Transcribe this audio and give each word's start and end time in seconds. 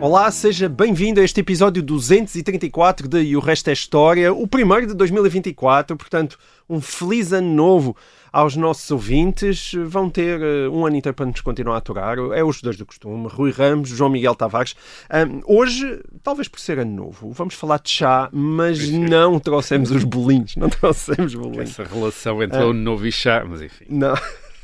Olá, 0.00 0.30
seja 0.30 0.68
bem-vindo 0.68 1.20
a 1.20 1.24
este 1.24 1.40
episódio 1.40 1.82
234 1.82 3.08
de 3.08 3.22
E 3.22 3.36
o 3.36 3.40
Resto 3.40 3.70
é 3.70 3.72
História, 3.72 4.34
o 4.34 4.46
primeiro 4.46 4.86
de 4.88 4.94
2024, 4.94 5.96
portanto, 5.96 6.38
um 6.68 6.80
feliz 6.80 7.32
ano 7.32 7.54
novo 7.54 7.96
aos 8.32 8.56
nossos 8.56 8.90
ouvintes. 8.90 9.72
Vão 9.86 10.10
ter 10.10 10.40
uh, 10.40 10.70
um 10.72 10.84
ano 10.84 10.96
inteiro 10.96 11.14
para 11.14 11.26
nos 11.26 11.40
continuar 11.40 11.76
a 11.76 11.78
aturar. 11.78 12.18
É 12.34 12.42
os 12.42 12.60
dois 12.60 12.76
do 12.76 12.84
costume, 12.84 13.28
Rui 13.28 13.52
Ramos, 13.52 13.88
João 13.88 14.10
Miguel 14.10 14.34
Tavares. 14.34 14.74
Um, 15.10 15.40
hoje, 15.46 16.02
talvez 16.22 16.48
por 16.48 16.58
ser 16.58 16.80
ano 16.80 16.92
novo, 16.92 17.30
vamos 17.30 17.54
falar 17.54 17.78
de 17.78 17.90
chá, 17.90 18.28
mas 18.32 18.90
não 18.90 19.38
trouxemos 19.38 19.92
os 19.92 20.02
bolinhos, 20.02 20.56
não 20.56 20.68
trouxemos 20.68 21.34
bolinhos. 21.34 21.70
Essa 21.70 21.84
relação 21.84 22.42
entre 22.42 22.58
o 22.58 22.70
ano 22.70 22.74
novo 22.74 23.06
e 23.06 23.12
chá, 23.12 23.44
mas 23.48 23.62
enfim. 23.62 23.86
Não. 23.88 24.14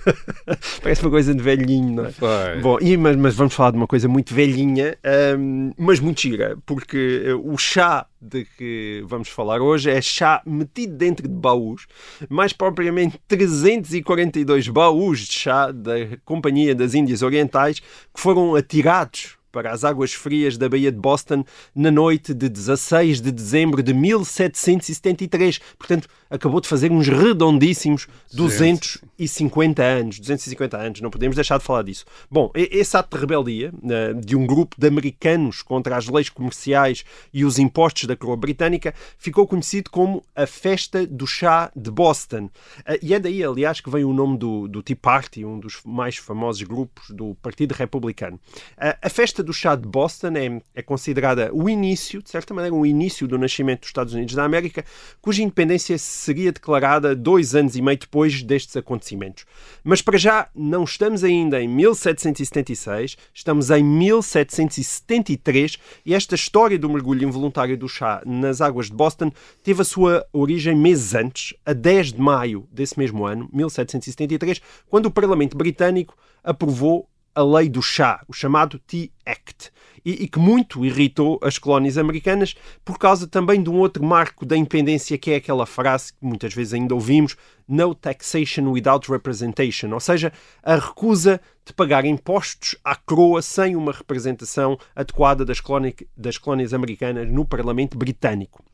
Parece 0.83 1.03
uma 1.03 1.11
coisa 1.11 1.35
de 1.35 1.43
velhinho, 1.43 1.97
não 1.97 2.07
é? 2.07 2.13
Foi. 2.13 2.61
Bom, 2.61 2.79
e, 2.81 2.97
mas, 2.97 3.17
mas 3.17 3.35
vamos 3.35 3.55
falar 3.55 3.73
de 3.73 3.77
uma 3.77 3.87
coisa 3.87 4.09
muito 4.09 4.35
velhinha, 4.35 4.97
hum, 5.39 5.73
mas 5.77 6.01
muito 6.01 6.21
gira, 6.21 6.57
porque 6.67 7.23
eh, 7.27 7.35
o 7.35 7.57
chá 7.57 8.07
de 8.21 8.45
que 8.57 9.03
vamos 9.07 9.29
falar 9.29 9.61
hoje 9.61 9.91
é 9.91 10.01
chá 10.01 10.43
metido 10.45 10.95
dentro 10.95 11.27
de 11.27 11.35
baús, 11.35 11.87
mais 12.29 12.53
propriamente 12.53 13.19
342 13.27 14.69
baús 14.69 15.21
de 15.21 15.33
chá 15.33 15.71
da 15.73 15.95
Companhia 16.25 16.75
das 16.75 16.95
Índias 16.95 17.23
Orientais 17.23 17.81
que 17.81 18.21
foram 18.21 18.55
atirados 18.55 19.40
para 19.53 19.73
as 19.73 19.85
águas 19.85 20.13
frias 20.13 20.57
da 20.57 20.69
Baía 20.69 20.93
de 20.93 20.99
Boston 20.99 21.45
na 21.75 21.91
noite 21.91 22.33
de 22.35 22.49
16 22.49 23.21
de 23.21 23.33
dezembro 23.33 23.83
de 23.83 23.93
1773. 23.95 25.61
Portanto, 25.79 26.09
acabou 26.29 26.61
de 26.61 26.69
fazer 26.69 26.91
uns 26.93 27.09
redondíssimos 27.09 28.07
250 28.33 29.83
anos. 29.83 30.19
250 30.19 30.77
anos, 30.77 31.01
não 31.01 31.11
podemos 31.11 31.35
deixar 31.37 31.59
de 31.59 31.65
falar 31.65 31.83
disso. 31.83 32.05
Bom, 32.31 32.51
esse 32.55 32.97
ato 32.97 33.17
de 33.17 33.21
rebeldia 33.21 33.73
eh, 33.85 34.15
de 34.15 34.37
um 34.37 34.47
grupo 34.47 34.77
de 34.79 34.87
americanos 34.87 35.63
contra 35.63 35.97
as 35.97 36.09
leis 36.09 36.29
comerciais 36.29 37.05
e 37.33 37.45
os 37.45 37.59
impostos 37.59 38.05
da 38.05 38.17
coroa 38.17 38.37
britânica 38.37 38.95
ficou 39.19 39.47
conhecido 39.47 39.91
como 39.91 40.23
a 40.35 40.47
Festa 40.47 41.07
do 41.07 41.27
Chá 41.27 41.71
de 41.75 41.91
Boston. 41.91 42.51
Eh, 42.87 42.99
E 43.03 43.15
é 43.15 43.19
daí, 43.19 43.43
aliás, 43.43 43.81
que 43.81 43.91
vem 43.91 44.05
o 44.05 44.13
nome 44.13 44.39
do, 44.39 44.69
do 44.69 44.83
Tea 44.83 44.97
Party, 44.97 45.45
um 45.45 45.59
dos 45.59 45.81
mais 45.85 46.17
famosos 46.17 46.63
grupos 46.63 47.11
do 47.11 47.35
Partido 47.37 47.73
Republicano. 47.73 48.39
Eh, 48.79 48.97
A 49.03 49.09
Festa 49.09 49.40
do 49.43 49.53
Chá 49.53 49.75
de 49.75 49.87
Boston 49.87 50.33
é, 50.37 50.61
é 50.75 50.83
considerada 50.83 51.51
o 51.53 51.69
início, 51.69 52.23
de 52.23 52.31
certa 52.31 52.55
maneira, 52.55 52.75
o 52.75 52.87
início 52.87 53.27
do 53.27 53.39
nascimento 53.39 53.81
dos 53.81 53.89
Estados 53.89 54.15
Unidos 54.15 54.35
da 54.35 54.45
América, 54.45 54.85
cuja 55.21 55.43
independência 55.43 55.97
seria 55.99 56.53
declarada 56.53 57.15
dois 57.15 57.55
anos 57.55 57.77
e 57.77 57.83
meio 57.83 57.99
depois 57.99 58.43
destes 58.43 58.77
acontecimentos. 58.77 59.45
Mas 59.85 60.03
para 60.03 60.19
já 60.19 60.49
não 60.55 60.85
estamos 60.85 61.25
ainda 61.25 61.61
em 61.61 61.69
1776, 61.69 63.17
estamos 63.33 63.71
em 63.71 63.83
1773 63.85 65.79
e 66.05 66.15
esta 66.15 66.35
história 66.35 66.79
do 66.79 66.91
mergulho 66.91 67.27
involuntário 67.27 67.77
do 67.77 67.89
chá 67.89 68.23
nas 68.27 68.61
águas 68.61 68.87
de 68.87 68.95
Boston 68.95 69.33
teve 69.63 69.83
a 69.83 69.85
sua 69.85 70.27
origem 70.33 70.77
meses 70.77 71.15
antes, 71.15 71.55
a 71.65 71.73
10 71.73 72.15
de 72.15 72.21
maio 72.21 72.69
desse 72.73 72.99
mesmo 72.99 73.25
ano, 73.25 73.49
1773, 73.53 74.61
quando 74.89 75.07
o 75.07 75.11
Parlamento 75.11 75.57
Britânico 75.57 76.17
aprovou 76.43 77.09
a 77.35 77.43
lei 77.43 77.69
do 77.69 77.83
chá, 77.83 78.23
o 78.29 78.33
chamado 78.33 78.79
Tea 78.79 79.09
Act, 79.25 79.71
e, 80.05 80.25
e, 80.25 80.29
que 80.29 80.39
muito 80.39 80.85
irritou 80.85 81.39
as 81.43 81.59
colónias 81.59 81.99
americanas 81.99 82.55
por 82.85 82.99
causa 82.99 83.27
também 83.27 83.63
de 83.63 83.69
um 83.69 83.79
outro 83.79 84.03
marco 84.03 84.47
da 84.47 84.57
independência 84.57 85.19
que 85.19 85.31
é 85.31 85.37
aquela 85.37 85.67
frase 85.67 86.13
que 86.13 86.25
muitas 86.25 86.55
vezes 86.55 86.73
ainda 86.73 86.95
ouvimos, 86.95 87.37
no 87.69 87.95
taxation 87.95 88.71
without 88.71 89.11
representation, 89.11 89.93
ou 89.93 90.01
seja, 90.01 90.33
a 90.63 90.75
recusa 90.75 91.41
de 91.65 91.73
pagar 91.73 92.05
impostos 92.05 92.75
à 92.83 92.97
coroa 92.97 93.43
sem 93.43 93.77
uma 93.77 93.93
representação 93.93 94.79
adequada 94.97 95.45
das, 95.45 95.61
colónia, 95.61 95.95
das 96.17 96.37
colónias 96.37 96.75
americanas 96.75 97.29
no 97.29 97.45
Parlamento 97.45 97.97
Britânico. 97.97 98.65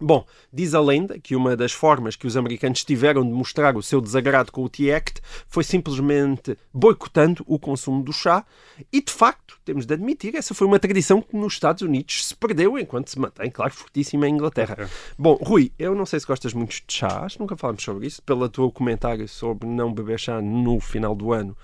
Bom, 0.00 0.24
diz 0.52 0.74
a 0.74 0.80
lenda 0.80 1.18
que 1.18 1.34
uma 1.34 1.56
das 1.56 1.72
formas 1.72 2.14
que 2.14 2.26
os 2.26 2.36
americanos 2.36 2.84
tiveram 2.84 3.24
de 3.24 3.32
mostrar 3.32 3.76
o 3.76 3.82
seu 3.82 4.00
desagrado 4.00 4.52
com 4.52 4.62
o 4.62 4.68
Tea 4.68 4.96
Act 4.96 5.20
foi 5.48 5.64
simplesmente 5.64 6.56
boicotando 6.72 7.44
o 7.48 7.58
consumo 7.58 8.02
do 8.02 8.12
chá 8.12 8.44
e, 8.92 9.02
de 9.02 9.12
facto, 9.12 9.58
temos 9.64 9.86
de 9.86 9.94
admitir, 9.94 10.36
essa 10.36 10.54
foi 10.54 10.68
uma 10.68 10.78
tradição 10.78 11.20
que 11.20 11.36
nos 11.36 11.54
Estados 11.54 11.82
Unidos 11.82 12.26
se 12.26 12.36
perdeu 12.36 12.78
enquanto 12.78 13.10
se 13.10 13.18
mantém, 13.18 13.50
claro, 13.50 13.74
fortíssima 13.74 14.28
em 14.28 14.34
Inglaterra. 14.34 14.88
Bom, 15.18 15.34
Rui, 15.42 15.72
eu 15.76 15.96
não 15.96 16.06
sei 16.06 16.20
se 16.20 16.26
gostas 16.26 16.52
muito 16.52 16.70
de 16.70 16.94
chá, 16.94 17.24
acho 17.24 17.36
que 17.36 17.40
nunca 17.40 17.56
falamos 17.56 17.82
sobre 17.82 18.06
isso, 18.06 18.22
pelo 18.22 18.48
teu 18.48 18.70
comentário 18.70 19.26
sobre 19.26 19.68
não 19.68 19.92
beber 19.92 20.20
chá 20.20 20.40
no 20.40 20.78
final 20.78 21.14
do 21.14 21.32
ano. 21.32 21.56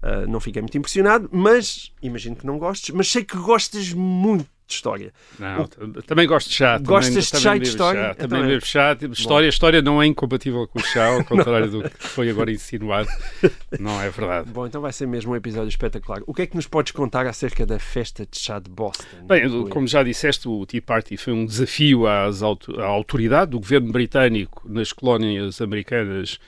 Uh, 0.00 0.30
não 0.30 0.40
fiquei 0.40 0.62
muito 0.62 0.78
impressionado, 0.78 1.28
mas 1.30 1.92
imagino 2.00 2.36
que 2.36 2.46
não 2.46 2.56
gostes, 2.56 2.94
mas 2.94 3.10
sei 3.10 3.22
que 3.24 3.36
gostas 3.36 3.92
muito 3.92 4.48
de 4.70 4.74
história. 4.76 5.12
Não, 5.38 5.66
t- 5.66 6.02
também 6.06 6.26
gosto 6.26 6.48
de 6.48 6.54
chá. 6.54 6.78
Gostas 6.78 7.30
também, 7.30 7.40
de 7.40 7.44
chá 7.44 7.56
e 7.56 7.60
de 7.60 7.68
história? 7.68 8.00
chá, 8.02 8.14
também 8.14 8.46
bebo 8.46 8.64
chá. 8.66 8.96
Tipo, 8.96 9.12
História, 9.14 9.48
história 9.48 9.82
não 9.82 10.00
é 10.02 10.06
incompatível 10.06 10.66
com 10.68 10.78
o 10.78 10.82
chá, 10.82 11.06
ao 11.06 11.24
contrário 11.24 11.70
do 11.70 11.82
que 11.90 11.96
foi 11.98 12.30
agora 12.30 12.50
insinuado. 12.50 13.08
Não 13.78 14.00
é 14.00 14.10
verdade. 14.10 14.50
Bom, 14.50 14.66
então 14.66 14.80
vai 14.80 14.92
ser 14.92 15.06
mesmo 15.06 15.32
um 15.32 15.36
episódio 15.36 15.68
espetacular. 15.68 16.20
O 16.26 16.34
que 16.34 16.42
é 16.42 16.46
que 16.46 16.56
nos 16.56 16.66
podes 16.66 16.92
contar 16.92 17.26
acerca 17.26 17.64
da 17.66 17.78
festa 17.78 18.26
de 18.30 18.38
chá 18.38 18.58
de 18.58 18.68
Boston? 18.70 19.04
Bem, 19.26 19.68
como 19.68 19.86
já 19.86 20.02
disseste, 20.02 20.48
o 20.48 20.64
Tea 20.66 20.82
Party 20.82 21.16
foi 21.16 21.32
um 21.32 21.44
desafio 21.46 22.06
às 22.06 22.42
auto- 22.42 22.80
à 22.80 22.86
autoridade 22.86 23.50
do 23.52 23.60
governo 23.60 23.92
britânico 23.92 24.62
nas 24.68 24.92
colónias 24.92 25.60
americanas 25.60 26.38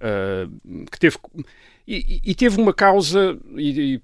ah, 0.00 0.46
que 0.90 0.98
teve. 0.98 1.16
E, 1.90 2.20
e- 2.22 2.34
teve 2.34 2.60
uma 2.60 2.74
causa, 2.74 3.38
e, 3.56 3.94
e 3.94 3.98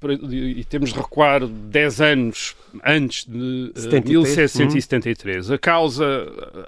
e- 0.61 0.65
temos 0.65 0.91
de 0.91 0.99
recuar 0.99 1.47
10 1.47 2.01
anos 2.01 2.57
antes 2.83 3.27
de 3.27 3.73
ah, 3.77 3.81
73, 3.81 4.37
1773. 4.37 5.51
A 5.51 5.59
causa, 5.59 6.07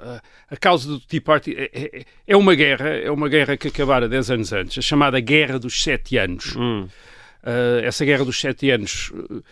a, 0.03 0.21
a 0.55 0.57
causa 0.59 0.87
do 0.89 1.01
Tea 1.01 1.23
Party 1.23 1.55
é, 1.57 1.71
é- 1.73 2.05
é 2.27 2.37
uma 2.37 2.55
guerra, 2.55 2.91
é 2.91 3.11
uma 3.11 3.31
guerra 3.31 3.57
que 3.57 3.69
acabara 3.69 4.07
10 4.07 4.31
anos 4.31 4.53
antes, 4.53 4.77
a 4.77 4.83
chamada 4.83 5.19
Guerra 5.19 5.59
dos 5.59 5.83
Sete 5.83 6.19
Anos. 6.19 6.55
Hum. 6.55 6.87
Uh, 7.43 7.81
essa 7.85 8.05
guerra 8.05 8.23
dos 8.25 8.39
sete 8.41 8.69
anos 8.71 9.11
uh, 9.15 9.43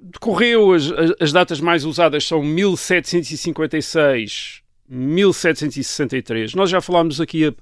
decorreu, 0.00 0.72
as- 0.72 0.90
as 1.20 1.32
datas 1.32 1.60
mais 1.60 1.84
usadas 1.84 2.24
são 2.24 2.42
1756, 2.44 4.62
1763. 4.88 6.54
Nós 6.54 6.70
já 6.70 6.80
falámos 6.80 7.20
aqui 7.20 7.46
a- 7.46 7.54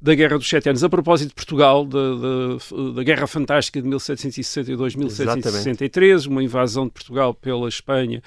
da 0.00 0.14
Guerra 0.14 0.38
dos 0.38 0.48
Sete 0.48 0.68
Anos 0.68 0.82
a 0.82 0.88
propósito 0.88 1.28
de 1.28 1.34
Portugal, 1.34 1.84
da, 1.84 2.14
da- 2.14 2.92
da 2.94 3.02
Guerra 3.02 3.26
Fantástica 3.26 3.80
de 3.80 3.88
1762-1763, 3.88 6.26
uma 6.26 6.42
invasão 6.42 6.86
de 6.86 6.92
Portugal 6.92 7.34
pela 7.34 7.68
Espanha 7.68 8.22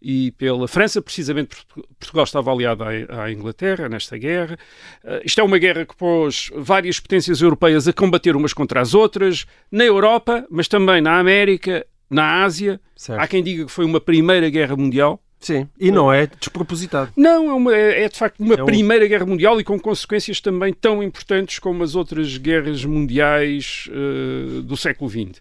e 0.00 0.30
pela 0.32 0.68
França, 0.68 1.02
precisamente 1.02 1.56
Portugal 1.98 2.24
estava 2.24 2.52
aliado 2.52 2.84
à, 2.84 3.24
à 3.24 3.32
Inglaterra 3.32 3.88
nesta 3.88 4.16
guerra. 4.16 4.56
Uh, 5.04 5.20
isto 5.24 5.40
é 5.40 5.44
uma 5.44 5.58
guerra 5.58 5.84
que 5.84 5.96
pôs 5.96 6.50
várias 6.54 7.00
potências 7.00 7.40
europeias 7.40 7.88
a 7.88 7.92
combater 7.92 8.36
umas 8.36 8.52
contra 8.52 8.80
as 8.80 8.94
outras, 8.94 9.46
na 9.70 9.84
Europa, 9.84 10.46
mas 10.50 10.68
também 10.68 11.00
na 11.00 11.18
América, 11.18 11.84
na 12.08 12.44
Ásia. 12.44 12.80
Certo. 12.94 13.20
Há 13.20 13.26
quem 13.26 13.42
diga 13.42 13.64
que 13.64 13.72
foi 13.72 13.84
uma 13.84 14.00
primeira 14.00 14.48
guerra 14.48 14.76
mundial. 14.76 15.20
Sim, 15.38 15.68
e 15.78 15.90
não 15.90 16.12
é 16.12 16.26
despropositado. 16.26 17.12
Não, 17.16 17.50
é, 17.50 17.52
uma- 17.52 17.76
é- 17.76 18.04
é 18.04 18.08
de 18.08 18.16
facto 18.18 18.40
uma 18.40 18.54
É 18.54 18.62
um- 18.62 18.66
primeira 18.66 19.06
guerra 19.06 19.26
mundial 19.26 19.60
e 19.60 19.64
com 19.64 19.78
consequências 19.78 20.40
também 20.40 20.72
tão 20.72 21.02
importantes 21.02 21.58
como 21.58 21.82
as 21.84 21.94
outras 21.94 22.36
guerras 22.38 22.84
mundiais 22.84 23.88
eh, 23.92 24.62
do 24.62 24.76
século 24.76 25.10
XX. 25.10 25.40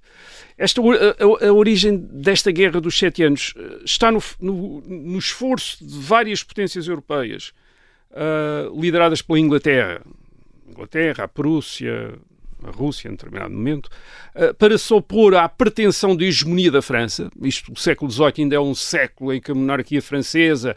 Esta, 0.58 0.82
a, 0.82 1.48
a- 1.48 1.54
origem 1.54 1.98
desta 1.98 2.52
guerra 2.52 2.80
dos 2.82 2.98
sete 2.98 3.24
anos 3.24 3.54
eh, 3.58 3.80
está 3.86 4.12
no, 4.12 4.22
no- 4.40 4.82
no 4.82 5.18
esforço 5.18 5.84
de 5.86 5.98
várias 5.98 6.44
potências 6.44 6.88
europeias, 6.88 7.52
ah, 8.12 8.70
lideradas 8.76 9.22
pela 9.22 9.40
Inglaterra, 9.40 10.02
Inglaterra, 10.70 11.24
a 11.24 11.28
Prússia, 11.28 12.14
a 12.70 12.72
Rússia, 12.72 13.08
em 13.08 13.12
determinado 13.12 13.54
momento, 13.54 13.90
eh, 14.34 14.54
para 14.54 14.78
se 14.78 14.94
opor 14.94 15.36
à 15.36 15.48
pretensão 15.48 16.16
de 16.16 16.26
hegemonia 16.26 16.72
da 16.72 16.82
França. 16.82 17.30
Isto, 17.42 17.74
o 17.74 17.78
século 17.78 18.12
XVIII 18.12 18.34
ainda 18.40 18.56
é 18.56 18.60
um 18.60 18.76
século 18.76 19.34
em 19.34 19.42
que 19.42 19.52
a 19.52 19.56
monarquia 19.56 20.02
francesa, 20.02 20.76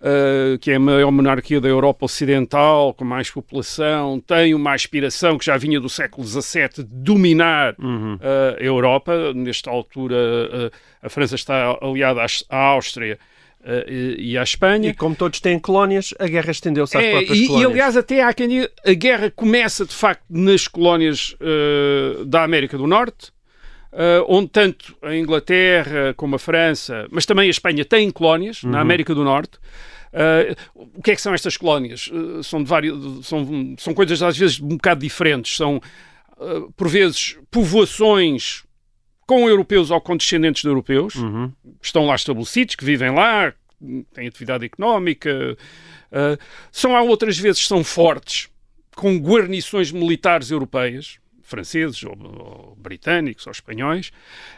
eh, 0.00 0.58
que 0.60 0.70
é 0.70 0.76
a 0.76 0.80
maior 0.80 1.10
monarquia 1.10 1.60
da 1.60 1.68
Europa 1.68 2.04
Ocidental, 2.04 2.94
com 2.94 3.04
mais 3.04 3.30
população, 3.30 4.20
tem 4.20 4.54
uma 4.54 4.72
aspiração 4.72 5.38
que 5.38 5.44
já 5.44 5.56
vinha 5.56 5.80
do 5.80 5.88
século 5.88 6.26
XVII 6.26 6.68
de 6.78 6.84
dominar 6.84 7.74
eh, 8.20 8.56
a 8.60 8.62
Europa. 8.62 9.32
Nesta 9.34 9.70
altura, 9.70 10.70
a 11.02 11.08
França 11.08 11.34
está 11.34 11.78
aliada 11.80 12.24
à 12.48 12.56
Áustria 12.56 13.18
e, 13.88 14.32
e 14.32 14.38
à 14.38 14.42
Espanha. 14.42 14.90
E 14.90 14.94
como 14.94 15.14
todos 15.14 15.40
têm 15.40 15.58
colónias, 15.58 16.12
a 16.18 16.26
guerra 16.26 16.50
estendeu-se 16.50 16.96
às 16.96 17.04
É, 17.04 17.10
próprias 17.10 17.38
e, 17.38 17.44
e, 17.44 17.46
colónias. 17.46 17.70
aliás, 17.70 17.96
até 17.96 18.22
há 18.22 18.32
quem 18.34 18.48
diga, 18.48 18.70
a 18.84 18.92
guerra 18.92 19.30
começa 19.30 19.84
de 19.84 19.94
facto 19.94 20.24
nas 20.28 20.66
colónias 20.66 21.36
uh, 21.40 22.24
da 22.24 22.42
América 22.42 22.76
do 22.76 22.86
Norte, 22.86 23.28
uh, 23.92 24.24
onde 24.28 24.48
tanto 24.48 24.96
a 25.02 25.14
Inglaterra 25.14 26.12
como 26.16 26.36
a 26.36 26.38
França, 26.38 27.06
mas 27.10 27.24
também 27.24 27.46
a 27.46 27.50
Espanha 27.50 27.84
têm 27.84 28.10
colónias 28.10 28.62
na 28.64 28.80
América 28.80 29.14
do 29.14 29.22
Norte. 29.22 29.58
Uh, 30.12 30.54
o 30.74 31.00
que 31.00 31.12
é 31.12 31.14
que 31.14 31.22
são 31.22 31.32
estas 31.32 31.56
colónias? 31.56 32.10
São, 32.42 32.62
de 32.62 32.68
vários, 32.68 33.26
são, 33.26 33.74
são 33.78 33.94
coisas 33.94 34.22
às 34.22 34.36
vezes 34.36 34.60
um 34.60 34.68
bocado 34.68 35.00
diferentes. 35.00 35.56
São, 35.56 35.80
por 36.76 36.88
vezes, 36.88 37.38
povoações 37.50 38.64
com 39.32 39.48
europeus 39.48 39.90
ou 39.90 40.00
com 40.00 40.16
descendentes 40.16 40.62
de 40.62 40.68
europeus, 40.68 41.14
Uhum. 41.14 41.50
que 41.80 41.86
estão 41.86 42.04
lá 42.06 42.14
estabelecidos, 42.14 42.74
que 42.74 42.84
vivem 42.84 43.10
lá, 43.14 43.52
têm 44.12 44.28
atividade 44.28 44.64
económica. 44.66 45.56
Uh, 46.10 46.38
são 46.70 46.94
há 46.94 47.02
outras 47.02 47.38
vezes 47.38 47.66
são 47.66 47.82
fortes, 47.82 48.48
com 48.94 49.16
guarnições 49.18 49.90
militares 49.90 50.50
europeias, 50.50 51.18
franceses 51.42 52.02
ou, 52.02 52.12
ou 52.22 52.76
britânicos 52.78 53.46
ou 53.46 53.50
espanhóis, 53.52 54.10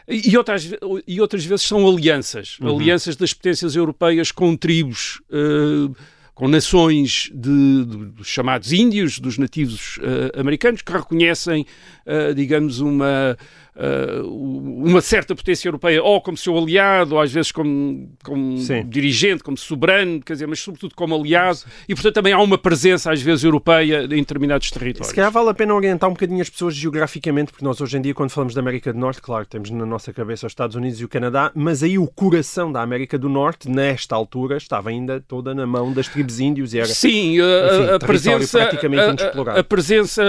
e, 0.07 0.37
outras, 0.37 0.69
e 1.07 1.21
outras 1.21 1.45
vezes 1.45 1.65
são 1.65 1.87
alianças, 1.87 2.57
alianças 2.61 3.15
das 3.15 3.33
potências 3.33 3.75
europeias 3.75 4.31
com 4.31 4.55
tribos, 4.57 5.21
uh, 5.29 5.95
com 6.33 6.49
nações 6.49 7.29
de, 7.33 7.85
de- 7.85 8.05
dos 8.07 8.27
chamados 8.27 8.73
índios, 8.73 9.19
dos 9.19 9.37
nativos 9.37 9.97
uh, 9.97 10.37
americanos, 10.39 10.81
que 10.81 10.91
reconhecem, 10.91 11.65
uh, 12.05 12.33
digamos, 12.35 12.81
uma, 12.81 13.37
uh, 13.75 14.25
uma 14.27 15.01
certa 15.01 15.35
potência 15.35 15.67
europeia, 15.67 16.01
ou 16.03 16.21
como 16.21 16.37
seu 16.37 16.57
aliado, 16.57 17.15
ou 17.15 17.21
às 17.21 17.31
vezes 17.31 17.51
como, 17.51 18.09
como 18.23 18.57
dirigente, 18.87 19.43
como 19.43 19.57
soberano, 19.57 20.21
quer 20.21 20.33
dizer, 20.33 20.47
mas 20.47 20.59
sobretudo 20.59 20.95
como 20.95 21.15
aliado, 21.15 21.59
e 21.87 21.93
portanto 21.93 22.15
também 22.15 22.33
há 22.33 22.39
uma 22.39 22.57
presença 22.57 23.11
às 23.11 23.21
vezes 23.21 23.43
europeia 23.43 24.03
em 24.05 24.07
determinados 24.07 24.69
territórios. 24.71 25.07
Se 25.09 25.15
calhar 25.15 25.31
vale 25.31 25.49
a 25.49 25.53
pena 25.53 25.73
orientar 25.73 26.09
um 26.09 26.13
bocadinho 26.13 26.41
as 26.41 26.49
pessoas 26.49 26.75
geograficamente, 26.75 27.51
porque 27.51 27.65
nós 27.65 27.79
hoje 27.81 27.97
em 27.97 28.01
dia, 28.01 28.13
quando 28.13 28.29
falamos 28.29 28.53
da 28.53 28.61
América 28.61 28.91
do 28.93 28.99
Norte, 28.99 29.21
claro, 29.21 29.45
temos 29.45 29.69
na 29.69 29.85
nossa 29.85 30.13
cabeça 30.13 30.45
os 30.47 30.51
Estados 30.51 30.75
Unidos 30.75 30.99
e 31.01 31.05
o 31.05 31.09
Canadá, 31.09 31.51
mas 31.55 31.83
aí 31.83 31.97
o 31.97 32.07
coração 32.07 32.71
da 32.71 32.81
América 32.81 33.17
do 33.17 33.29
Norte, 33.29 33.69
nesta 33.69 34.15
altura, 34.15 34.57
estava 34.57 34.89
ainda 34.89 35.19
toda 35.27 35.53
na 35.53 35.65
mão 35.65 35.91
das 35.91 36.07
tribos 36.07 36.39
índios 36.39 36.73
e 36.73 36.79
era 36.79 36.87
Sim, 36.87 37.39
a- 37.39 37.43
a, 37.43 37.75
Enfim, 37.83 37.93
a 37.93 37.99
presença, 37.99 38.59
praticamente 38.59 39.23
a- 39.23 39.51
a, 39.55 39.59
a 39.59 39.63
presença, 39.63 40.23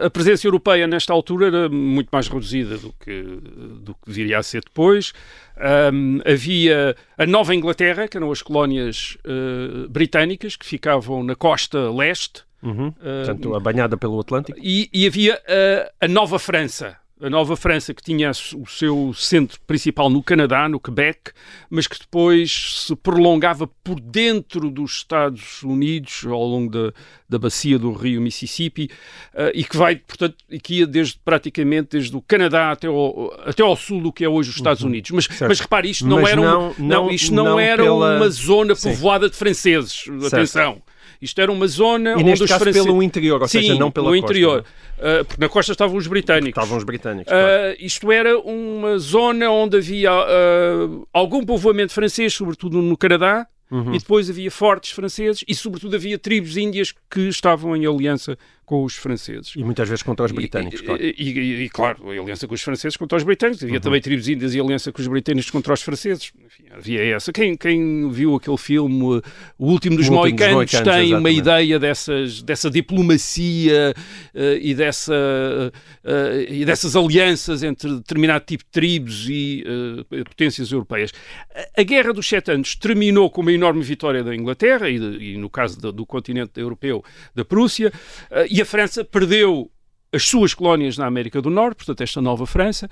a 0.00 0.10
presença 0.10 0.46
europeia 0.46 0.86
nesta 0.86 1.12
altura 1.12 1.46
era 1.48 1.68
muito 1.68 2.08
mais 2.10 2.28
reduzida 2.28 2.78
do 2.88 2.94
que, 3.04 3.22
do 3.82 3.94
que 3.94 4.10
viria 4.10 4.38
a 4.38 4.42
ser 4.42 4.62
depois. 4.64 5.12
Ahm, 5.56 6.20
havia 6.24 6.94
a 7.18 7.26
Nova 7.26 7.54
Inglaterra, 7.54 8.06
que 8.08 8.16
eram 8.16 8.30
as 8.30 8.42
colónias 8.42 9.16
eh, 9.24 9.86
britânicas, 9.88 10.56
que 10.56 10.66
ficavam 10.66 11.22
na 11.22 11.34
costa 11.34 11.90
leste, 11.90 12.44
Uhum. 12.62 12.92
Ah, 12.98 13.22
Portanto, 13.24 13.54
a 13.54 13.60
banhada 13.60 13.96
pelo 13.96 14.18
Atlântico. 14.18 14.58
e, 14.60 14.88
e 14.92 15.06
havia 15.06 15.40
a, 16.00 16.04
a 16.06 16.08
Nova 16.08 16.38
França. 16.38 16.96
A 17.18 17.30
Nova 17.30 17.56
França, 17.56 17.94
que 17.94 18.02
tinha 18.02 18.30
o 18.30 18.66
seu 18.66 19.14
centro 19.14 19.58
principal 19.66 20.10
no 20.10 20.22
Canadá, 20.22 20.68
no 20.68 20.78
Quebec, 20.78 21.32
mas 21.70 21.86
que 21.86 21.98
depois 21.98 22.84
se 22.86 22.94
prolongava 22.94 23.66
por 23.66 23.98
dentro 23.98 24.70
dos 24.70 24.96
Estados 24.96 25.62
Unidos, 25.62 26.26
ao 26.26 26.44
longo 26.44 26.70
da, 26.70 26.92
da 27.26 27.38
bacia 27.38 27.78
do 27.78 27.90
rio 27.92 28.20
Mississippi, 28.20 28.90
eh, 29.32 29.50
e 29.54 29.64
que 29.64 29.78
vai, 29.78 29.96
portanto, 29.96 30.36
e 30.50 30.60
que 30.60 30.74
ia 30.80 30.86
desde, 30.86 31.18
praticamente 31.24 31.88
desde 31.92 32.14
o 32.14 32.20
Canadá 32.20 32.72
até 32.72 32.86
ao, 32.86 33.32
até 33.46 33.62
ao 33.62 33.74
sul 33.76 34.02
do 34.02 34.12
que 34.12 34.22
é 34.22 34.28
hoje 34.28 34.50
os 34.50 34.56
Estados 34.56 34.82
Unidos. 34.82 35.10
Mas, 35.12 35.26
mas 35.40 35.58
repare, 35.58 35.88
isto 35.88 36.06
não 36.06 36.16
Uhum. 36.18 36.22
Mas 36.22 36.32
era, 36.32 36.40
não- 36.42 36.60
uma, 36.70 36.74
não, 36.78 36.86
não- 37.06 37.10
isto 37.10 37.32
não, 37.34 37.44
não 37.44 37.58
era 37.60 37.82
pela- 37.82 38.16
uma 38.18 38.28
zona 38.28 38.74
Sim. 38.74 38.90
povoada 38.90 39.30
de 39.30 39.36
franceses. 39.36 40.04
Atenção. 40.26 40.82
Isto 41.20 41.40
era 41.40 41.50
uma 41.50 41.66
zona 41.66 42.10
E 42.12 42.14
onde 42.22 42.42
os 42.42 42.48
caso 42.50 42.60
franceses... 42.64 42.86
pelo 42.86 43.02
interior, 43.02 43.40
ou 43.42 43.48
Sim, 43.48 43.60
seja, 43.60 43.74
não 43.74 43.90
pela 43.90 44.06
costa. 44.08 44.18
interior. 44.24 44.64
Uh, 44.98 45.24
porque 45.24 45.40
na 45.40 45.48
costa 45.48 45.72
estavam 45.72 45.96
os 45.96 46.06
britânicos. 46.06 46.62
Estavam 46.62 46.78
os 46.78 46.84
britânicos. 46.84 47.32
claro. 47.32 47.46
Uh, 47.46 47.76
isto 47.78 48.10
era 48.12 48.38
uma 48.38 48.98
zona 48.98 49.50
onde 49.50 49.76
havia 49.76 50.12
uh, 50.12 51.06
algum 51.12 51.44
povoamento 51.44 51.92
francês, 51.92 52.32
sobretudo 52.34 52.80
no 52.82 52.96
Canadá, 52.96 53.46
Uhum. 53.68 53.92
e 53.92 53.98
depois 53.98 54.30
havia 54.30 54.48
fortes 54.48 54.92
franceses 54.92 55.42
e, 55.48 55.52
sobretudo, 55.52 55.96
havia 55.96 56.16
tribos 56.16 56.56
índias 56.56 56.94
que 57.10 57.22
estavam 57.22 57.74
em 57.76 57.84
aliança 57.84 58.38
com 58.66 58.84
os 58.84 58.96
franceses. 58.96 59.52
E 59.56 59.62
muitas 59.64 59.88
vezes 59.88 60.02
contra 60.02 60.26
os 60.26 60.32
britânicos, 60.32 60.80
E, 60.80 60.82
claro. 60.84 61.02
e, 61.02 61.14
e- 61.16 61.62
e, 61.64 61.68
claro, 61.70 62.10
a 62.10 62.12
aliança 62.12 62.46
com 62.48 62.54
os 62.54 62.60
franceses 62.62 62.96
contra 62.96 63.16
os 63.16 63.22
britânicos. 63.24 63.62
Uhum. 63.62 63.68
Havia 63.68 63.80
também 63.80 64.00
tribos 64.00 64.28
índias 64.28 64.54
e 64.54 64.60
aliança 64.60 64.90
com 64.92 65.00
os 65.00 65.06
britânicos 65.06 65.50
contra 65.50 65.72
os 65.72 65.80
franceses. 65.82 66.32
Enfim, 66.44 66.64
havia 66.72 67.02
essa. 67.16 67.32
Quem, 67.32 67.56
quem 67.56 68.10
viu 68.10 68.34
aquele 68.34 68.56
filme, 68.58 69.22
O 69.58 69.66
Último 69.70 69.96
dos 69.96 70.08
O 70.08 70.12
Último 70.14 70.36
dos 70.36 70.50
Moicanos, 70.50 70.70
tem 70.72 70.82
uma 71.14 71.30
exatamente. 71.30 71.38
ideia 71.38 71.78
dessas, 71.78 72.42
dessa 72.42 72.68
diplomacia 72.70 73.94
uh, 74.34 74.40
e, 74.60 74.74
dessa, 74.74 75.14
uh, 75.14 76.52
e 76.52 76.64
dessas 76.64 76.96
alianças 76.96 77.62
entre 77.62 77.94
determinado 77.96 78.44
tipo 78.44 78.64
de 78.64 78.70
tribos 78.70 79.26
e 79.28 79.64
uh, 80.10 80.24
potências 80.24 80.70
europeias. 80.72 81.12
A, 81.76 81.82
Guerra 81.82 82.12
dos 82.12 82.26
Sete 82.28 82.50
Anos 82.50 82.74
terminou 82.74 83.30
com 83.30 83.40
uma 83.42 83.52
enorme 83.52 83.82
vitória 83.82 84.24
da 84.24 84.34
Inglaterra 84.34 84.88
e, 84.90 84.98
de- 84.98 85.36
no 85.38 85.48
caso 85.48 85.80
do, 85.80 85.92
do 85.92 86.04
continente 86.04 86.58
europeu, 86.58 87.04
da 87.34 87.44
Prússia, 87.44 87.92
e 88.56 88.62
a 88.62 88.64
França 88.64 89.04
perdeu 89.04 89.70
as 90.10 90.26
suas 90.26 90.54
colónias 90.54 90.96
na 90.96 91.04
América 91.04 91.42
do 91.42 91.50
Norte, 91.50 91.76
portanto, 91.76 92.00
esta 92.00 92.22
nova 92.22 92.46
França, 92.46 92.88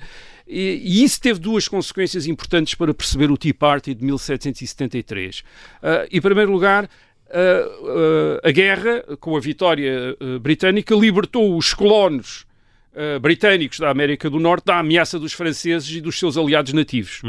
e, 0.47 0.79
e 0.83 1.03
isso 1.03 1.19
teve 1.19 1.39
duas 1.39 1.67
consequências 1.67 2.27
importantes 2.27 2.75
para 2.75 2.93
perceber 2.93 3.31
o 3.31 3.37
Tea 3.37 3.53
Party 3.53 3.95
de 3.95 4.05
1773. 4.05 5.43
Ah, 5.81 6.05
em 6.11 6.21
primeiro 6.21 6.51
lugar, 6.51 6.87
ah, 7.31 7.31
ah, 7.33 8.47
a 8.47 8.51
guerra, 8.51 9.03
com 9.19 9.35
a 9.35 9.39
vitória 9.39 10.15
britânica, 10.39 10.93
libertou 10.93 11.57
os 11.57 11.73
colonos 11.73 12.45
britânicos 13.21 13.79
da 13.79 13.89
América 13.89 14.29
do 14.29 14.39
Norte 14.39 14.65
da 14.65 14.79
ameaça 14.79 15.19
dos 15.19 15.33
franceses 15.33 15.89
e 15.97 15.99
dos 15.99 16.17
seus 16.17 16.37
aliados 16.37 16.71
nativos. 16.71 17.21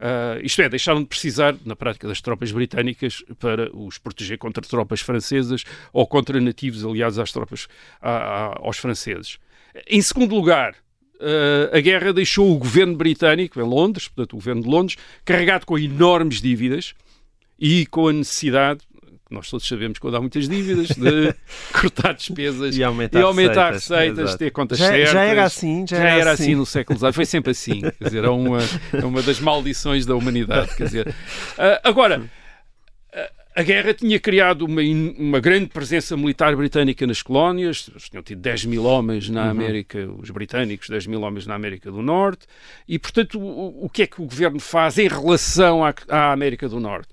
Uh, 0.00 0.44
isto 0.44 0.60
é, 0.60 0.68
deixaram 0.68 1.00
de 1.00 1.06
precisar, 1.06 1.54
na 1.64 1.76
prática, 1.76 2.06
das 2.08 2.20
tropas 2.20 2.50
britânicas 2.52 3.22
para 3.38 3.74
os 3.74 3.96
proteger 3.96 4.36
contra 4.38 4.62
tropas 4.62 5.00
francesas 5.00 5.64
ou 5.92 6.06
contra 6.06 6.40
nativos 6.40 6.84
aliados 6.84 7.18
às 7.18 7.30
tropas, 7.32 7.68
a- 8.02 8.10
a- 8.10 8.58
aos 8.58 8.76
franceses. 8.76 9.38
Em 9.88 10.02
segundo 10.02 10.34
lugar, 10.34 10.72
uh, 11.20 11.76
a 11.76 11.80
guerra 11.80 12.12
deixou 12.12 12.50
o 12.52 12.58
governo 12.58 12.96
britânico, 12.96 13.58
em 13.60 13.64
Londres, 13.64 14.08
portanto, 14.08 14.32
o 14.34 14.36
governo 14.36 14.62
de 14.62 14.68
Londres, 14.68 14.96
carregado 15.24 15.64
com 15.64 15.78
enormes 15.78 16.40
dívidas 16.42 16.92
e 17.58 17.86
com 17.86 18.08
a 18.08 18.12
necessidade, 18.12 18.80
nós 19.34 19.50
todos 19.50 19.66
sabemos 19.68 19.98
quando 19.98 20.16
há 20.16 20.20
muitas 20.20 20.48
dívidas, 20.48 20.88
de 20.88 21.34
cortar 21.78 22.14
despesas 22.14 22.76
E 22.76 22.82
aumentar 22.82 23.20
receitas, 23.20 23.74
receitas, 23.90 24.18
exato. 24.24 24.38
ter 24.38 24.50
contas 24.50 24.78
Já- 24.78 24.86
já 24.86 24.92
certas. 24.92 25.14
era 25.16 25.44
assim, 25.44 25.84
já 25.88 25.96
era 25.98 26.30
assim 26.32 26.42
assim. 26.44 26.54
no 26.54 26.64
século 26.64 26.98
XIX, 26.98 27.14
foi 27.14 27.26
sempre 27.26 27.50
assim. 27.50 27.80
Quer 27.80 28.04
dizer, 28.04 28.24
é 28.24 28.28
uma, 28.30 28.58
é 28.92 29.04
uma 29.04 29.20
das 29.22 29.40
maldições 29.40 30.06
da 30.06 30.14
humanidade. 30.14 30.74
Quer 30.76 30.84
dizer, 30.84 31.14
Ah, 31.58 31.80
agora, 31.84 32.22
a- 33.56 33.62
guerra 33.62 33.94
tinha 33.94 34.18
criado 34.18 34.62
uma, 34.64 34.82
uma 35.16 35.38
grande 35.38 35.66
presença 35.66 36.16
militar 36.16 36.56
britânica 36.56 37.06
nas 37.06 37.22
colónias. 37.22 37.88
Eles 37.90 38.08
tinham 38.08 38.22
tido 38.22 38.40
10 38.40 38.64
mil 38.64 38.82
homens 38.84 39.28
Uhum. 39.28 39.34
na 39.34 39.48
América, 39.50 40.08
os 40.20 40.28
britânicos, 40.30 40.88
10 40.88 41.06
mil 41.06 41.20
homens 41.22 41.46
na 41.46 41.54
América 41.54 41.90
do 41.90 42.02
Norte. 42.02 42.46
E, 42.88 42.98
portanto, 42.98 43.38
o, 43.40 43.84
o 43.84 43.88
que 43.88 44.02
é 44.02 44.06
que 44.08 44.20
o 44.20 44.24
governo 44.24 44.58
faz 44.58 44.98
em 44.98 45.06
relação 45.06 45.84
à, 45.84 45.94
à 46.08 46.32
América 46.32 46.68
do 46.68 46.80
Norte? 46.80 47.08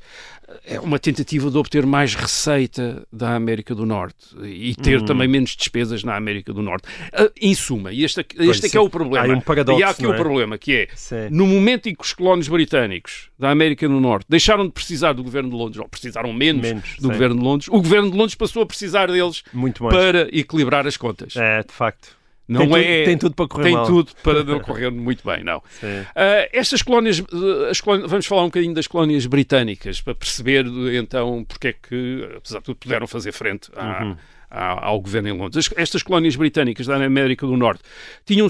É 0.65 0.79
uma 0.79 0.99
tentativa 0.99 1.49
de 1.49 1.57
obter 1.57 1.85
mais 1.85 2.15
receita 2.15 3.05
da 3.11 3.35
América 3.35 3.73
do 3.75 3.85
Norte 3.85 4.17
e 4.43 4.75
ter 4.75 4.99
Uhum. 4.99 5.05
também 5.05 5.27
menos 5.27 5.55
despesas 5.55 6.03
na 6.03 6.15
América 6.15 6.53
do 6.53 6.61
Norte. 6.61 6.87
Ah, 7.13 7.29
em 7.41 7.53
suma, 7.53 7.91
e 7.91 8.03
este, 8.03 8.25
este 8.39 8.65
é 8.65 8.69
que 8.69 8.77
é 8.77 8.79
o 8.79 8.89
problema. 8.89 9.33
Há 9.33 9.37
um 9.37 9.41
paradoxo, 9.41 9.79
e 9.79 9.83
há 9.83 9.89
aqui 9.89 10.03
não 10.03 10.11
o 10.11 10.13
é? 10.13 10.17
problema, 10.17 10.57
que 10.57 10.73
é, 10.75 10.87
Sim. 10.95 11.29
no 11.31 11.45
momento 11.47 11.87
em 11.87 11.95
que 11.95 12.03
os 12.03 12.13
colónios 12.13 12.47
britânicos 12.47 13.29
da 13.39 13.49
América 13.49 13.87
do 13.87 13.99
Norte 13.99 14.25
deixaram 14.29 14.65
de 14.65 14.71
precisar 14.71 15.13
do 15.13 15.23
governo 15.23 15.49
de 15.49 15.55
Londres, 15.55 15.79
ou 15.81 15.87
precisaram 15.87 16.31
menos, 16.33 16.61
Menos, 16.61 16.95
do 16.97 17.01
sim. 17.03 17.07
governo 17.07 17.35
de 17.37 17.43
Londres, 17.43 17.67
o 17.69 17.77
governo 17.81 18.11
de 18.11 18.17
Londres 18.17 18.35
passou 18.35 18.61
a 18.63 18.65
precisar 18.65 19.11
deles 19.11 19.43
para 19.89 20.27
equilibrar 20.35 20.85
as 20.87 20.97
contas. 20.97 21.35
É, 21.35 21.63
de 21.63 21.73
facto. 21.73 22.20
Não 22.51 22.67
tem, 22.69 22.83
é, 22.83 22.97
tudo, 22.99 23.05
tem 23.05 23.17
tudo 23.17 23.35
para 23.35 23.47
correr 23.47 23.63
tem 23.63 23.73
mal. 23.73 23.85
tudo 23.85 24.11
para 24.23 24.43
não 24.43 24.59
correr 24.59 24.91
muito 24.91 25.23
bem, 25.25 25.43
não. 25.43 25.61
Sim. 25.79 25.87
Ah, 26.15 26.47
estas 26.51 26.81
colónias, 26.81 27.21
ah, 27.21 27.69
as 27.69 27.79
colónias- 27.81 28.09
vamos 28.09 28.25
falar 28.25 28.41
um 28.43 28.47
bocadinho 28.47 28.73
das 28.73 28.87
colónias 28.87 29.25
britânicas, 29.25 30.01
para 30.01 30.13
perceber 30.15 30.65
então 30.95 31.43
porque 31.47 31.67
é 31.69 31.73
que, 31.73 32.29
apesar 32.37 32.59
de 32.59 32.65
tudo, 32.65 32.75
puderam 32.77 33.07
fazer 33.07 33.31
frente 33.31 33.69
à- 33.75 34.03
Uhum. 34.03 34.17
à- 34.49 34.85
ao 34.87 34.99
governo 34.99 35.29
em 35.29 35.31
Londres. 35.31 35.65
As- 35.67 35.77
Estas 35.77 36.03
colónias 36.03 36.35
britânicas 36.35 36.85
da 36.87 36.95
América 37.03 37.45
do 37.47 37.55
Norte 37.55 37.83
tinham, 38.25 38.47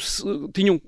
tinham 0.53 0.81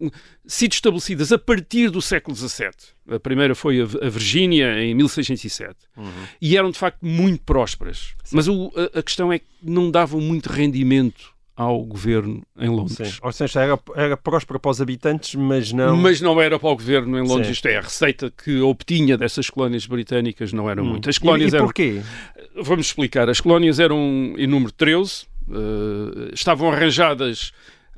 sido 0.47 0.73
estabelecidas 0.73 1.31
a 1.31 1.37
partir 1.37 1.89
do 1.91 2.01
século 2.01 2.35
XVII. 2.35 2.71
A 3.11 3.19
primeira 3.19 3.53
foi 3.53 3.79
a, 3.81 4.09
Virgínia, 4.09 4.81
em 4.81 4.93
1607. 4.95 5.75
Uhum. 5.95 6.09
E 6.41 6.57
eram, 6.57 6.71
de 6.71 6.79
facto, 6.79 7.05
muito 7.05 7.43
prósperas. 7.43 8.15
Mas 8.31 8.47
o- 8.47 8.71
a, 8.75 8.99
a 8.99 9.03
questão 9.03 9.31
é 9.31 9.39
que 9.39 9.45
não 9.61 9.91
davam 9.91 10.19
muito 10.19 10.47
rendimento 10.49 11.32
ao 11.55 11.83
governo 11.83 12.41
em 12.57 12.67
Londres. 12.69 13.09
Sim. 13.13 13.19
Ou 13.21 13.31
seja, 13.31 13.61
era, 13.61 13.79
era 13.95 14.17
próspero 14.17 14.59
para 14.59 14.71
os 14.71 14.81
habitantes, 14.81 15.35
mas 15.35 15.71
não. 15.71 15.95
Mas 15.95 16.19
não 16.19 16.41
era 16.41 16.57
para 16.57 16.69
o 16.69 16.75
governo 16.75 17.17
em 17.17 17.21
Londres, 17.27 17.47
Sim. 17.47 17.53
isto 17.53 17.67
é, 17.67 17.77
a 17.77 17.81
receita 17.81 18.31
que 18.31 18.59
obtinha 18.61 19.17
dessas 19.17 19.49
colónias 19.49 19.85
britânicas 19.85 20.51
não 20.51 20.69
era 20.69 20.81
Hum. 20.81 20.85
muito. 20.85 21.09
As 21.09 21.17
E, 21.17 21.19
colónias 21.19 21.53
e 21.53 21.55
eram. 21.55 21.65
porquê? 21.65 22.01
Vamos 22.61 22.87
explicar. 22.87 23.29
As 23.29 23.39
colónias 23.39 23.79
eram 23.79 24.33
em 24.37 24.47
número 24.47 24.71
13, 24.71 25.25
eh, 25.49 26.31
estavam 26.33 26.71
arranjadas 26.71 27.51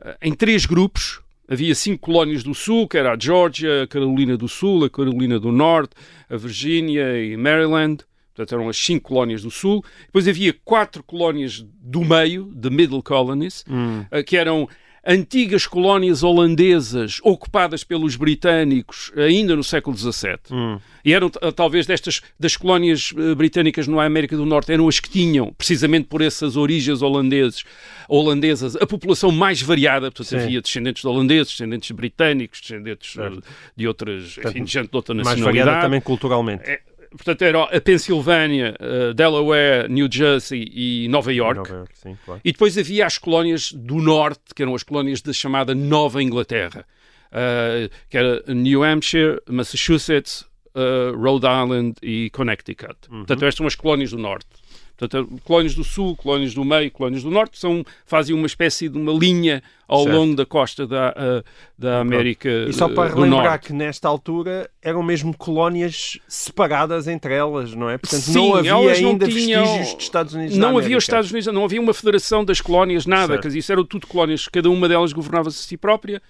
eh, 0.03 0.17
em 0.21 0.33
três 0.33 0.65
grupos. 0.65 1.21
Havia 1.47 1.75
cinco 1.75 1.99
colónias 2.07 2.43
do 2.43 2.55
Sul, 2.55 2.87
que 2.87 2.97
era 2.97 3.13
a 3.13 3.17
Geórgia, 3.19 3.83
a 3.83 3.87
Carolina 3.87 4.35
do 4.35 4.47
Sul, 4.47 4.83
a 4.83 4.89
Carolina 4.89 5.39
do 5.39 5.51
Norte, 5.51 5.93
a 6.29 6.35
Virgínia 6.35 7.21
e 7.23 7.37
Maryland. 7.37 8.03
Portanto, 8.35 8.53
eram 8.53 8.67
as 8.67 8.75
cinco 8.77 9.09
colónias 9.09 9.41
do 9.43 9.49
Sul. 9.49 9.81
Depois 10.07 10.27
havia 10.27 10.53
quatro 10.65 11.01
colónias 11.01 11.65
do 11.81 12.01
meio, 12.03 12.53
the 12.59 12.69
Middle 12.69 13.01
Colonies, 13.01 13.63
eh, 14.11 14.23
que 14.23 14.35
eram 14.35 14.67
antigas 15.07 15.67
colónias 15.67 16.23
holandesas 16.23 17.19
ocupadas 17.23 17.83
pelos 17.83 18.15
britânicos 18.15 19.11
ainda 19.15 19.55
no 19.55 19.63
século 19.63 19.95
XVII. 19.95 20.79
E 21.05 21.13
eram, 21.13 21.29
t- 21.29 21.39
talvez, 21.51 21.85
destas 21.85 22.21
das 22.39 22.57
colónias 22.57 23.13
eh, 23.15 23.35
britânicas 23.35 23.87
na 23.87 24.03
América 24.03 24.35
do 24.35 24.45
Norte, 24.47 24.71
eram 24.73 24.87
as 24.87 24.99
que 24.99 25.07
tinham, 25.07 25.53
precisamente 25.53 26.07
por 26.07 26.21
essas 26.23 26.57
origens 26.57 27.03
holandeses, 27.03 27.63
holandesas, 28.09 28.75
a 28.77 28.85
população 28.87 29.31
mais 29.31 29.61
variada. 29.61 30.11
Portanto, 30.11 30.27
Sim. 30.27 30.37
havia 30.37 30.61
descendentes 30.61 31.01
de 31.03 31.07
holandeses, 31.07 31.51
descendentes 31.53 31.87
de 31.87 31.93
britânicos, 31.93 32.59
descendentes 32.61 33.15
eh, 33.17 33.31
de 33.75 33.87
outras, 33.87 34.37
enfim, 34.39 34.65
gente 34.65 34.89
de 34.89 34.95
outra 34.95 35.13
Mais 35.13 35.27
nacionalidade. 35.27 35.65
variada 35.65 35.85
também 35.85 36.01
culturalmente. 36.01 36.63
É, 36.67 36.81
portanto, 37.15 37.41
era 37.41 37.63
a 37.63 37.81
Pensilvânia, 37.81 38.75
eh, 38.79 39.13
Delaware, 39.13 39.87
New 39.89 40.07
Jersey 40.11 40.69
e 40.73 41.07
Nova 41.07 41.31
York. 41.31 41.57
Nova 41.57 41.73
Iorque, 41.73 41.97
sim, 41.97 42.17
claro. 42.23 42.41
E 42.43 42.51
depois 42.51 42.77
havia 42.77 43.05
as 43.05 43.17
colónias 43.17 43.71
do 43.71 43.95
norte, 43.95 44.53
que 44.55 44.61
eram 44.61 44.75
as 44.75 44.83
colónias 44.83 45.21
da 45.21 45.33
chamada 45.33 45.73
Nova 45.73 46.21
Inglaterra, 46.21 46.85
uh, 47.31 47.89
que 48.09 48.17
era 48.17 48.43
New 48.47 48.83
Hampshire, 48.83 49.41
Massachusetts, 49.49 50.45
uh, 50.75 51.15
Rhode 51.15 51.45
Island 51.45 51.95
e 52.01 52.29
Connecticut. 52.31 52.95
Portanto, 53.09 53.45
estas 53.45 53.55
são 53.55 53.67
as 53.67 53.75
colónias 53.75 54.11
do 54.11 54.17
norte. 54.17 54.47
Portanto, 54.97 55.29
colónias 55.43 55.75
do 55.75 55.83
sul, 55.83 56.15
colónias 56.15 56.53
do 56.53 56.63
meio, 56.63 56.89
colónias 56.89 57.21
do 57.23 57.29
norte, 57.29 57.59
são, 57.59 57.83
fazem 58.05 58.33
uma 58.35 58.47
espécie 58.47 58.87
de 58.87 58.97
uma 58.97 59.11
linha 59.11 59.61
ao 59.87 60.03
Certo. 60.03 60.15
longo 60.15 60.35
da 60.35 60.45
costa 60.45 60.87
da, 60.87 61.09
uh, 61.11 61.43
da 61.77 61.99
América 61.99 62.49
E 62.67 62.73
só 62.73 62.87
para 62.89 63.11
uh, 63.11 63.15
do 63.15 63.21
relembrar 63.21 63.43
Norte. 63.43 63.67
que 63.67 63.73
nesta 63.73 64.07
altura 64.07 64.69
eram 64.81 65.03
mesmo 65.03 65.35
colónias 65.37 66.17
separadas 66.27 67.07
entre 67.07 67.33
elas, 67.33 67.73
não 67.75 67.89
é? 67.89 67.97
Portanto, 67.97 68.21
Sim, 68.21 68.33
não 68.33 68.55
havia 68.55 68.71
elas 68.71 69.01
não 69.01 69.09
ainda 69.11 69.27
tinham- 69.27 69.61
vestígios 69.63 69.97
de 69.97 70.03
Estados 70.03 70.33
Unidos 70.33 70.57
da 70.57 70.61
Não 70.67 70.77
havia 70.77 70.97
os 70.97 71.03
Estados 71.03 71.29
Unidos, 71.31 71.53
não 71.53 71.65
havia 71.65 71.81
uma 71.81 71.93
federação 71.93 72.43
das 72.45 72.61
colónias, 72.61 73.05
nada. 73.05 73.27
Certo. 73.33 73.41
Quer 73.41 73.47
dizer, 73.49 73.59
isso 73.59 73.71
eram 73.71 73.85
tudo 73.85 74.07
colónias, 74.07 74.47
cada 74.47 74.69
uma 74.69 74.87
delas 74.87 75.11
governava-se 75.13 75.59
a 75.59 75.67
si 75.67 75.77
própria. 75.77 76.21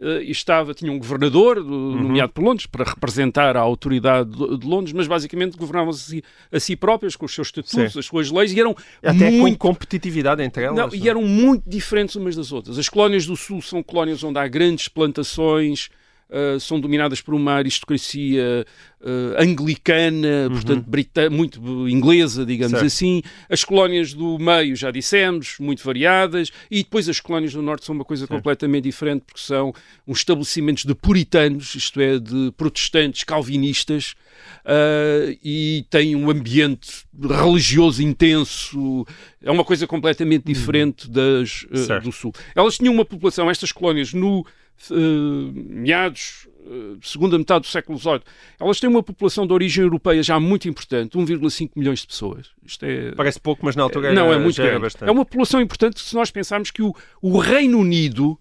Eh, 0.00 0.22
estava, 0.24 0.74
tinha 0.74 0.90
um 0.90 0.98
governador, 0.98 1.62
do- 1.62 1.68
Uhum. 1.72 2.02
nomeado 2.02 2.32
por 2.32 2.42
Londres, 2.44 2.66
para 2.66 2.84
representar 2.84 3.56
a 3.56 3.60
autoridade 3.60 4.30
de, 4.30 4.66
Londres, 4.66 4.92
mas 4.92 5.06
basicamente 5.06 5.56
governavam-se 5.56 6.22
a 6.52 6.58
si, 6.60 6.74
próprias, 6.76 7.14
com 7.16 7.26
os 7.26 7.34
seus 7.34 7.48
estatutos, 7.48 7.92
Sim. 7.92 7.98
as 7.98 8.06
suas 8.06 8.30
leis, 8.30 8.52
e 8.52 8.58
eram 8.60 8.74
Até 9.02 9.30
muito 9.30 9.58
com 9.58 9.68
competitividade 9.68 10.42
entre 10.42 10.64
elas. 10.64 10.76
não, 10.76 10.86
não 10.88 10.94
é? 10.94 10.96
e 10.96 11.08
eram 11.08 11.22
muito 11.22 11.62
diferentes 11.68 12.16
umas 12.16 12.34
das 12.36 12.52
outras. 12.52 12.78
As 12.78 12.88
colónias 12.88 13.24
do 13.26 13.36
Sul 13.36 13.62
são 13.62 13.82
colónias 13.82 14.22
onde 14.24 14.38
há 14.38 14.46
grandes 14.48 14.88
plantações, 14.88 15.88
ah, 16.34 16.58
são 16.58 16.80
dominadas 16.80 17.20
por 17.20 17.32
uma 17.34 17.52
aristocracia 17.52 18.66
ah, 19.00 19.42
anglicana, 19.42 20.48
portanto, 20.50 20.84
brita- 20.88 21.30
muito 21.30 21.88
inglesa, 21.88 22.44
digamos 22.44 22.72
Certo. 22.72 22.86
assim. 22.86 23.22
As 23.48 23.62
colónias 23.62 24.12
do 24.12 24.38
meio, 24.38 24.74
já 24.74 24.90
dissemos, 24.90 25.56
muito 25.60 25.84
variadas. 25.84 26.50
E 26.70 26.82
depois 26.82 27.08
as 27.08 27.20
colónias 27.20 27.52
do 27.52 27.62
norte 27.62 27.84
são 27.86 27.94
uma 27.94 28.04
coisa 28.04 28.26
completamente 28.26 28.84
diferente, 28.84 29.22
porque 29.26 29.40
são 29.40 29.72
uns 30.06 30.18
estabelecimentos 30.18 30.84
de 30.84 30.94
puritanos, 30.94 31.74
isto 31.74 32.00
é, 32.00 32.18
de 32.18 32.52
protestantes 32.56 33.22
calvinistas, 33.24 34.14
ah, 34.64 35.34
e 35.44 35.84
têm 35.90 36.16
um 36.16 36.30
ambiente 36.30 37.04
religioso 37.20 38.02
intenso. 38.02 39.06
É 39.42 39.50
uma 39.50 39.64
coisa 39.64 39.86
completamente 39.86 40.44
diferente 40.44 41.08
das 41.08 41.66
ah, 41.72 41.76
Certo. 41.76 42.04
do 42.04 42.12
sul. 42.12 42.32
Elas 42.54 42.76
tinham 42.78 42.92
uma 42.94 43.04
população, 43.04 43.50
estas 43.50 43.70
colónias, 43.70 44.12
no 44.14 44.44
eh, 44.46 44.50
meados 45.54 46.48
eh, 46.66 46.96
segunda 47.02 47.38
metade 47.38 47.62
do 47.62 47.68
século 47.68 47.98
XVIII, 47.98 48.20
elas 48.60 48.80
têm 48.80 48.88
uma 48.90 49.02
população 49.02 49.46
de 49.46 49.52
origem 49.52 49.82
europeia 49.84 50.22
já 50.22 50.38
muito 50.40 50.68
importante, 50.68 51.16
1,5 51.16 51.70
milhões 51.76 52.00
de 52.00 52.06
pessoas. 52.06 52.48
Isto 52.64 52.84
é 52.84 53.12
Parece 53.12 53.40
pouco, 53.40 53.64
mas 53.64 53.76
na 53.76 53.82
altura 53.82 54.12
não, 54.12 54.26
era- 54.26 54.36
é 54.36 54.38
muito 54.38 54.56
grande. 54.56 54.80
bastante. 54.80 55.08
É 55.08 55.12
uma 55.12 55.24
população 55.24 55.60
importante 55.60 56.00
se 56.00 56.14
nós 56.14 56.30
pensarmos 56.30 56.70
que 56.70 56.82
o, 56.82 56.94
o 57.20 57.38
Reino 57.38 57.78
Unido, 57.78 58.38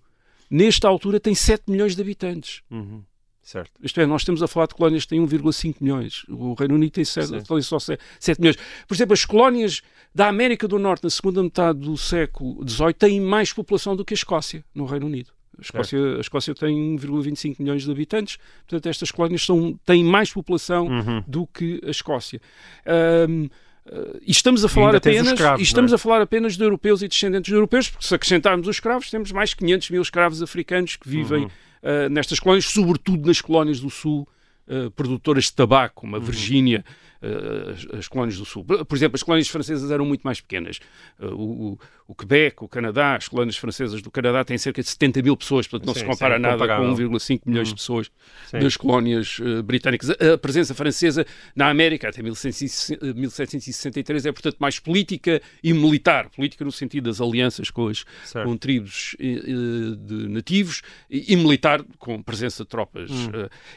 nesta 0.49 0.87
altura, 0.87 1.19
tem 1.19 1.35
7 1.35 1.63
milhões 1.69 1.95
de 1.95 2.01
habitantes. 2.01 2.61
Uhum. 2.71 3.03
Certo. 3.41 3.71
Isto 3.83 3.99
é, 3.99 4.05
nós 4.05 4.21
estamos 4.21 4.41
a 4.41 4.47
falar 4.47 4.67
de 4.67 4.73
colónias 4.73 5.03
que 5.03 5.09
têm 5.09 5.19
1,5 5.21 5.75
milhões. 5.81 6.23
O 6.29 6.53
Reino 6.53 6.75
Unido 6.75 6.93
tem, 6.93 7.03
sete, 7.03 7.27
Sim. 7.27 7.41
tem 7.41 7.61
só 7.61 7.77
7, 7.77 7.99
milhões. 8.39 8.55
Por 8.87 8.93
exemplo, 8.95 9.13
as 9.13 9.25
colónias 9.25 9.81
da 10.15 10.29
América 10.29 10.65
do 10.65 10.79
Norte, 10.79 11.03
na 11.03 11.09
segunda 11.09 11.43
metade 11.43 11.79
do 11.79 11.97
século 11.97 12.63
XVIII, 12.65 12.93
têm 12.93 13.19
mais 13.19 13.51
população 13.51 13.97
do 13.97 14.05
que 14.05 14.13
a 14.13 14.15
Escócia, 14.15 14.63
no 14.73 14.85
Reino 14.85 15.07
Unido. 15.07 15.31
A 15.57 15.61
Escócia, 15.61 15.99
a 16.17 16.19
Escócia 16.19 16.55
tem 16.55 16.97
1,25 16.97 17.55
milhões 17.59 17.83
de 17.83 17.91
habitantes, 17.91 18.37
portanto, 18.67 18.89
estas 18.89 19.11
colónias 19.11 19.45
são, 19.45 19.79
têm 19.85 20.03
mais 20.03 20.31
população 20.31 20.87
Uhum. 20.87 21.23
do 21.27 21.45
que 21.47 21.79
a 21.85 21.89
Escócia. 21.91 22.41
Ahm, 22.85 23.49
ah, 23.85 24.17
e 24.25 24.31
estamos 24.31 24.63
a 24.65 24.69
falar 24.69 24.95
apenas 24.95 25.27
escravos, 25.27 25.59
e 25.59 25.63
estamos 25.63 25.91
é? 25.91 25.95
a 25.95 25.97
falar 25.97 26.21
apenas 26.21 26.57
de 26.57 26.63
europeus 26.63 27.01
e 27.01 27.07
descendentes 27.07 27.49
de 27.49 27.55
europeus, 27.55 27.89
porque 27.89 28.05
se 28.07 28.15
acrescentarmos 28.15 28.67
os 28.67 28.75
escravos, 28.77 29.09
temos 29.09 29.31
mais 29.31 29.49
de 29.51 29.57
500 29.57 29.89
mil 29.91 30.01
escravos 30.01 30.41
africanos 30.41 30.95
que 30.95 31.07
vivem 31.07 31.43
Uhum. 31.43 31.49
ah, 31.83 32.09
nestas 32.09 32.39
colónias, 32.39 32.65
sobretudo 32.65 33.27
nas 33.27 33.39
colónias 33.41 33.79
do 33.79 33.89
Sul, 33.89 34.27
ah, 34.67 34.89
produtoras 34.95 35.45
de 35.45 35.53
tabaco, 35.53 36.01
como 36.01 36.15
a 36.15 36.19
Uhum. 36.19 36.25
Virgínia, 36.25 36.83
ah, 37.23 37.71
as, 37.71 37.99
as 37.99 38.07
colónias 38.07 38.37
do 38.37 38.45
Sul. 38.45 38.63
Por 38.65 38.95
exemplo, 38.95 39.15
as 39.15 39.23
colónias 39.23 39.47
francesas 39.47 39.89
eram 39.91 40.05
muito 40.05 40.21
mais 40.23 40.41
pequenas. 40.41 40.79
Ah, 41.19 41.27
o, 41.27 41.79
o- 42.07 42.15
Quebec, 42.15 42.63
o 42.63 42.67
Canadá, 42.67 43.15
as 43.15 43.27
colónias 43.27 43.57
francesas 43.57 44.01
do 44.01 44.11
Canadá 44.11 44.43
têm 44.45 44.57
cerca 44.57 44.81
de 44.83 44.87
70 44.89 45.21
mil 45.23 45.35
pessoas, 45.35 45.67
portanto 45.67 45.87
não 45.87 45.93
Sim, 45.95 46.01
se 46.01 46.05
compara 46.05 46.35
sim, 46.35 46.41
nada 46.41 46.57
comparável. 46.57 46.95
com 46.95 47.17
1,5 47.17 47.41
milhões 47.45 47.69
de 47.69 47.75
pessoas 47.75 48.11
Sim. 48.51 48.59
das 48.59 48.77
colónias 48.77 49.37
eh, 49.41 49.61
britânicas. 49.63 50.09
A, 50.11 50.33
a 50.33 50.37
presença 50.37 50.75
francesa 50.75 51.25
na 51.55 51.69
América 51.69 52.09
até 52.09 52.21
1760 52.21 53.03
eh, 53.05 53.13
1763 53.13 54.25
é, 54.27 54.31
portanto, 54.31 54.57
mais 54.59 54.79
política 54.79 55.41
e 55.63 55.73
militar. 55.73 56.29
Política 56.29 56.63
no 56.63 56.71
sentido 56.71 57.05
das 57.09 57.19
alianças 57.21 57.69
com, 57.71 57.87
as, 57.87 58.05
Certo. 58.25 58.47
com 58.47 58.57
tribos 58.57 59.15
eh, 59.19 59.25
eh, 59.25 59.95
de 59.97 60.27
nativos 60.29 60.81
e, 61.09 61.33
e 61.33 61.35
militar 61.35 61.81
com 61.97 62.21
presença 62.21 62.63
de 62.63 62.69
tropas. 62.69 63.09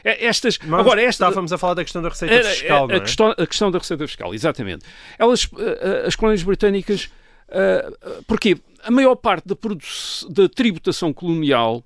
eh. 0.03 0.25
estas, 0.27 0.57
Mas 0.59 0.79
agora, 0.79 1.01
esta, 1.01 1.25
estávamos 1.25 1.51
a 1.53 1.57
falar 1.57 1.73
da 1.75 1.83
questão 1.83 2.01
da 2.01 2.09
receita 2.09 2.33
era- 2.35 2.49
fiscal, 2.49 2.83
a, 2.83 2.87
não 2.87 2.95
é? 2.95 2.99
questão, 2.99 3.35
a 3.37 3.45
questão 3.47 3.69
da 3.71 3.79
receita 3.79 4.05
fiscal, 4.07 4.33
exatamente. 4.33 4.85
Elas, 5.17 5.47
eh, 5.57 5.79
eh, 5.81 6.07
as 6.07 6.15
colónias 6.15 6.43
britânicas, 6.43 7.09
eh, 7.49 7.89
porquê? 8.27 8.57
A 8.83 8.91
maior 8.91 9.15
parte 9.15 9.47
da, 9.47 9.55
da 10.29 10.49
tributação 10.49 11.11
colonial 11.13 11.83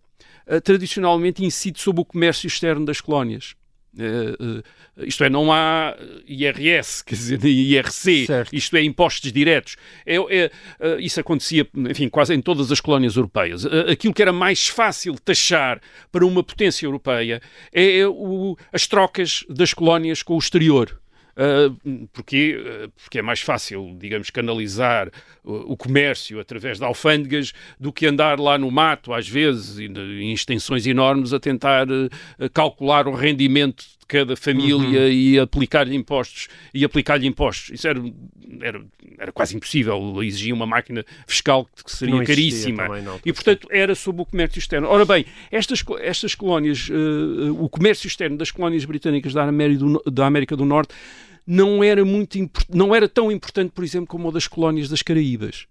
tradicionalmente 0.64 1.44
incide 1.46 1.80
sobre 1.80 2.02
o 2.02 2.06
comércio 2.06 2.48
externo 2.48 2.86
das 2.86 3.00
colónias. 3.00 3.56
Isto 4.98 5.24
é, 5.24 5.30
não 5.30 5.52
há 5.52 5.96
IRS, 6.28 7.04
quer 7.04 7.16
dizer, 7.16 7.44
IRC, 7.46 8.26
Certo. 8.26 8.54
isto 8.56 8.76
é, 8.76 8.82
impostos 8.84 9.32
diretos. 9.32 9.76
É, 10.06 10.16
é, 10.18 10.52
isso 11.00 11.20
acontecia, 11.20 11.68
enfim, 11.90 12.10
quase 12.10 12.34
em 12.34 12.42
todas 12.42 12.72
as 12.72 12.80
colónias 12.80 13.16
europeias. 13.16 13.66
Aquilo 13.66 14.14
que 14.14 14.22
era 14.22 14.34
mais 14.34 14.68
fácil 14.68 15.16
taxar 15.16 15.82
para 16.12 16.26
uma 16.26 16.44
potência 16.44 16.86
europeia 16.86 17.42
é 17.72 18.06
o- 18.08 18.58
as 18.72 18.86
trocas 18.88 19.46
das 19.50 19.74
colónias 19.74 20.22
com 20.24 20.36
o 20.36 20.40
exterior. 20.40 21.01
Uh, 21.32 22.08
porque, 22.14 22.58
uh, 22.58 22.92
porque 23.02 23.20
é 23.20 23.22
mais 23.22 23.42
fácil, 23.42 23.96
digamos, 23.98 24.30
canalizar 24.30 25.10
o, 25.44 25.76
comércio 25.76 26.40
através 26.40 26.78
de 26.78 26.84
alfândegas 26.84 27.54
do 27.80 27.92
que 27.92 28.06
andar 28.06 28.40
lá 28.40 28.58
no 28.58 28.70
mato, 28.70 29.14
às 29.14 29.28
vezes, 29.28 29.80
em 29.80 30.32
extensões 30.32 30.86
enormes, 30.86 31.34
a 31.34 31.40
tentar 31.40 31.88
uh, 31.90 32.10
calcular 32.54 33.08
o 33.08 33.14
rendimento 33.14 33.86
cada 34.12 34.36
família 34.36 35.08
e 35.08 35.40
aplicar-lhe 35.40 35.96
impostos 35.96 36.50
e 36.74 36.84
aplicar-lhe 36.84 37.26
impostos. 37.26 37.70
Isso 37.70 37.88
era, 37.88 38.04
era, 38.60 38.82
era 39.18 39.32
quase 39.32 39.56
impossível, 39.56 40.22
exigia 40.22 40.54
uma 40.54 40.66
máquina 40.66 41.06
fiscal 41.26 41.66
que 41.86 41.90
seria 41.90 42.16
Não 42.16 42.26
caríssima. 42.26 42.88
também 42.88 43.08
altura, 43.08 43.22
E, 43.26 43.32
portanto, 43.32 43.70
era 43.72 43.96
sobre 43.96 44.22
o 44.22 44.26
comércio 44.26 44.60
externo. 44.60 44.90
Ora 44.90 45.06
bem, 45.06 45.26
estas, 45.50 45.82
estas 46.02 46.36
colónias, 46.36 46.90
eh, 46.92 47.52
o 47.52 47.70
comércio 47.70 48.06
externo 48.06 48.36
das 48.36 48.52
colónias 48.52 48.84
britânicas 48.84 49.34
da 49.34 49.44
América 49.44 49.80
do, 49.80 50.04
da 50.12 50.26
América 50.26 50.58
do 50.58 50.66
Norte 50.66 50.94
não 51.48 51.82
era, 51.82 52.04
muito, 52.04 52.38
não 52.70 52.94
era 52.94 53.08
tão 53.08 53.32
importante, 53.32 53.72
por 53.72 53.86
exemplo, 53.86 54.08
como 54.08 54.28
o 54.28 54.32
das 54.32 54.46
colónias 54.46 54.90
das 54.90 55.02
Caraíbas. 55.02 55.68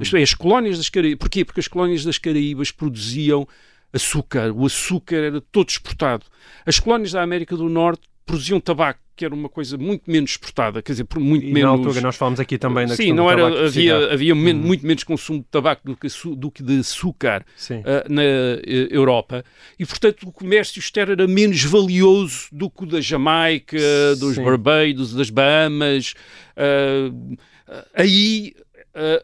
Isto 0.00 0.16
é, 0.16 0.22
as 0.22 0.32
colónias 0.32 0.78
das 0.78 0.88
Caraíbas. 0.88 1.18
Porquê? 1.18 1.44
Porque 1.44 1.58
as 1.58 1.66
colónias 1.66 2.04
das 2.04 2.16
Caraíbas 2.16 2.70
produziam 2.70 3.48
açúcar. 3.92 4.50
O 4.52 4.66
açúcar 4.66 5.16
era 5.16 5.40
todo 5.40 5.68
exportado. 5.68 6.26
As 6.64 6.78
colónias 6.78 7.12
da 7.12 7.22
América 7.22 7.56
do 7.56 7.68
Norte 7.68 8.02
produziam 8.24 8.60
tabaco 8.60 9.00
que 9.14 9.26
era 9.26 9.34
uma 9.34 9.48
coisa 9.48 9.76
muito 9.76 10.10
menos 10.10 10.30
exportada, 10.30 10.80
quer 10.80 10.92
dizer, 10.92 11.04
por 11.04 11.20
muito 11.20 11.44
E 11.44 11.52
menos... 11.52 11.62
na 11.62 11.68
altura 11.68 12.00
nós 12.00 12.16
falámos 12.16 12.40
aqui 12.40 12.56
também 12.56 12.86
na 12.86 12.96
Sim, 12.96 13.14
questão 13.14 13.16
não 13.16 13.24
do 13.24 13.30
era, 13.30 13.66
havia, 13.66 14.12
havia 14.12 14.34
men- 14.34 14.54
muito 14.54 14.86
menos 14.86 15.04
consumo 15.04 15.40
de 15.40 15.44
tabaco 15.44 15.82
do 15.84 15.94
que, 15.94 16.08
do 16.34 16.50
que 16.50 16.62
de 16.62 16.78
açúcar 16.80 17.44
ah, 17.84 18.04
na 18.08 18.22
eh, 18.22 18.88
Europa 18.90 19.44
e, 19.78 19.84
portanto, 19.84 20.26
o 20.26 20.32
comércio 20.32 20.78
externo 20.80 21.12
era 21.12 21.28
menos 21.28 21.62
valioso 21.62 22.48
do 22.50 22.70
que 22.70 22.84
o 22.84 22.86
da 22.86 23.02
Jamaica, 23.02 23.76
dos 24.18 24.36
Sim. 24.36 24.44
Barbados, 24.44 25.12
das 25.14 25.28
Bahamas. 25.28 26.14
ah, 26.56 27.84
aí 27.94 28.54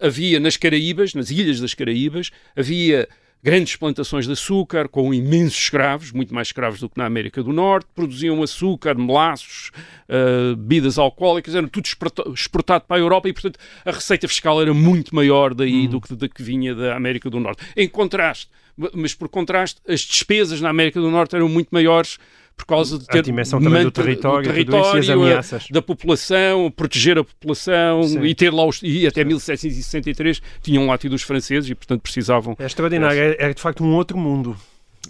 havia 0.01 0.39
nas 0.39 0.57
Caraíbas, 0.57 1.15
nas 1.15 1.31
ilhas 1.31 1.61
das 1.61 1.73
Caraíbas, 1.75 2.31
havia 2.55 3.09
grandes 3.43 3.77
plantações 3.77 4.27
de 4.27 4.33
açúcar 4.33 4.89
com 4.89 5.15
imensos 5.15 5.59
escravos, 5.59 6.11
muito 6.13 6.35
mais 6.35 6.49
escravos 6.49 6.81
do 6.81 6.89
que 6.89 6.99
na 6.99 7.07
América 7.07 7.43
do 7.43 7.53
Norte, 7.53 7.87
produziam 7.95 8.43
açúcar, 8.43 8.95
melaços, 8.97 9.71
ah, 10.09 10.55
bebidas 10.57 10.99
alcoólicas, 10.99 11.55
era 11.55 11.69
tudo 11.69 11.87
exporta- 11.87 12.29
exportado 12.35 12.85
para 12.87 12.97
a 12.97 13.01
Europa 13.01 13.29
e, 13.29 13.33
portanto, 13.33 13.59
a 13.85 13.91
receita 13.93 14.27
fiscal 14.27 14.61
era 14.61 14.75
muito 14.75 15.15
maior 15.15 15.55
daí 15.55 15.87
Hum. 15.87 15.91
do 15.91 16.01
que 16.01 16.15
da 16.15 16.29
que 16.29 16.43
vinha 16.43 16.75
da 16.75 16.97
América 16.97 17.31
do 17.31 17.39
Norte. 17.39 17.63
Em 17.77 17.89
contraste, 17.89 18.49
mas 18.95 19.15
por 19.15 19.29
contraste, 19.29 19.81
as 19.89 20.01
despesas 20.01 20.61
na 20.61 20.71
América 20.71 21.01
do 21.01 21.11
Norte 21.11 21.35
eram 21.37 21.49
muito 21.49 21.69
maiores 21.71 22.19
por 22.59 22.67
causa 22.67 22.99
de 22.99 23.05
A 23.05 23.13
ter 23.13 23.23
dimensão 23.23 23.63
também 23.63 23.85
do 23.85 23.91
território, 23.91 24.53
tudo 24.67 24.77
isso 24.81 24.97
e 24.97 24.99
as 24.99 25.09
a- 25.09 25.13
ameaças. 25.15 25.67
da 25.71 25.81
população, 25.81 26.71
proteger 26.71 27.17
a 27.17 27.25
população 27.25 28.03
Sim. 28.03 28.23
e 28.25 28.35
ter 28.35 28.53
lá 28.53 28.67
os, 28.67 28.81
e 28.83 29.07
até 29.07 29.25
1763 29.25 30.43
tinham 30.61 30.87
lá 30.87 30.99
tido 30.99 31.15
os 31.15 31.23
franceses 31.23 31.71
e 31.71 31.75
portanto 31.75 32.03
precisavam 32.03 32.55
É 32.59 32.67
extraordinário, 32.67 33.19
é, 33.19 33.37
é 33.39 33.55
de 33.55 33.63
facto 33.63 33.83
um 33.83 33.95
outro 33.95 34.19
mundo. 34.19 34.57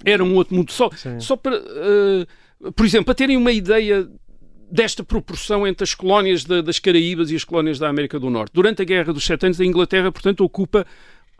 era 0.04 0.22
um 0.22 0.34
outro 0.34 0.54
mundo 0.54 0.70
só 0.70 0.90
Sim. 0.94 1.18
só 1.18 1.34
para 1.36 1.56
eh, 1.56 2.26
por 2.76 2.84
exemplo 2.86 3.06
para 3.06 3.14
terem 3.14 3.36
uma 3.36 3.50
ideia 3.50 4.06
desta 4.70 5.02
proporção 5.02 5.66
entre 5.66 5.82
as 5.84 5.94
colónias 5.94 6.44
da- 6.44 6.60
das 6.60 6.78
Caraíbas 6.78 7.30
e 7.30 7.36
as 7.36 7.42
colónias 7.44 7.78
da 7.78 7.88
América 7.88 8.20
do 8.20 8.28
Norte 8.28 8.52
durante 8.54 8.82
a 8.82 8.84
Guerra 8.84 9.12
dos 9.12 9.24
Sete 9.24 9.46
Anos 9.46 9.60
a 9.60 9.64
Inglaterra 9.64 10.12
portanto 10.12 10.42
ocupa 10.44 10.86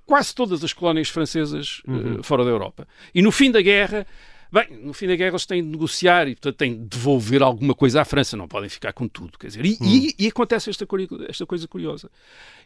quase 0.06 0.34
todas 0.34 0.64
as 0.64 0.72
colónias 0.72 1.10
francesas 1.10 1.82
eh, 1.86 1.90
Uhum. 1.90 2.22
fora 2.22 2.42
da 2.44 2.50
Europa 2.50 2.88
e 3.14 3.20
no 3.20 3.30
fim 3.30 3.50
da 3.50 3.60
guerra 3.60 4.06
Bem, 4.50 4.66
no 4.82 4.92
fim 4.94 5.06
da 5.06 5.14
guerra 5.16 5.30
eles 5.32 5.44
têm 5.46 5.62
de 5.62 5.68
negociar 5.68 6.26
e, 6.28 6.34
portanto, 6.34 6.56
têm 6.56 6.74
de 6.78 6.84
devolver 6.86 7.42
alguma 7.42 7.74
coisa 7.74 8.00
à 8.00 8.04
França, 8.04 8.36
não 8.36 8.48
podem 8.48 8.68
ficar 8.68 8.92
com 8.92 9.06
tudo. 9.06 9.38
Quer 9.38 9.48
dizer, 9.48 9.64
e, 9.66 9.76
e- 9.82 10.14
e 10.18 10.26
acontece 10.28 10.70
esta, 10.70 10.86
esta 11.28 11.44
coisa 11.46 11.68
curiosa. 11.68 12.10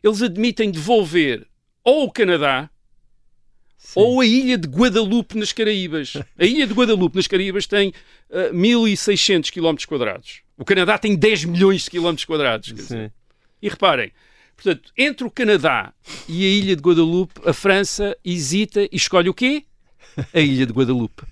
Eles 0.02 0.22
admitem 0.22 0.70
devolver 0.70 1.46
ou 1.84 2.04
o 2.04 2.12
Canadá 2.12 2.70
ou 3.96 4.20
a 4.20 4.26
ilha 4.26 4.56
de 4.56 4.68
Guadalupe 4.68 5.36
nas 5.36 5.52
Caraíbas. 5.52 6.12
A 6.38 6.44
ilha 6.44 6.66
de 6.68 6.72
Guadalupe 6.72 7.16
nas 7.16 7.26
Caraíbas 7.26 7.66
tem 7.66 7.92
ah, 8.30 8.50
1.600 8.52 9.50
km. 9.50 9.76
O 10.56 10.64
Canadá 10.64 10.96
tem 10.98 11.16
10 11.16 11.46
milhões 11.46 11.84
de 11.84 11.90
km. 11.90 12.14
Sim. 12.82 13.10
E 13.60 13.68
reparem, 13.68 14.12
portanto, 14.54 14.92
entre 14.96 15.26
o 15.26 15.30
Canadá 15.30 15.92
e 16.28 16.44
a 16.44 16.48
ilha 16.48 16.76
de 16.76 16.82
Guadalupe, 16.82 17.40
a 17.44 17.52
França 17.52 18.16
hesita 18.24 18.82
e 18.84 18.90
escolhe 18.92 19.28
o 19.28 19.34
quê? 19.34 19.64
A 20.32 20.40
ilha 20.40 20.66
de 20.66 20.72
Guadalupe. 20.72 21.22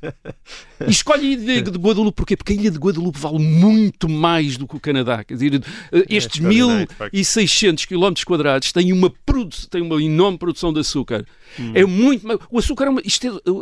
E 0.87 0.90
escolhe 0.90 1.26
a 1.26 1.30
ilha 1.32 1.62
de 1.62 1.78
Guadalupe 1.78 2.16
porquê? 2.16 2.37
Porque 2.37 2.52
a 2.52 2.56
ilha 2.56 2.70
de 2.70 2.78
Guadalupe 2.78 3.18
vale 3.18 3.38
muito 3.38 4.08
mais 4.08 4.56
do 4.56 4.66
que 4.66 4.76
o 4.76 4.80
Canadá. 4.80 5.22
Quer 5.22 5.34
dizer, 5.34 5.62
eh, 5.92 6.04
estes 6.08 6.40
facto. 6.96 7.14
1.600 7.14 7.87
km 7.87 8.25
quadrados 8.25 8.72
têm 8.72 8.92
uma, 8.92 9.12
têm 9.70 9.82
uma 9.82 10.02
enorme 10.02 10.38
produção 10.38 10.72
de 10.72 10.80
açúcar. 10.80 11.26
Hum. 11.58 11.72
É 11.75 11.84
muito. 11.84 12.26
O 12.50 12.58
açúcar 12.58 12.87
é 12.87 12.88
uma. 12.88 13.02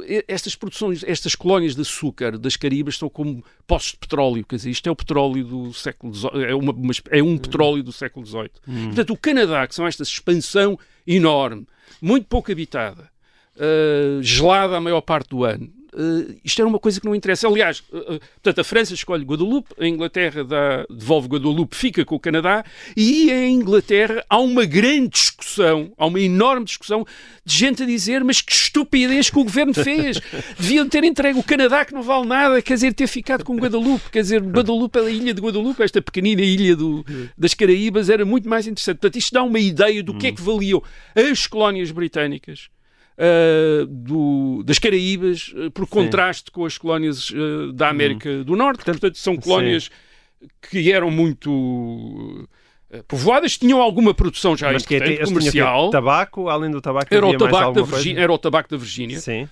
é- 0.06 0.24
estas 0.28 0.54
produções, 0.54 1.02
estas 1.04 1.34
colónias 1.34 1.74
de 1.74 1.80
açúcar 1.82 2.38
das 2.38 2.56
Caribas 2.56 2.96
são 2.96 3.08
como 3.08 3.42
poços 3.66 3.92
de 3.92 3.98
petróleo. 3.98 4.44
Quer 4.46 4.56
dizer, 4.56 4.70
isto 4.70 4.88
é 4.88 4.92
o 4.92 4.96
petróleo 4.96 5.44
do 5.44 5.74
século 5.74 6.14
XVIII. 6.14 6.44
É, 6.44 6.54
uma, 6.54 6.72
é 7.10 7.22
Hum. 7.22 7.32
um 7.32 7.38
petróleo 7.38 7.82
do 7.82 7.92
século 7.92 8.24
XVIII. 8.24 8.50
Portanto, 8.86 9.12
o 9.12 9.16
Canadá, 9.16 9.66
que 9.66 9.74
são 9.74 9.86
esta 9.86 10.02
expansão 10.02 10.78
enorme, 11.06 11.66
muito 12.00 12.26
pouco 12.26 12.52
habitada, 12.52 13.10
uh, 13.58 14.22
gelada 14.22 14.76
a 14.76 14.80
maior 14.80 15.00
parte 15.00 15.30
do 15.30 15.44
ano. 15.44 15.70
Uh, 15.92 16.38
isto 16.44 16.60
era 16.60 16.68
uma 16.68 16.78
coisa 16.78 17.00
que 17.00 17.06
não 17.06 17.14
interessa. 17.14 17.48
Aliás, 17.48 17.80
uh, 17.90 18.20
portanto, 18.34 18.60
a 18.60 18.64
França 18.64 18.94
escolhe 18.94 19.24
Guadalupe, 19.24 19.74
a 19.78 19.86
Inglaterra 19.86 20.44
dá, 20.44 20.86
devolve 20.88 21.28
Guadalupe, 21.28 21.74
fica 21.74 22.04
com 22.04 22.14
o 22.14 22.20
Canadá, 22.20 22.64
e 22.96 23.30
em 23.30 23.54
Inglaterra 23.54 24.24
há 24.28 24.38
uma 24.38 24.64
grande 24.64 25.08
discussão, 25.08 25.92
há 25.96 26.06
uma 26.06 26.20
enorme 26.20 26.66
discussão 26.66 27.04
de 27.44 27.56
gente 27.56 27.82
a 27.82 27.86
dizer: 27.86 28.22
mas 28.22 28.40
que 28.40 28.52
estupidez 28.52 29.30
que 29.30 29.38
o 29.38 29.44
governo 29.44 29.74
fez! 29.74 30.20
Deviam 30.58 30.88
ter 30.88 31.02
entregue 31.04 31.38
o 31.38 31.42
Canadá, 31.42 31.84
que 31.84 31.94
não 31.94 32.02
vale 32.02 32.26
nada, 32.26 32.62
quer 32.62 32.74
dizer, 32.74 32.92
ter 32.92 33.06
ficado 33.06 33.42
com 33.42 33.56
Guadalupe. 33.56 34.10
Quer 34.10 34.22
dizer, 34.22 34.42
Guadalupe, 34.42 34.98
a 34.98 35.10
ilha 35.10 35.34
de 35.34 35.40
Guadalupe, 35.40 35.82
esta 35.82 36.02
pequenina 36.02 36.42
ilha 36.42 36.76
do, 36.76 37.04
das 37.36 37.54
Caraíbas, 37.54 38.08
era 38.08 38.24
muito 38.24 38.48
mais 38.48 38.66
interessante. 38.66 38.98
Portanto, 38.98 39.16
isto 39.16 39.32
dá 39.32 39.42
uma 39.42 39.58
ideia 39.58 40.02
do 40.02 40.16
que 40.16 40.28
é 40.28 40.32
que 40.32 40.40
valiam 40.40 40.82
as 41.16 41.46
colónias 41.46 41.90
britânicas. 41.90 42.68
Uh, 43.18 43.86
do- 43.86 44.62
das 44.64 44.78
Caraíbas, 44.78 45.52
uh, 45.54 45.70
por 45.70 45.86
contraste 45.86 46.50
com 46.50 46.64
as 46.64 46.78
colónias 46.78 47.30
uh, 47.30 47.72
da 47.72 47.88
América 47.88 48.44
do 48.44 48.54
Norte. 48.56 48.84
Portanto, 48.84 49.16
são 49.18 49.36
colónias 49.36 49.90
que 50.70 50.90
eram 50.92 51.10
muito 51.10 52.48
povoadas, 53.06 53.58
tinham 53.58 53.82
alguma 53.82 54.14
produção 54.14 54.56
já 54.56 54.72
Mas 54.72 54.86
que 54.86 54.94
é, 54.94 55.00
que 55.18 55.24
comercial. 55.26 55.90
tabaco, 55.90 56.48
além 56.48 56.70
do 56.70 56.80
tabaco, 56.80 57.14
Era 57.14 57.26
o, 57.26 57.36
tabaco 57.36 57.72
da? 57.72 57.82
Virgínia, 57.82 58.22
era 58.22 58.32
o 58.32 58.38
tabaco 58.38 58.70
da 58.70 58.78
Virgínia, 58.78 59.20
Sim. 59.20 59.46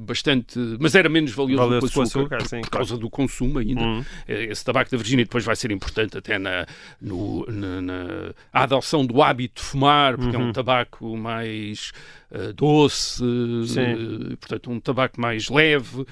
bastante, 0.00 0.58
mas 0.80 0.96
era 0.96 1.08
menos 1.08 1.30
valioso, 1.32 1.62
Valioso 1.62 1.86
do 1.86 1.92
que 1.92 1.98
o 1.98 2.02
açúcar, 2.02 2.36
açúcar, 2.36 2.38
por, 2.38 2.48
sim, 2.48 2.60
por 2.62 2.70
claro. 2.70 2.86
causa 2.88 3.00
do 3.00 3.08
consumo 3.08 3.60
ainda. 3.60 3.80
Hum. 3.80 4.04
Eh, 4.26 4.46
Esse 4.46 4.64
tabaco 4.64 4.90
da 4.90 4.96
Virgínia 4.96 5.24
depois 5.24 5.44
vai 5.44 5.54
ser 5.54 5.70
importante 5.70 6.18
até 6.18 6.40
na, 6.40 6.66
no- 7.00 7.46
na, 7.48 7.80
na 7.82 8.32
adoção 8.52 9.06
do 9.06 9.22
hábito 9.22 9.62
de 9.62 9.68
fumar, 9.68 10.16
porque 10.16 10.34
é 10.34 10.38
Uhum. 10.38 10.48
um 10.48 10.52
tabaco 10.52 11.16
mais 11.16 11.92
eh, 12.30 12.52
doce, 12.52 13.22
eh, 13.22 14.36
portanto 14.36 14.70
um 14.70 14.80
tabaco 14.80 15.20
mais 15.20 15.48
leve. 15.48 16.04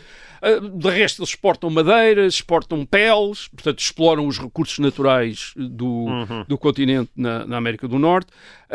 Eh, 0.43 0.61
de 0.61 0.91
resto 0.91 1.21
eles 1.23 1.31
exportam 1.31 1.71
madeiras, 1.71 2.35
exportam 2.35 2.85
peles, 2.87 3.49
portanto 3.49 3.79
exploram 3.81 4.27
os 4.27 4.39
recursos 4.39 4.79
naturais 4.79 5.53
do, 5.57 5.87
Uhum. 5.87 6.45
do 6.49 6.59
continente 6.59 7.11
na, 7.17 7.47
na 7.47 7.57
América 7.57 7.89
do 7.89 7.99
Norte. 7.99 8.31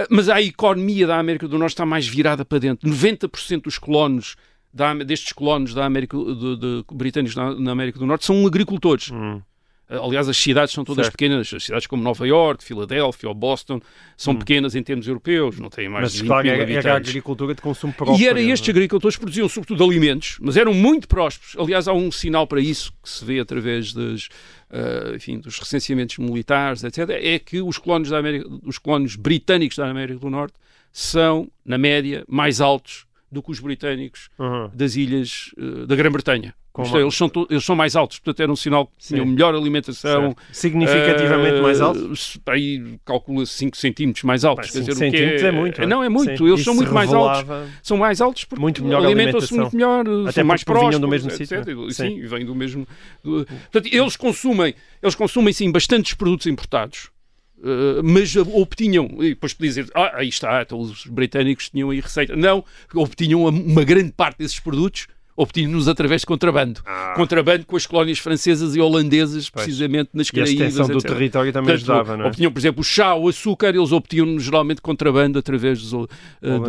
Mas 0.10 0.30
a 0.30 0.42
economia 0.42 1.06
da 1.08 1.18
América 1.20 1.48
do 1.48 1.58
Norte 1.58 1.74
está 1.74 1.86
mais 1.86 2.08
virada 2.08 2.44
para 2.46 2.60
dentro. 2.60 2.90
90% 2.90 3.64
dos 3.64 3.78
colonos 3.78 4.36
da, 4.74 4.94
destes 4.94 5.34
colonos 5.34 5.74
da 5.74 5.86
América, 5.86 6.16
de, 6.18 6.56
de- 6.58 6.84
britânicos 6.94 7.36
na, 7.36 7.54
na 7.56 7.72
América 7.72 7.98
do 8.00 8.06
Norte 8.06 8.26
são 8.26 8.46
agricultores. 8.46 9.10
Hum. 9.12 9.42
Aliás, 9.90 10.30
as 10.30 10.38
cidades 10.38 10.74
são 10.74 10.84
todas 10.84 11.08
Certo. 11.08 11.18
pequenas. 11.18 11.52
As 11.54 11.64
cidades 11.64 11.88
como 11.88 12.04
Nova 12.04 12.28
York, 12.28 12.64
Filadélfia 12.64 13.28
ou 13.28 13.34
Boston 13.34 13.82
são 14.16 14.36
pequenas 14.36 14.76
em 14.76 14.84
termos 14.84 15.08
europeus, 15.08 15.58
não 15.60 15.70
têm 15.70 15.90
mais 15.90 16.00
Hum. 16.00 16.04
Mas 16.04 16.14
de 16.14 16.20
20 16.22 16.28
claro, 16.28 16.44
mil 16.44 16.54
era, 16.54 16.62
era 16.64 16.72
a 16.72 16.76
habitantes. 16.78 17.10
agricultura 17.10 17.56
de 17.56 17.62
consumo 17.62 17.92
próprio. 17.94 18.20
E 18.20 18.28
era 18.28 18.40
não 18.40 18.48
é? 18.48 18.52
estes 18.52 18.70
agricultores 18.70 19.16
que 19.18 19.22
produziam 19.22 19.50
sobretudo 19.50 19.84
alimentos, 19.84 20.38
mas 20.42 20.56
eram 20.58 20.74
muito 20.74 21.08
prósperos. 21.08 21.56
Aliás, 21.58 21.88
há 21.88 21.94
um 21.94 22.12
sinal 22.12 22.46
para 22.46 22.62
isso 22.62 22.94
que 23.02 23.10
se 23.10 23.26
vê 23.26 23.40
através 23.40 23.92
das, 23.94 24.30
ah, 24.70 25.14
enfim, 25.16 25.40
dos 25.40 25.58
recenseamentos 25.58 26.18
militares, 26.20 26.84
etc. 26.84 27.10
É 27.10 27.40
que 27.40 27.62
os 27.62 27.78
colónios, 27.80 28.10
da 28.12 28.20
América, 28.20 28.48
os 28.64 28.78
colónios 28.78 29.16
britânicos 29.16 29.76
da 29.78 29.90
América 29.90 30.20
do 30.20 30.30
Norte 30.30 30.54
são, 30.92 31.50
na 31.66 31.78
média, 31.78 32.24
mais 32.28 32.62
altos 32.62 33.06
do 33.32 33.42
que 33.44 33.52
os 33.52 33.60
britânicos 33.60 34.30
Uhum. 34.40 34.70
das 34.74 34.96
ilhas 34.96 35.52
eh, 35.58 35.86
da 35.86 35.96
Grã-Bretanha. 35.96 36.54
Isto 36.84 36.98
é, 36.98 37.02
Eles, 37.02 37.16
são 37.16 37.32
eles 37.50 37.64
são 37.66 37.76
mais 37.76 37.96
altos, 37.96 38.20
portanto 38.20 38.40
era 38.42 38.52
um 38.52 38.56
sinal 38.56 38.88
que 38.88 38.94
tinham 39.08 39.26
Sim. 39.26 39.32
melhor 39.32 39.54
alimentação. 39.56 40.22
Certo. 40.36 40.38
Significativamente 40.52 41.58
eh, 41.58 41.62
mais 41.62 41.82
alto? 41.82 42.16
se- 42.16 42.40
Aí 42.48 43.00
calcula-se 43.06 43.54
5 43.54 43.78
centímetros 43.78 44.24
mais 44.24 44.44
altos. 44.46 44.72
Bem, 44.72 44.74
quer 44.84 44.92
cinco 44.92 44.92
dizer, 44.94 45.06
o 45.08 45.12
que 45.12 45.18
centímetros 45.18 45.44
é 45.44 45.52
muito, 45.52 45.78
não 45.78 45.84
é? 45.84 45.88
Não, 45.88 46.04
é 46.04 46.10
muito. 46.10 46.38
Sim. 46.38 46.44
Eles 46.46 46.56
Isso 46.60 46.64
são 46.66 46.76
muito 46.76 46.94
mais 46.94 47.14
altos. 47.14 47.46
São 47.84 47.98
mais 47.98 48.22
altos 48.22 48.46
porque 48.46 48.62
Muito 48.62 48.84
melhor 48.84 49.06
alimentam-se 49.06 49.54
muito 49.54 49.76
melhor, 49.76 50.06
Até 50.24 50.32
são 50.32 50.46
mais 50.46 50.64
prósperos, 50.64 51.00
do 51.00 51.08
mesmo 51.08 51.30
etc. 51.30 51.46
sítio, 51.48 51.92
sim. 51.92 52.10
Sim, 52.22 52.28
vêm 52.28 52.46
do 52.46 52.56
mesmo. 52.56 52.88
do- 53.24 53.46
Portanto, 53.46 53.90
eles 53.94 54.16
consumem, 54.16 54.74
eles 55.02 55.16
consumem 55.16 55.54
sim 55.54 55.72
bastantes 55.72 56.14
produtos 56.14 56.48
importados. 56.48 57.10
eh, 57.62 58.02
mas 58.02 58.34
obtinham, 58.38 59.10
e 59.20 59.30
depois 59.30 59.54
podia 59.54 59.70
dizer, 59.70 59.90
ah, 59.94 60.12
aí 60.16 60.30
está, 60.30 60.62
então 60.62 60.80
os 60.80 61.06
britânicos 61.06 61.70
tinham 61.70 61.90
aí 61.90 62.00
receita. 62.00 62.34
Não, 62.34 62.64
obtinham 62.96 63.44
uma 63.46 63.84
grande 63.84 64.14
parte 64.14 64.38
desses 64.38 64.62
produtos, 64.62 65.08
obtinham-nos 65.42 65.88
através 65.88 66.22
de 66.22 66.28
contrabando. 66.28 66.82
Contrabando 67.16 67.66
com 67.66 67.76
as 67.78 67.86
colónias 67.86 68.20
francesas 68.20 68.76
e 68.76 68.80
holandesas, 68.82 69.48
Ah. 69.54 69.60
Precisamente 69.60 70.10
nas 70.14 70.28
E 70.28 70.30
a 70.32 70.34
Caraíbas. 70.34 70.68
extensão 70.68 70.88
do 70.88 71.02
território 71.02 71.54
também 71.54 71.70
Portanto, 71.78 71.92
ajudava, 71.92 72.18
não 72.18 72.26
é? 72.26 72.28
Obtinham, 72.28 72.52
por 72.52 72.60
exemplo, 72.60 72.82
o 72.82 72.84
chá, 72.84 73.16
o 73.16 73.28
açúcar, 73.28 73.70
eles 73.76 73.92
obtinham 73.92 74.38
geralmente 74.40 74.82
contrabando 74.82 75.40
através 75.40 75.82
dos, 75.82 75.94
Holand- 75.94 76.10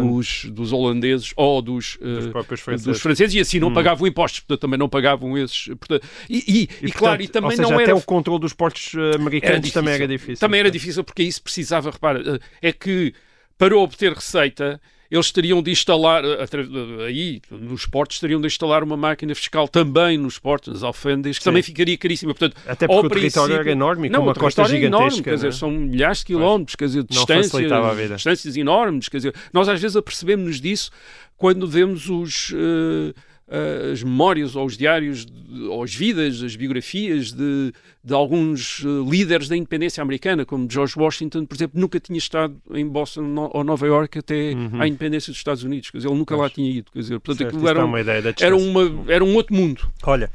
dos, 0.01 0.45
dos 0.47 0.73
holandeses 0.73 1.33
ou 1.37 1.61
dos, 1.61 1.99
eh, 2.01 2.05
Dos 2.05 2.27
próprios 2.29 2.61
dos 2.61 2.65
franceses. 2.65 3.01
franceses 3.03 3.35
e 3.35 3.41
assim 3.41 3.59
não 3.59 3.69
Hum. 3.69 3.75
pagavam 3.75 4.07
impostos, 4.07 4.41
portanto 4.41 4.61
também 4.61 4.79
não 4.79 4.89
pagavam 4.89 5.37
esses. 5.37 5.67
Portanto, 5.67 6.07
e, 6.29 6.37
e- 6.39 6.63
e, 6.63 6.67
portanto, 6.67 6.93
claro, 6.99 7.23
e 7.23 7.29
também 7.29 7.51
seja, 7.57 7.63
não 7.63 7.75
até 7.75 7.85
era. 7.91 7.97
o 7.97 8.03
controle 8.03 8.41
dos 8.41 8.53
portos 8.53 8.93
eh, 8.95 9.17
americanos 9.17 9.65
Era 9.65 9.73
também 9.75 9.95
era 9.95 10.07
difícil. 10.09 10.37
Também 10.39 10.61
era 10.61 10.71
difícil 10.71 11.03
porque 11.05 11.23
isso 11.23 11.43
precisava, 11.43 11.91
repara, 11.91 12.41
é 12.63 12.73
que 12.73 13.13
para 13.59 13.77
obter 13.77 14.13
receita 14.13 14.81
eles 15.11 15.31
teriam 15.33 15.61
de 15.63 15.71
instalar, 15.71 16.25
eh, 16.25 16.39
eh, 16.43 17.05
aí, 17.05 17.43
nos 17.51 17.85
portos, 17.85 18.21
teriam 18.21 18.41
de 18.41 18.47
instalar 18.47 18.83
uma 18.85 18.97
máquina 18.97 19.35
fiscal 19.35 19.67
também 19.67 20.17
nos 20.17 20.39
portos, 20.39 20.73
nas 20.73 20.83
alfândegas, 20.83 21.39
que 21.39 21.45
Sim. 21.45 21.51
também 21.51 21.63
ficaria 21.63 21.99
caríssima. 21.99 22.33
Portanto, 22.33 22.57
Até 22.67 22.87
porque 22.87 23.07
o 23.07 23.11
território 23.11 23.57
era 23.57 23.71
enorme 23.71 24.07
e 24.07 24.11
com 24.11 24.19
não, 24.19 24.23
uma 24.25 24.35
costa 24.35 24.63
é 24.63 24.65
enorme, 24.65 25.11
gigantesca. 25.11 25.23
quer 25.23 25.35
dizer, 25.35 25.47
né? 25.49 25.53
são 25.53 25.71
milhares 25.71 26.19
de 26.19 26.27
quilómetros, 26.27 26.77
quer 26.77 26.85
dizer, 26.87 27.05
distâncias, 27.05 28.09
distâncias 28.11 28.57
enormes. 28.57 29.09
Quer 29.09 29.17
dizer, 29.17 29.35
nós 29.53 29.69
às 29.69 29.81
vezes 29.81 29.97
apercebemos-nos 29.97 30.61
disso 30.61 30.91
quando 31.37 31.67
vemos 31.67 32.09
os, 32.09 32.53
eh, 32.55 33.15
eh, 33.51 33.91
as 33.93 34.03
memórias 34.03 34.55
ou 34.55 34.65
os 34.65 34.77
diários, 34.77 35.27
de- 35.27 35.65
ou 35.65 35.83
as 35.83 35.93
vidas, 35.95 36.43
as 36.43 36.55
biografias 36.55 37.33
de, 37.33 37.73
de 38.03 38.15
alguns 38.15 38.83
eh, 38.85 39.11
líderes 39.11 39.49
da 39.49 39.57
independência 39.57 40.01
americana, 40.03 40.45
como 40.47 40.71
George 40.71 40.95
Washington, 40.97 41.45
por 41.45 41.55
exemplo, 41.57 41.81
nunca 41.81 41.99
tinha 41.99 42.17
estado 42.19 42.57
em 42.71 42.87
Boston 42.87 43.23
no- 43.23 43.51
ou 43.53 43.65
Nova 43.65 43.87
York 43.87 44.19
até 44.19 44.55
à 44.79 44.87
independência 44.87 45.31
dos 45.33 45.39
Estados 45.39 45.65
Unidos. 45.65 45.91
Quer 45.91 45.99
dizer, 45.99 46.09
ele 46.09 46.19
nunca 46.19 46.37
lá 46.37 46.49
tinha 46.49 46.71
ido. 46.71 46.91
Quer 46.93 47.01
dizer, 47.01 47.19
portanto, 47.21 47.39
Certo, 47.39 47.57
aquilo 47.57 47.69
era, 47.69 47.85
um- 47.85 47.89
uma 47.89 48.01
ideia 48.01 48.23
da 48.23 48.33
era, 48.41 48.57
uma, 48.57 49.05
era 49.13 49.25
um 49.25 49.35
outro 49.35 49.55
mundo. 49.55 49.91
Olha, 50.05 50.31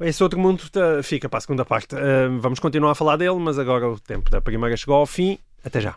esse 0.00 0.22
outro 0.22 0.38
mundo 0.38 0.62
tá- 0.70 1.02
fica 1.02 1.28
para 1.28 1.38
a 1.38 1.40
segunda 1.40 1.64
parte. 1.64 1.94
Ah, 1.96 2.28
vamos 2.40 2.60
continuar 2.60 2.92
a 2.92 2.94
falar 2.94 3.16
dele, 3.16 3.36
mas 3.40 3.58
agora 3.58 3.88
o 3.88 3.98
tempo 3.98 4.30
da 4.30 4.40
primeira 4.40 4.76
chegou 4.76 4.94
ao 4.94 5.06
fim. 5.06 5.36
Até 5.64 5.80
já. 5.80 5.96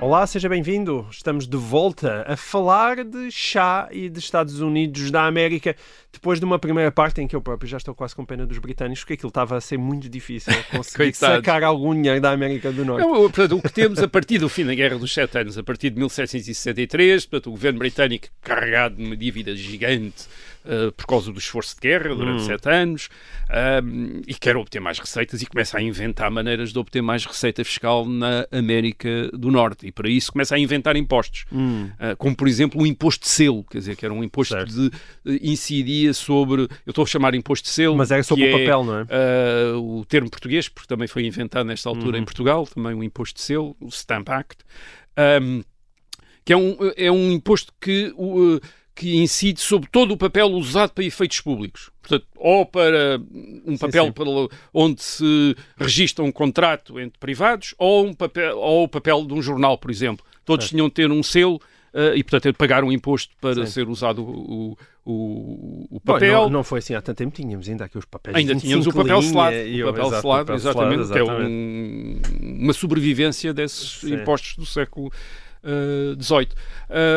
Olá, 0.00 0.24
seja 0.28 0.48
bem-vindo. 0.48 1.04
Estamos 1.10 1.44
de 1.48 1.56
volta 1.56 2.24
a 2.24 2.36
falar 2.36 3.02
de 3.02 3.32
chá 3.32 3.88
e 3.90 4.08
de 4.08 4.20
Estados 4.20 4.60
Unidos 4.60 5.10
da 5.10 5.24
América, 5.24 5.74
depois 6.12 6.38
de 6.38 6.44
uma 6.44 6.56
primeira 6.56 6.92
parte 6.92 7.20
em 7.20 7.26
que 7.26 7.34
eu 7.34 7.42
próprio 7.42 7.68
já 7.68 7.78
estou 7.78 7.92
quase 7.92 8.14
com 8.14 8.24
pena 8.24 8.46
dos 8.46 8.58
britânicos, 8.58 9.00
porque 9.00 9.14
aquilo 9.14 9.28
estava 9.28 9.56
a 9.56 9.60
ser 9.60 9.76
muito 9.76 10.08
difícil 10.08 10.52
conseguir 10.70 11.12
sacar 11.14 11.64
algum 11.64 11.92
dinheiro 11.94 12.20
da 12.20 12.30
América 12.30 12.70
do 12.70 12.84
Norte. 12.84 13.04
Não, 13.04 13.12
portanto, 13.22 13.56
o 13.56 13.60
que 13.60 13.72
temos 13.72 13.98
a 13.98 14.06
partir 14.06 14.38
do 14.38 14.48
fim 14.48 14.64
da 14.64 14.74
Guerra 14.74 14.98
dos 14.98 15.12
Sete 15.12 15.36
Anos, 15.36 15.58
a 15.58 15.64
partir 15.64 15.90
de 15.90 15.98
1763, 15.98 17.26
portanto, 17.26 17.48
o 17.48 17.50
governo 17.50 17.80
britânico 17.80 18.28
carregado 18.40 18.94
de 18.94 19.04
uma 19.04 19.16
dívida 19.16 19.56
gigante 19.56 20.28
eh, 20.64 20.90
por 20.96 21.06
causa 21.06 21.32
do 21.32 21.38
esforço 21.38 21.74
de 21.74 21.80
guerra 21.80 22.14
durante 22.14 22.42
sete 22.44 22.68
anos 22.68 23.08
ahm, 23.48 24.20
e 24.26 24.34
quer 24.34 24.56
obter 24.56 24.80
mais 24.80 24.98
receitas 24.98 25.40
e 25.42 25.46
começa 25.46 25.78
a 25.78 25.82
inventar 25.82 26.30
maneiras 26.30 26.72
de 26.72 26.78
obter 26.78 27.02
mais 27.02 27.24
receita 27.24 27.64
fiscal 27.64 28.04
na 28.06 28.46
América 28.50 29.30
do 29.32 29.50
Norte 29.50 29.86
e 29.86 29.92
para 29.92 30.08
isso 30.08 30.32
começa 30.32 30.54
a 30.54 30.58
inventar 30.58 30.96
impostos, 30.96 31.44
Ah, 31.98 32.14
como 32.16 32.34
por 32.36 32.46
exemplo 32.48 32.82
o 32.82 32.86
imposto 32.86 33.24
de 33.24 33.30
selo, 33.30 33.64
quer 33.64 33.78
dizer, 33.78 33.96
que 33.96 34.04
era 34.04 34.12
um 34.14 34.22
imposto 34.22 34.54
Certo. 34.54 34.72
de 34.72 34.90
eh, 35.26 35.38
incidia 35.42 36.12
sobre, 36.12 36.62
eu 36.62 36.90
estou 36.90 37.04
a 37.04 37.06
chamar 37.06 37.34
imposto 37.34 37.64
de 37.66 37.70
selo, 37.74 37.96
Mas 37.96 38.10
era 38.10 38.22
sobre 38.22 38.48
o 38.48 38.52
papel, 38.52 38.84
não 38.84 38.98
é? 38.98 39.02
Uh, 39.74 39.98
o 40.00 40.04
termo 40.04 40.30
português, 40.30 40.68
porque 40.68 40.86
também 40.88 41.08
foi 41.08 41.24
inventado 41.24 41.66
nesta 41.66 41.88
altura 41.88 42.16
Uhum. 42.16 42.22
em 42.22 42.24
Portugal, 42.24 42.66
também 42.66 42.94
o 42.94 43.02
imposto 43.02 43.36
de 43.36 43.42
selo, 43.42 43.76
o 43.80 43.88
Stamp 43.90 44.28
Act, 44.30 44.58
um, 45.42 45.62
que 46.44 46.52
é 46.52 46.56
um, 46.56 46.76
é 46.96 47.10
um 47.10 47.30
imposto 47.32 47.72
que, 47.80 48.12
uh, 48.16 48.60
que 48.98 49.16
incide 49.16 49.60
sobre 49.60 49.88
todo 49.88 50.10
o 50.10 50.16
papel 50.16 50.48
usado 50.48 50.90
para 50.90 51.04
efeitos 51.04 51.40
públicos. 51.40 51.88
Portanto, 52.02 52.26
ou 52.36 52.66
para 52.66 53.20
um 53.64 53.78
papel 53.78 54.06
sim. 54.06 54.12
para 54.12 54.24
onde 54.74 55.00
se 55.00 55.54
registra 55.76 56.24
um 56.24 56.32
contrato 56.32 56.98
entre 56.98 57.16
privados, 57.16 57.76
ou, 57.78 58.04
um 58.06 58.12
papel, 58.12 58.58
ou 58.58 58.82
o 58.82 58.88
papel 58.88 59.24
de 59.24 59.32
um 59.34 59.40
jornal, 59.40 59.78
por 59.78 59.92
exemplo. 59.92 60.26
Todos 60.44 60.64
Certo. 60.64 60.74
tinham 60.74 60.88
de 60.88 60.94
ter 60.94 61.12
um 61.12 61.22
selo 61.22 61.60
uh, 61.94 62.12
e, 62.16 62.24
portanto, 62.24 62.42
ter 62.42 62.52
de 62.52 62.58
pagar 62.58 62.82
um 62.82 62.90
imposto 62.90 63.32
para 63.40 63.66
Sim. 63.66 63.66
ser 63.66 63.88
usado 63.88 64.20
o, 64.24 64.76
o, 65.06 65.86
o 65.90 66.00
Bom, 66.04 66.14
papel. 66.14 66.42
não, 66.42 66.50
não 66.50 66.64
foi 66.64 66.80
assim 66.80 66.94
há 66.94 67.00
tanto 67.00 67.18
tempo, 67.18 67.36
tínhamos 67.36 67.68
ainda 67.68 67.84
aqui 67.84 67.96
os 67.98 68.04
papéis. 68.04 68.36
Ainda 68.36 68.54
25 68.54 68.66
tínhamos 68.66 68.86
o 68.88 68.92
papel 68.92 69.22
selado, 69.22 69.56
o 69.56 69.84
papel 69.92 70.06
exato, 70.06 70.22
selado, 70.22 70.46
papel 70.46 70.56
exatamente, 70.56 71.06
selado, 71.06 71.12
que 71.12 71.18
é 71.18 71.22
exatamente. 71.22 72.42
um- 72.42 72.62
uma 72.64 72.72
sobrevivência 72.72 73.54
desses 73.54 74.00
Sim. 74.00 74.14
impostos 74.14 74.56
do 74.56 74.66
século 74.66 75.12
XVIII. 76.18 76.48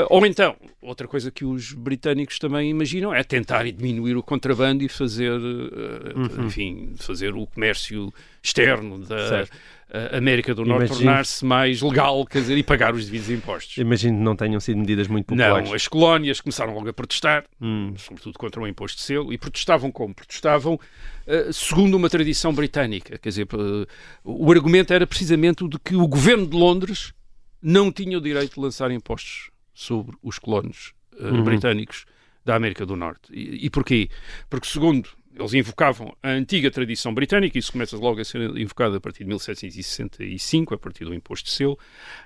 ou 0.09 0.25
então, 0.25 0.55
outra 0.81 1.07
coisa 1.07 1.29
que 1.31 1.45
os 1.45 1.73
britânicos 1.73 2.39
também 2.39 2.69
imaginam 2.69 3.13
é 3.13 3.23
tentarem 3.23 3.73
diminuir 3.73 4.15
o 4.17 4.23
contrabando 4.23 4.83
e 4.83 4.89
fazer, 4.89 5.31
eh, 5.31 6.17
Uhum. 6.17 6.45
enfim, 6.47 6.93
fazer 6.97 7.33
o 7.35 7.45
comércio 7.45 8.11
externo 8.43 8.97
da 8.99 9.27
Certo. 9.29 9.51
eh, 9.93 10.17
América 10.17 10.55
do 10.55 10.65
Norte 10.65 10.87
tornar-se 10.87 11.45
mais 11.45 11.81
legal, 11.81 12.25
quer 12.25 12.39
dizer, 12.39 12.57
e 12.57 12.63
pagar 12.63 12.93
os 12.95 13.05
devidos 13.05 13.29
impostos. 13.29 13.77
Imagino 13.77 14.17
que 14.17 14.23
não 14.23 14.35
tenham 14.35 14.59
sido 14.59 14.77
medidas 14.79 15.07
muito 15.07 15.25
populares. 15.27 15.67
Não, 15.69 15.75
as 15.75 15.87
colónias 15.87 16.41
começaram 16.41 16.73
logo 16.73 16.89
a 16.89 16.93
protestar, 16.93 17.43
Hum. 17.61 17.93
sobretudo 17.97 18.37
contra 18.39 18.61
o 18.61 18.67
imposto 18.67 18.97
de 18.97 19.03
selo, 19.03 19.31
e 19.33 19.37
protestavam 19.37 19.91
como? 19.91 20.13
Protestavam 20.15 20.79
eh, 21.27 21.49
segundo 21.53 21.95
uma 21.95 22.09
tradição 22.09 22.51
britânica. 22.53 23.17
Quer 23.19 23.29
dizer, 23.29 23.47
eh, 23.53 23.85
o 24.23 24.51
argumento 24.51 24.91
era 24.93 25.05
precisamente 25.05 25.63
o 25.63 25.67
de 25.69 25.77
que 25.77 25.95
o 25.95 26.07
governo 26.07 26.47
de 26.47 26.57
Londres 26.57 27.13
não 27.61 27.91
tinha 27.91 28.17
o 28.17 28.21
direito 28.21 28.55
de 28.55 28.59
lançar 28.59 28.91
impostos 28.91 29.51
sobre 29.73 30.15
os 30.21 30.39
colonos 30.39 30.93
eh, 31.19 31.23
Uhum. 31.25 31.43
britânicos 31.43 32.05
da 32.43 32.55
América 32.55 32.85
do 32.85 32.95
Norte. 32.95 33.31
E, 33.31 33.65
e 33.65 33.69
porquê? 33.69 34.09
Porque, 34.49 34.67
segundo 34.67 35.09
eles 35.33 35.53
invocavam 35.53 36.15
a 36.21 36.29
antiga 36.29 36.69
tradição 36.69 37.13
britânica, 37.13 37.57
isso 37.57 37.71
começa 37.71 37.95
logo 37.95 38.19
a 38.19 38.25
ser 38.25 38.41
invocado 38.57 38.95
a 38.97 38.99
partir 38.99 39.19
de 39.23 39.29
1765, 39.29 40.73
a 40.73 40.77
partir 40.77 41.05
do 41.05 41.13
imposto 41.13 41.45
de 41.45 41.55
selo, 41.55 41.79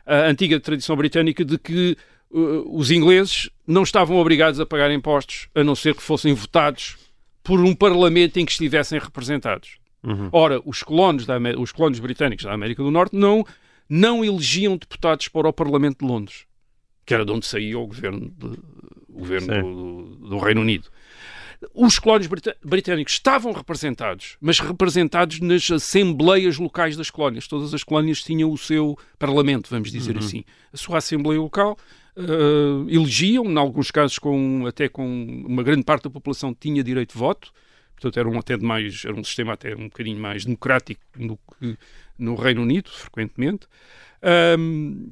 a 0.06 0.28
antiga 0.28 0.60
tradição 0.60 0.96
britânica 0.96 1.46
de 1.46 1.58
que 1.58 1.96
uh, 2.32 2.78
os 2.78 2.90
ingleses 2.92 3.50
não 3.68 3.84
estavam 3.84 4.18
obrigados 4.18 4.60
a 4.60 4.66
pagar 4.66 4.92
impostos, 4.92 5.48
a 5.54 5.64
não 5.64 5.76
ser 5.76 5.96
que 5.96 6.02
fossem 6.02 6.34
votados 6.34 6.98
por 7.44 7.60
um 7.60 7.76
parlamento 7.76 8.38
em 8.38 8.46
que 8.46 8.52
estivessem 8.52 9.00
representados. 9.00 9.78
Uhum. 10.04 10.30
Ora, 10.32 10.62
os 10.66 10.82
colonos, 10.82 11.26
da, 11.26 11.38
os 11.60 11.72
colonos 11.72 12.00
britânicos 12.00 12.46
da 12.46 12.54
América 12.54 12.82
do 12.82 12.92
Norte 12.92 13.16
não, 13.16 13.46
não 13.90 14.24
elegiam 14.24 14.78
deputados 14.78 15.28
para 15.28 15.48
o 15.48 15.54
Parlamento 15.54 16.00
de 16.00 16.06
Londres, 16.12 16.46
que 17.06 17.14
era 17.14 17.26
de 17.26 17.32
onde 17.32 17.46
saía 17.46 17.78
o 17.78 17.86
governo, 17.88 18.34
de- 18.38 18.60
o 19.10 19.20
governo 19.20 19.48
do, 20.18 20.30
do 20.30 20.38
Reino 20.40 20.62
Unido. 20.62 20.88
Os 21.74 21.98
colónios 21.98 22.30
britânicos 22.64 23.14
estavam 23.14 23.52
representados, 23.54 24.36
mas 24.42 24.60
representados 24.60 25.40
nas 25.40 25.72
assembleias 25.72 26.58
locais 26.58 26.98
das 26.98 27.10
colónias. 27.10 27.48
Todas 27.48 27.74
as 27.74 27.84
colónias 27.84 28.22
tinham 28.22 28.52
o 28.52 28.58
seu 28.58 28.98
parlamento, 29.18 29.70
vamos 29.70 29.92
dizer 29.92 30.18
assim. 30.18 30.44
A 30.74 30.78
sua 30.78 30.98
assembleia 30.98 31.40
local 31.40 31.78
eh, 32.18 32.22
elegiam, 32.94 33.46
em 33.46 33.58
alguns 33.58 33.90
casos 33.90 34.20
com, 34.20 34.66
até 34.68 34.90
com 34.90 35.06
uma 35.48 35.64
grande 35.64 35.84
parte 35.84 36.04
da 36.04 36.10
população 36.10 36.54
tinha 36.54 36.84
direito 36.84 37.14
de 37.14 37.18
voto, 37.20 37.52
portanto 37.96 38.20
era 38.20 38.30
um, 38.30 38.38
até 38.38 38.58
mais, 38.58 39.04
era 39.06 39.16
um 39.16 39.24
sistema 39.24 39.54
até 39.54 39.76
um 39.76 39.86
bocadinho 39.86 40.20
mais 40.20 40.46
democrático 40.46 41.02
do 41.16 41.38
que 41.38 41.78
no 42.18 42.36
Reino 42.36 42.62
Unido, 42.62 42.90
frequentemente. 42.90 43.68
Ahm, 44.22 45.10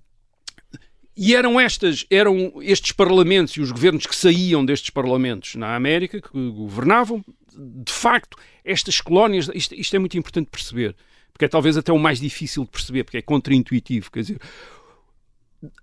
e 1.15 1.35
eram 1.35 1.59
estas, 1.59 2.05
eram 2.09 2.53
estes 2.61 2.91
parlamentos 2.91 3.55
e 3.55 3.61
os 3.61 3.71
governos 3.71 4.07
que 4.07 4.15
saíam 4.15 4.65
destes 4.65 4.89
parlamentos 4.89 5.55
na 5.55 5.75
América, 5.75 6.19
que 6.19 6.49
governavam, 6.51 7.23
de 7.55 7.91
facto, 7.93 8.35
estas 8.65 8.99
colónias, 8.99 9.49
isto, 9.53 9.75
isto 9.75 9.95
é 9.95 9.99
muito 9.99 10.17
importante 10.17 10.49
perceber, 10.49 10.95
porque 11.31 11.45
é 11.45 11.47
talvez 11.47 11.77
até 11.77 11.91
o 11.91 11.99
mais 11.99 12.19
difícil 12.19 12.63
de 12.63 12.71
perceber, 12.71 13.03
porque 13.03 13.17
é 13.17 13.21
contraintuitivo, 13.21 14.11
quer 14.11 14.21
dizer, 14.21 14.39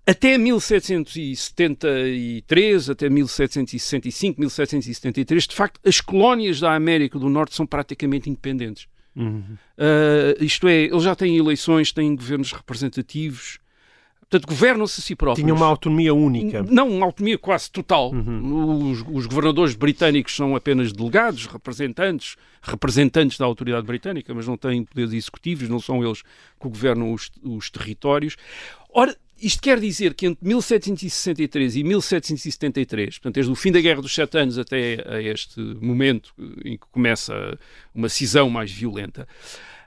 até 0.05 0.37
1773, 0.37 2.89
até 2.89 3.09
1765, 3.09 4.37
1773, 4.39 5.47
de 5.47 5.55
facto, 5.55 5.79
as 5.85 6.01
colónias 6.01 6.59
da 6.59 6.75
América 6.75 7.17
do 7.17 7.29
Norte 7.29 7.55
são 7.55 7.65
praticamente 7.65 8.29
independentes. 8.29 8.87
Uhum. 9.15 9.57
Uh, 9.77 10.43
isto 10.43 10.67
é, 10.67 10.83
eles 10.83 11.03
já 11.03 11.15
têm 11.15 11.37
eleições, 11.37 11.91
têm 11.91 12.15
governos 12.15 12.53
representativos, 12.53 13.59
portanto, 14.21 14.47
governam-se 14.47 15.01
a 15.01 15.03
si 15.03 15.15
próprios. 15.15 15.43
Tinha 15.43 15.53
uma 15.53 15.65
autonomia 15.65 16.13
única. 16.13 16.63
Não, 16.63 16.87
uma 16.87 17.05
autonomia 17.05 17.37
quase 17.37 17.69
total. 17.69 18.13
Os, 18.13 19.03
os 19.11 19.25
governadores 19.25 19.75
britânicos 19.75 20.33
são 20.35 20.55
apenas 20.55 20.93
delegados, 20.93 21.47
representantes, 21.47 22.37
representantes 22.61 23.37
da 23.37 23.45
autoridade 23.45 23.85
britânica, 23.85 24.33
mas 24.33 24.47
não 24.47 24.55
têm 24.55 24.85
poderes 24.85 25.11
executivos, 25.11 25.67
não 25.67 25.81
são 25.81 26.01
eles 26.03 26.21
que 26.21 26.69
governam 26.69 27.11
os, 27.11 27.29
os 27.43 27.69
territórios. 27.69 28.37
Ora, 28.93 29.15
isto 29.41 29.61
quer 29.61 29.79
dizer 29.79 30.13
que 30.13 30.27
entre 30.27 30.47
1763 30.47 31.75
e 31.75 31.83
1773, 31.83 33.17
portanto, 33.17 33.35
desde 33.35 33.51
o 33.51 33.55
fim 33.55 33.71
da 33.71 33.81
Guerra 33.81 34.01
dos 34.01 34.13
Sete 34.13 34.37
Anos 34.37 34.57
até 34.57 35.03
a 35.07 35.21
este 35.21 35.59
momento 35.59 36.33
em 36.63 36.77
que 36.77 36.85
começa 36.91 37.57
uma 37.93 38.09
cisão 38.09 38.49
mais 38.49 38.71
violenta, 38.71 39.27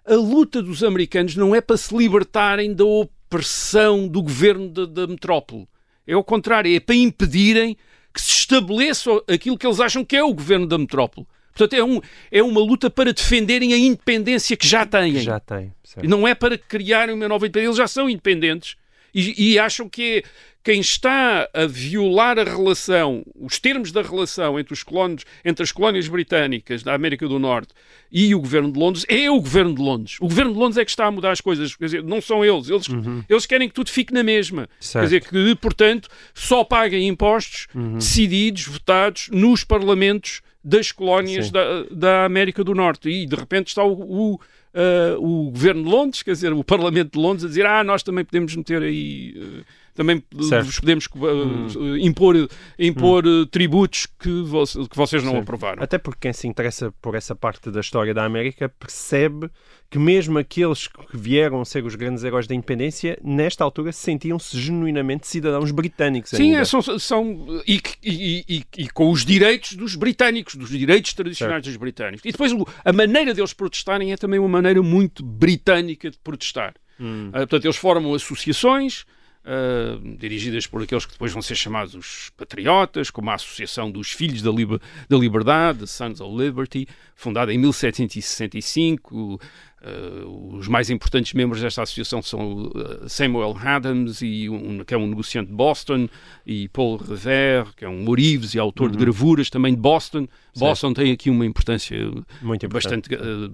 a 0.04 0.14
luta 0.14 0.62
dos 0.62 0.82
americanos 0.82 1.36
não 1.36 1.54
é 1.54 1.60
para 1.60 1.76
se 1.76 1.96
libertarem 1.96 2.74
da 2.74 2.84
opressão 2.84 4.06
do 4.06 4.22
governo 4.22 4.68
da, 4.68 4.84
da 4.86 5.06
metrópole. 5.06 5.66
É 6.06 6.12
ao 6.12 6.24
contrário, 6.24 6.74
é 6.74 6.80
para 6.80 6.94
impedirem 6.94 7.76
que 8.12 8.20
se 8.20 8.30
estabeleça 8.30 9.10
aquilo 9.26 9.56
que 9.56 9.66
eles 9.66 9.80
acham 9.80 10.04
que 10.04 10.16
é 10.16 10.22
o 10.22 10.34
governo 10.34 10.66
da 10.66 10.76
metrópole. 10.76 11.26
Portanto, 11.54 11.74
é, 11.74 11.84
um, 11.84 12.00
é 12.30 12.42
uma 12.42 12.60
luta 12.60 12.90
para 12.90 13.12
defenderem 13.12 13.72
a 13.72 13.78
independência 13.78 14.56
que 14.56 14.66
já 14.66 14.84
têm. 14.84 15.20
Já 15.20 15.38
tem. 15.38 15.72
certo. 15.84 16.04
E 16.04 16.08
não 16.08 16.26
é 16.26 16.34
para 16.34 16.58
criarem 16.58 17.14
uma 17.14 17.28
nova 17.28 17.46
independência. 17.46 17.68
Eles 17.68 17.76
já 17.76 17.86
são 17.86 18.10
independentes 18.10 18.76
e, 19.14 19.52
e 19.52 19.58
acham 19.58 19.88
que, 19.88 20.24
quem 20.62 20.80
está 20.80 21.46
a 21.52 21.66
violar 21.66 22.38
a 22.38 22.44
relação, 22.44 23.22
os 23.38 23.58
termos 23.58 23.92
da 23.92 24.00
relação 24.00 24.58
entre, 24.58 24.72
os 24.72 24.82
colónios, 24.82 25.22
entre 25.44 25.62
as 25.62 25.70
colónias 25.70 26.08
britânicas 26.08 26.82
da 26.82 26.94
América 26.94 27.28
do 27.28 27.38
Norte 27.38 27.74
e 28.10 28.34
o 28.34 28.40
governo 28.40 28.72
de 28.72 28.78
Londres 28.78 29.04
é 29.06 29.30
o 29.30 29.38
governo 29.40 29.74
de 29.74 29.82
Londres. 29.82 30.16
O 30.20 30.24
governo 30.26 30.52
de 30.54 30.58
Londres 30.58 30.78
é 30.78 30.84
que 30.86 30.90
está 30.90 31.04
a 31.04 31.10
mudar 31.10 31.32
as 31.32 31.40
coisas. 31.42 31.76
Quer 31.76 31.84
dizer, 31.84 32.02
não 32.02 32.18
são 32.22 32.42
eles. 32.42 32.70
Eles, 32.70 32.88
Uhum. 32.88 33.22
eles 33.28 33.44
querem 33.44 33.68
que 33.68 33.74
tudo 33.74 33.90
fique 33.90 34.14
na 34.14 34.22
mesma. 34.22 34.66
Certo. 34.80 35.02
Quer 35.02 35.20
dizer, 35.20 35.28
que, 35.28 35.54
portanto, 35.56 36.08
só 36.32 36.64
paguem 36.64 37.08
impostos 37.08 37.66
Uhum. 37.74 37.98
decididos, 37.98 38.64
votados 38.66 39.28
nos 39.30 39.64
parlamentos 39.64 40.40
das 40.64 40.90
colónias 40.90 41.50
da, 41.50 41.82
da 41.90 42.24
América 42.24 42.64
do 42.64 42.74
Norte. 42.74 43.10
E, 43.10 43.26
de 43.26 43.36
repente, 43.36 43.66
está 43.68 43.84
o, 43.84 43.92
o, 44.32 44.40
ah, 44.74 45.16
o 45.18 45.50
governo 45.50 45.84
de 45.84 45.88
Londres, 45.88 46.22
quer 46.22 46.32
dizer, 46.32 46.52
o 46.52 46.64
Parlamento 46.64 47.12
de 47.12 47.18
Londres, 47.18 47.44
a 47.44 47.48
dizer: 47.48 47.66
ah, 47.66 47.84
nós 47.84 48.02
também 48.02 48.24
podemos 48.24 48.54
meter 48.56 48.82
aí. 48.82 49.62
Também 49.94 50.22
Certo. 50.48 50.64
vos 50.66 50.78
podemos 50.80 51.08
ah, 51.14 51.98
impor, 52.00 52.34
impor 52.78 53.24
ah, 53.26 53.46
tributos 53.50 54.06
que, 54.18 54.42
vo- 54.42 54.64
que 54.88 54.96
vocês 54.96 55.22
não 55.22 55.32
Sim. 55.32 55.38
aprovaram. 55.38 55.82
Até 55.82 55.98
porque 55.98 56.20
quem 56.22 56.32
se 56.32 56.46
interessa 56.48 56.92
por 57.00 57.14
essa 57.14 57.34
parte 57.34 57.70
da 57.70 57.80
história 57.80 58.12
da 58.12 58.24
América 58.24 58.68
percebe 58.68 59.48
que 59.90 59.98
mesmo 59.98 60.36
aqueles 60.38 60.88
que 60.88 61.16
vieram 61.16 61.60
a 61.60 61.64
ser 61.64 61.84
os 61.84 61.94
grandes 61.94 62.24
heróis 62.24 62.48
da 62.48 62.54
independência, 62.54 63.16
nesta 63.22 63.62
altura 63.62 63.92
sentiam-se 63.92 64.58
genuinamente 64.60 65.26
cidadãos 65.28 65.70
britânicos 65.70 66.30
Sim, 66.30 66.56
é, 66.56 66.64
são, 66.64 66.82
são 66.82 67.46
e, 67.66 67.80
e- 68.02 68.44
e- 68.48 68.64
e 68.78 68.88
com 68.88 69.10
os 69.12 69.24
direitos 69.24 69.74
dos 69.74 69.94
britânicos, 69.94 70.56
dos 70.56 70.70
direitos 70.70 71.12
tradicionais 71.14 71.62
dos 71.62 71.76
britânicos. 71.76 72.24
E 72.24 72.32
depois 72.32 72.52
a 72.84 72.92
maneira 72.92 73.32
deles 73.32 73.52
protestarem 73.52 74.12
é 74.12 74.16
também 74.16 74.40
uma 74.40 74.48
maneira 74.48 74.82
muito 74.82 75.22
britânica 75.24 76.10
de 76.10 76.18
protestar. 76.18 76.74
Hum. 76.98 77.28
Ah, 77.32 77.38
portanto, 77.40 77.64
eles 77.64 77.76
formam 77.76 78.14
associações 78.14 79.04
ah, 79.44 79.98
dirigidas 80.18 80.66
por 80.66 80.82
aqueles 80.82 81.04
que 81.06 81.12
depois 81.12 81.32
vão 81.32 81.42
ser 81.42 81.54
chamados 81.54 81.94
os 81.94 82.30
patriotas, 82.36 83.10
como 83.10 83.30
a 83.30 83.34
Associação 83.34 83.90
dos 83.90 84.10
Filhos 84.10 84.40
da, 84.42 84.50
Liber- 84.50 84.80
da 85.08 85.16
Liberdade, 85.16 85.80
the 85.80 85.86
Sons 85.86 86.20
of 86.20 86.36
Liberty, 86.36 86.86
fundada 87.14 87.52
em 87.52 87.58
1765. 87.58 89.40
Ah, 89.82 90.24
os 90.56 90.66
mais 90.66 90.88
importantes 90.88 91.34
membros 91.34 91.60
desta 91.60 91.82
associação 91.82 92.22
são 92.22 92.70
ah, 92.74 93.08
Samuel 93.08 93.54
Adams, 93.62 94.22
e 94.22 94.48
um, 94.48 94.82
que 94.82 94.94
é 94.94 94.96
um 94.96 95.06
negociante 95.06 95.50
de 95.50 95.54
Boston, 95.56 96.08
e 96.46 96.68
Paul 96.68 96.96
Revere, 96.96 97.68
que 97.76 97.84
é 97.84 97.88
um 97.88 98.08
Orives 98.08 98.54
e 98.54 98.58
autor 98.58 98.90
de 98.90 98.96
gravuras 98.96 99.50
também 99.50 99.74
de 99.74 99.80
Boston. 99.80 100.26
Boston 100.56 100.94
tem 100.94 101.12
aqui 101.12 101.28
uma 101.28 101.44
importância 101.44 101.96
Muito 102.40 102.66
bastante 102.68 103.14
ah, 103.14 103.50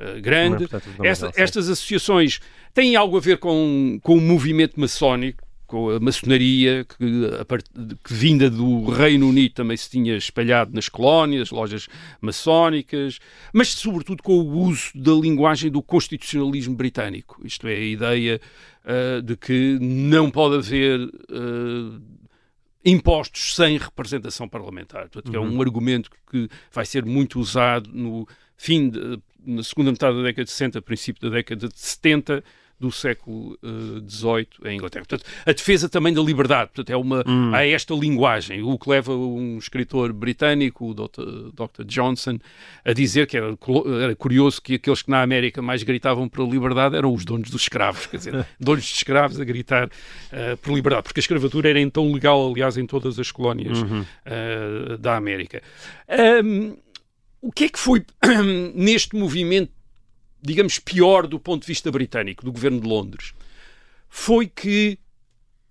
ah, 0.00 0.20
grande. 0.20 0.48
Uma 0.48 0.56
importância 0.64 0.90
fundamental, 0.92 1.28
Esta- 1.28 1.32
estas 1.42 1.68
associações 1.68 2.40
têm 2.74 2.96
algo 2.96 3.16
a 3.16 3.20
ver 3.20 3.38
com, 3.38 3.98
com 4.02 4.14
o 4.16 4.20
movimento 4.20 4.78
maçónico, 4.80 5.42
com 5.66 5.90
a 5.90 6.00
maçonaria, 6.00 6.84
que, 6.84 7.30
a 7.40 7.44
part- 7.44 7.70
que 8.02 8.12
vinda 8.12 8.50
do 8.50 8.86
Reino 8.90 9.28
Unido 9.28 9.54
também 9.54 9.76
se 9.76 9.88
tinha 9.88 10.16
espalhado 10.16 10.74
nas 10.74 10.88
colónias, 10.88 11.50
lojas 11.50 11.86
maçónicas, 12.20 13.18
mas 13.52 13.68
sobretudo 13.68 14.22
com 14.22 14.32
o 14.32 14.58
uso 14.66 14.90
da 14.94 15.12
linguagem 15.12 15.70
do 15.70 15.80
constitucionalismo 15.82 16.74
britânico. 16.74 17.40
Isto 17.44 17.68
é, 17.68 17.74
a 17.74 17.80
ideia 17.80 18.40
ah, 18.84 19.20
de 19.22 19.36
que 19.36 19.78
não 19.80 20.30
pode 20.30 20.56
haver. 20.56 21.00
ah, 21.30 22.00
impostos 22.82 23.54
sem 23.56 23.76
representação 23.76 24.48
parlamentar. 24.48 25.08
Portanto, 25.10 25.34
é 25.34 25.38
um 25.38 25.60
argumento 25.60 26.10
que 26.30 26.48
vai 26.72 26.86
ser 26.86 27.04
muito 27.04 27.38
usado 27.38 27.90
no 27.92 28.26
fim, 28.56 28.88
de, 28.88 29.18
na 29.44 29.62
segunda 29.62 29.90
metade 29.90 30.16
da 30.16 30.22
década 30.22 30.44
de 30.44 30.50
60, 30.50 30.82
princípio 30.82 31.28
da 31.28 31.36
década 31.36 31.68
de 31.68 31.78
70 31.78 32.42
do 32.80 32.90
século 32.90 33.58
XVIII 34.08 34.48
em 34.64 34.76
Inglaterra. 34.76 35.04
Portanto, 35.06 35.28
a 35.44 35.52
defesa 35.52 35.86
também 35.86 36.14
da 36.14 36.22
liberdade. 36.22 36.70
Portanto, 36.74 36.90
é 36.90 36.96
uma, 36.96 37.22
há 37.52 37.66
esta 37.66 37.92
linguagem, 37.94 38.62
o 38.62 38.78
que 38.78 38.88
leva 38.88 39.14
um 39.14 39.58
escritor 39.58 40.14
britânico, 40.14 40.86
o 40.86 40.94
Dr. 40.94 41.52
Dr. 41.52 41.84
Johnson, 41.84 42.38
a 42.82 42.94
dizer 42.94 43.26
que 43.26 43.36
era, 43.36 43.54
era 44.02 44.16
curioso 44.16 44.62
que 44.62 44.76
aqueles 44.76 45.02
que 45.02 45.10
na 45.10 45.20
América 45.20 45.60
mais 45.60 45.82
gritavam 45.82 46.26
pela 46.26 46.48
liberdade 46.48 46.96
eram 46.96 47.12
os 47.12 47.22
donos 47.22 47.50
dos 47.50 47.62
escravos, 47.62 48.06
quer 48.06 48.16
dizer, 48.16 48.46
donos 48.58 48.84
de 48.84 48.94
escravos 48.94 49.38
a 49.38 49.44
gritar 49.44 49.90
eh, 50.32 50.56
por 50.56 50.72
liberdade, 50.72 51.02
porque 51.02 51.20
a 51.20 51.22
escravatura 51.22 51.68
era 51.68 51.80
então 51.80 52.10
legal, 52.10 52.50
aliás, 52.50 52.78
em 52.78 52.86
todas 52.86 53.18
as 53.18 53.30
colónias 53.30 53.78
eh, 54.24 54.96
da 54.98 55.16
América. 55.16 55.62
Ahm, 56.08 56.76
o 57.40 57.50
que 57.50 57.64
é 57.64 57.68
que 57.68 57.78
foi 57.78 58.04
neste 58.74 59.16
movimento, 59.16 59.72
digamos, 60.42 60.78
pior 60.78 61.26
do 61.26 61.38
ponto 61.38 61.62
de 61.62 61.68
vista 61.68 61.90
britânico, 61.90 62.44
do 62.44 62.52
governo 62.52 62.80
de 62.80 62.86
Londres? 62.86 63.32
Foi 64.08 64.46
que 64.46 64.98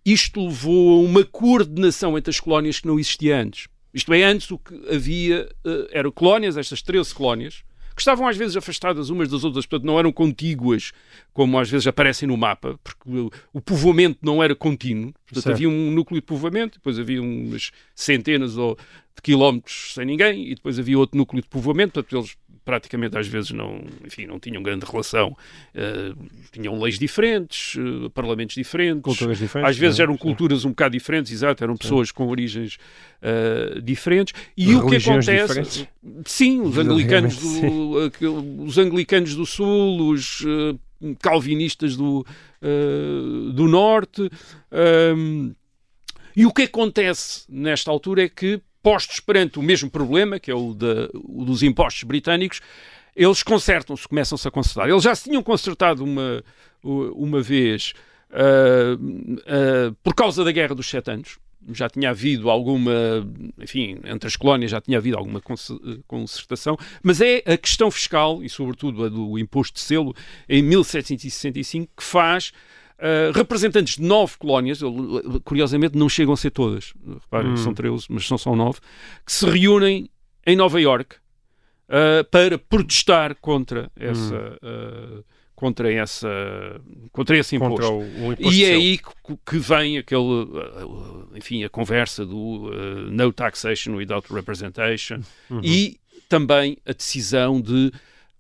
isto 0.05 0.45
levou 0.45 0.99
a 0.99 1.07
uma 1.07 1.23
coordenação 1.23 2.17
entre 2.17 2.29
as 2.31 2.39
colónias 2.39 2.79
que 2.79 2.87
não 2.87 2.99
existia 2.99 3.39
antes. 3.39 3.67
Isto 3.93 4.13
é, 4.13 4.23
antes 4.23 4.49
o 4.51 4.57
que 4.57 4.73
havia 4.93 5.49
eh, 5.65 5.87
eram 5.91 6.11
colónias, 6.11 6.57
estas 6.57 6.81
13 6.81 7.13
colónias, 7.13 7.63
que 7.99 8.01
estavam 8.01 8.27
às 8.27 8.37
vezes 8.37 8.55
afastadas 8.55 9.09
umas 9.09 9.29
das 9.29 9.43
outras, 9.43 9.65
portanto 9.65 9.85
não 9.85 9.99
eram 9.99 10.11
contíguas, 10.11 10.93
como 11.33 11.59
às 11.59 11.69
vezes 11.69 11.85
aparecem 11.85 12.27
no 12.29 12.37
mapa, 12.37 12.79
porque 12.81 13.09
o, 13.09 13.29
o 13.51 13.59
povoamento 13.59 14.19
não 14.21 14.41
era 14.41 14.55
contínuo. 14.55 15.13
Portanto, 15.25 15.43
Certo. 15.43 15.55
havia 15.55 15.69
um 15.69 15.91
núcleo 15.91 16.21
de 16.21 16.25
povoamento, 16.25 16.79
depois 16.79 16.97
havia 16.97 17.21
umas 17.21 17.71
centenas 17.93 18.57
ou 18.57 18.77
de 19.15 19.21
quilómetros 19.21 19.93
sem 19.93 20.05
ninguém, 20.05 20.49
e 20.49 20.55
depois 20.55 20.79
havia 20.79 20.97
outro 20.97 21.17
núcleo 21.17 21.41
de 21.41 21.49
povoamento, 21.49 21.93
portanto 21.93 22.15
eles 22.15 22.37
praticamente 22.69 23.17
às 23.17 23.27
vezes 23.27 23.49
não, 23.49 23.81
enfim, 24.05 24.27
não 24.27 24.39
tinham 24.39 24.61
grande 24.61 24.85
relação. 24.85 25.35
Eh, 25.73 26.13
tinham 26.51 26.79
leis 26.79 26.99
diferentes, 26.99 27.75
eh, 27.77 28.09
parlamentos 28.13 28.53
diferentes, 28.55 29.01
Culturas 29.01 29.39
diferentes, 29.39 29.71
às 29.71 29.77
vezes 29.77 29.97
não 29.97 30.03
é? 30.03 30.05
eram 30.05 30.17
culturas 30.17 30.65
um 30.65 30.69
bocado 30.69 30.91
diferentes, 30.93 31.31
exato, 31.31 31.63
eram 31.63 31.75
pessoas 31.75 32.11
com 32.11 32.27
origens 32.27 32.77
eh, 33.23 33.79
diferentes. 33.83 34.35
E 34.55 34.75
o 34.75 34.81
que 34.85 34.89
Religiões 34.91 35.27
acontece? 35.27 35.47
diferentes. 35.47 35.87
Sim, 36.25 36.61
os 36.61 36.77
anglicanos, 36.77 37.37
do, 37.37 38.05
aquele- 38.05 38.63
os 38.63 38.77
anglicanos 38.77 39.33
do 39.35 39.45
Sul, 39.47 40.09
os 40.11 40.45
calvinistas 41.19 41.95
do, 41.95 42.23
do 43.53 43.67
Norte. 43.67 44.29
ehm, 44.71 45.51
e 46.35 46.45
o 46.45 46.53
que 46.53 46.61
acontece 46.63 47.43
nesta 47.49 47.89
altura 47.91 48.23
é 48.23 48.29
que, 48.29 48.61
postos 48.81 49.19
perante 49.19 49.59
o 49.59 49.61
mesmo 49.61 49.89
problema, 49.89 50.39
que 50.39 50.49
é 50.51 50.55
o, 50.55 50.73
da- 50.73 51.09
o 51.13 51.43
dos 51.45 51.63
impostos 51.63 52.03
britânicos, 52.03 52.61
eles 53.15 53.43
consertam-se, 53.43 54.07
começam-se 54.07 54.47
a 54.47 54.51
consertar. 54.51 54.89
Eles 54.89 55.03
já 55.03 55.13
se 55.15 55.25
tinham 55.25 55.43
consertado 55.43 56.03
uma, 56.03 56.43
uma 56.83 57.41
vez 57.41 57.93
ah, 58.31 58.97
ah, 59.47 59.93
por 60.03 60.13
causa 60.15 60.43
da 60.43 60.51
Guerra 60.51 60.75
dos 60.75 60.89
Sete 60.89 61.11
Anos. 61.11 61.37
Já 61.73 61.89
tinha 61.89 62.11
havido 62.11 62.49
alguma, 62.49 62.91
enfim, 63.61 63.99
entre 64.05 64.27
as 64.27 64.37
colónias 64.37 64.71
já 64.71 64.79
tinha 64.79 64.97
havido 64.97 65.17
alguma 65.17 65.41
conce- 65.41 65.77
concertação, 66.07 66.77
mas 67.03 67.19
é 67.19 67.43
a 67.45 67.57
questão 67.57 67.91
fiscal, 67.91 68.41
e 68.41 68.47
sobretudo 68.49 69.03
a 69.03 69.09
do 69.09 69.37
imposto 69.37 69.73
de 69.75 69.81
selo, 69.81 70.15
em 70.47 70.63
1765, 70.63 71.91
que 71.97 72.03
faz 72.03 72.53
Uh, 72.99 73.31
representantes 73.33 73.95
de 73.95 74.01
nove 74.01 74.35
colónias, 74.37 74.81
curiosamente 75.45 75.97
não 75.97 76.09
chegam 76.09 76.33
a 76.33 76.37
ser 76.37 76.51
todas, 76.51 76.93
reparem, 77.21 77.55
são 77.55 77.73
13, 77.73 78.07
mas 78.09 78.27
são 78.27 78.37
só 78.37 78.53
nove, 78.53 78.79
que 79.25 79.31
se 79.31 79.45
reúnem 79.49 80.09
em 80.45 80.55
Nova 80.55 80.81
Iorque 80.81 81.15
uh, 81.87 82.25
para 82.29 82.57
protestar 82.57 83.35
contra 83.35 83.89
essa. 83.95 84.57
uh, 84.61 85.23
contra, 85.55 85.91
essa, 85.91 86.29
contra 87.11 87.37
esse 87.37 87.55
imposto. 87.57 87.75
Contra 87.75 87.89
o, 87.89 88.27
o 88.27 88.33
imposto 88.33 88.53
E 88.53 88.63
é 88.63 88.73
aí 88.73 88.97
que, 88.97 89.37
que 89.45 89.57
vem 89.57 89.97
aquele, 89.97 90.47
enfim, 91.35 91.65
a 91.65 91.69
conversa 91.69 92.25
do 92.25 92.71
no 93.11 93.33
taxation 93.33 93.95
without 93.95 94.31
representation 94.33 95.19
Uhum. 95.49 95.59
e 95.61 95.99
também 96.29 96.77
a 96.85 96.93
decisão 96.93 97.59
de 97.59 97.91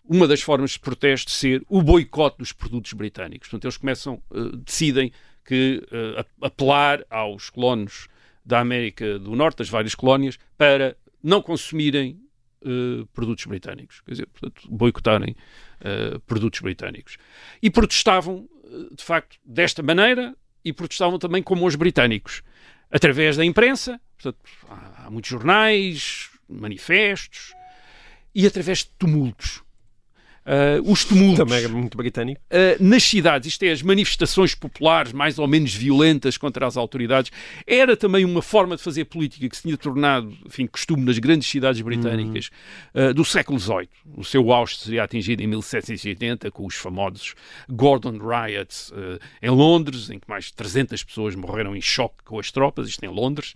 uma 0.09 0.27
das 0.27 0.41
formas 0.41 0.71
de 0.71 0.79
protesto 0.79 1.29
ser 1.29 1.63
o 1.69 1.83
boicote 1.83 2.39
dos 2.39 2.51
produtos 2.51 2.93
britânicos. 2.93 3.47
Portanto, 3.47 3.65
eles 3.65 3.77
começam, 3.77 4.21
uh, 4.31 4.57
decidem 4.57 5.13
que 5.45 5.81
a- 6.17 6.47
apelar 6.47 7.05
aos 7.09 7.49
colonos 7.51 8.07
da 8.43 8.59
América 8.59 9.19
do 9.19 9.35
Norte, 9.35 9.59
das 9.59 9.69
várias 9.69 9.93
colónias, 9.93 10.39
para 10.57 10.97
não 11.21 11.41
consumirem 11.43 12.19
uh, 12.63 13.05
produtos 13.13 13.45
britânicos. 13.45 14.01
Quer 14.01 14.11
dizer, 14.11 14.25
portanto, 14.27 14.67
boicotarem 14.69 15.35
produtos 16.25 16.59
britânicos. 16.59 17.17
E 17.61 17.69
protestavam, 17.69 18.49
de 18.93 19.01
facto, 19.01 19.37
desta 19.45 19.81
maneira 19.81 20.35
e 20.65 20.73
protestavam 20.73 21.17
também 21.17 21.41
como 21.41 21.65
os 21.65 21.75
britânicos. 21.75 22.41
Através 22.91 23.37
da 23.37 23.45
imprensa, 23.45 24.01
portanto, 24.17 24.43
há 24.67 25.09
muitos 25.09 25.29
jornais, 25.29 26.29
manifestos, 26.49 27.53
e 28.35 28.45
através 28.45 28.79
de 28.79 28.89
tumultos. 28.97 29.63
Uh, 30.45 30.91
os 30.91 31.05
tumultos. 31.05 31.37
Também 31.37 31.63
é 31.63 31.67
muito 31.67 31.95
britânico. 31.97 32.41
Uh, 32.49 32.83
nas 32.83 33.03
cidades, 33.03 33.49
isto 33.49 33.63
é, 33.63 33.71
as 33.71 33.81
manifestações 33.81 34.55
populares 34.55 35.13
mais 35.13 35.37
ou 35.37 35.47
menos 35.47 35.73
violentas 35.75 36.37
contra 36.37 36.65
as 36.65 36.75
autoridades, 36.75 37.31
era 37.67 37.95
também 37.95 38.25
uma 38.25 38.41
forma 38.41 38.75
de 38.75 38.81
fazer 38.81 39.05
política 39.05 39.47
que 39.47 39.55
se 39.55 39.63
tinha 39.63 39.77
tornado, 39.77 40.35
enfim, 40.45 40.65
costume 40.65 41.03
nas 41.03 41.19
grandes 41.19 41.47
cidades 41.47 41.81
britânicas 41.81 42.49
uh, 42.95 43.13
do 43.13 43.23
século 43.23 43.59
XVIII. 43.59 43.89
O 44.15 44.23
seu 44.23 44.51
auge 44.51 44.77
seria 44.77 45.03
atingido 45.03 45.43
em 45.43 45.47
1780 45.47 46.49
com 46.49 46.65
os 46.65 46.75
famosos 46.75 47.35
Gordon 47.69 48.17
Riots 48.17 48.91
em 49.41 49.49
Londres, 49.49 50.09
em 50.09 50.19
que 50.19 50.27
mais 50.27 50.45
de 50.45 50.53
300 50.53 51.03
pessoas 51.03 51.35
morreram 51.35 51.75
em 51.75 51.81
choque 51.81 52.23
com 52.25 52.39
as 52.39 52.51
tropas, 52.51 52.87
isto 52.87 53.03
em 53.03 53.07
Londres. 53.07 53.55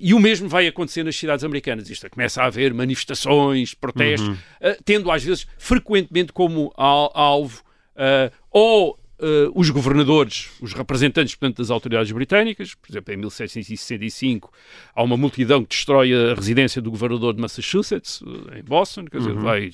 e 0.00 0.12
o 0.12 0.20
mesmo 0.20 0.48
vai 0.48 0.66
acontecer 0.66 1.04
nas 1.04 1.16
cidades 1.16 1.44
americanas. 1.44 1.88
Isto 1.88 2.06
é, 2.06 2.08
começa 2.08 2.42
a 2.42 2.46
haver 2.46 2.74
manifestações, 2.74 3.74
protestos, 3.74 4.28
uhum. 4.28 4.36
tendo 4.84 5.10
às 5.10 5.22
vezes 5.22 5.46
frequentemente 5.84 6.32
como 6.32 6.72
alvo 6.76 7.62
uh, 7.96 8.32
ou 8.50 8.98
Uh, 9.16 9.48
os 9.54 9.70
governadores, 9.70 10.50
os 10.60 10.72
representantes, 10.72 11.36
portanto, 11.36 11.58
das 11.58 11.70
autoridades 11.70 12.10
britânicas. 12.10 12.74
Por 12.74 12.90
exemplo, 12.90 13.14
em 13.14 13.16
1765 13.18 14.52
há 14.92 15.02
uma 15.04 15.16
multidão 15.16 15.62
que 15.62 15.68
destrói 15.68 16.12
a 16.12 16.34
residência 16.34 16.82
do 16.82 16.90
governador 16.90 17.32
de 17.32 17.40
Massachusetts, 17.40 18.20
uh, 18.22 18.58
em 18.58 18.62
Boston, 18.64 19.04
quer 19.04 19.18
dizer, 19.18 19.30
uhum. 19.30 19.40
vai 19.40 19.70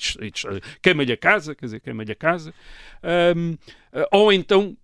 queima-lhe 0.79 1.11
a 1.11 1.17
casa, 1.17 1.55
quer 1.55 1.65
dizer, 1.65 1.79
queima-lhe 1.79 2.11
a 2.11 2.15
casa. 2.15 2.53
Um, 3.35 3.53
uh, 3.53 4.05
ou 4.11 4.31
então 4.31 4.77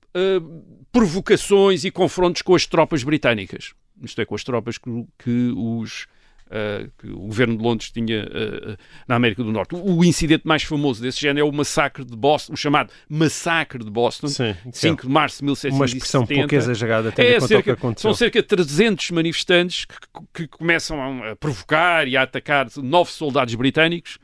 provocações 0.92 1.86
e 1.86 1.92
confrontos 1.92 2.42
com 2.42 2.56
as 2.56 2.66
tropas 2.66 3.04
britânicas. 3.04 3.76
Isto 4.02 4.22
é, 4.22 4.26
com 4.26 4.34
as 4.34 4.44
tropas 4.44 4.80
que, 4.80 4.90
que 5.20 5.54
os 5.56 6.08
Uh, 6.48 6.90
que 6.98 7.08
o 7.10 7.20
governo 7.20 7.58
de 7.58 7.62
Londres 7.62 7.92
tinha 7.92 8.24
uh, 8.24 8.78
na 9.06 9.16
América 9.16 9.44
do 9.44 9.52
Norte. 9.52 9.76
O, 9.76 9.98
o, 9.98 10.06
incidente 10.06 10.48
mais 10.48 10.64
famoso 10.64 11.02
desse 11.02 11.20
género 11.20 11.46
é 11.46 11.50
o 11.50 11.52
massacre 11.52 12.06
de 12.06 12.16
Boston, 12.16 12.54
o 12.54 12.56
chamado 12.56 12.90
massacre 13.10 13.84
de 13.84 13.92
Boston, 13.92 14.28
Sim, 14.28 14.56
5 14.72 15.02
é 15.02 15.08
de 15.08 15.14
março 15.14 15.40
de 15.40 15.46
1770. 15.46 15.76
Uma 15.76 15.86
expressão 15.86 16.26
pouco 16.26 16.56
exagerada, 16.56 17.12
tendo 17.12 17.26
é, 17.26 17.40
cerca, 17.42 17.64
que 17.64 17.72
aconteceu. 17.72 18.10
São 18.10 18.18
cerca 18.18 18.42
de 18.42 18.48
300 18.48 19.12
manifestantes 19.12 19.84
que, 19.86 19.98
que, 20.34 20.48
começam 20.48 21.22
a 21.24 21.36
provocar 21.36 22.08
e 22.08 22.16
a 22.16 22.22
atacar 22.22 22.68
nove 22.78 23.12
soldados 23.12 23.54
britânicos, 23.56 24.18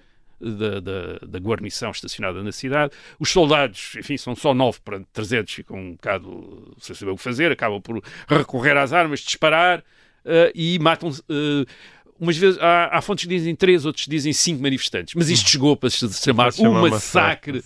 da, 0.43 0.79
da, 0.79 1.19
da, 1.25 1.39
guarnição 1.39 1.91
estacionada 1.91 2.43
na 2.43 2.51
cidade. 2.51 2.93
Os 3.19 3.29
soldados, 3.29 3.95
enfim, 3.97 4.17
são 4.17 4.35
só 4.35 4.53
nove 4.53 4.79
para 4.83 5.01
300, 5.13 5.53
ficam 5.53 5.77
um 5.77 5.91
bocado 5.93 6.75
sem 6.79 6.95
saber 6.95 7.11
o 7.11 7.15
que 7.15 7.23
fazer, 7.23 7.51
acabam 7.51 7.81
por 7.81 8.01
recorrer 8.27 8.77
às 8.77 8.93
armas, 8.93 9.21
disparar 9.21 9.79
uh, 9.79 10.51
e 10.53 10.77
matam. 10.79 11.09
Uh, 11.09 11.65
umas 12.19 12.37
vezes 12.37 12.59
há, 12.59 12.97
há, 12.97 13.01
fontes 13.01 13.25
que 13.25 13.29
dizem 13.29 13.55
três, 13.55 13.85
outros 13.85 14.05
dizem 14.07 14.33
cinco 14.33 14.61
manifestantes, 14.61 15.13
mas 15.15 15.29
isto 15.29 15.49
chegou 15.49 15.75
para 15.75 15.89
se 15.89 16.07
chamar 16.13 16.51
o 16.57 16.67
um 16.67 16.89
massacre. 16.89 17.63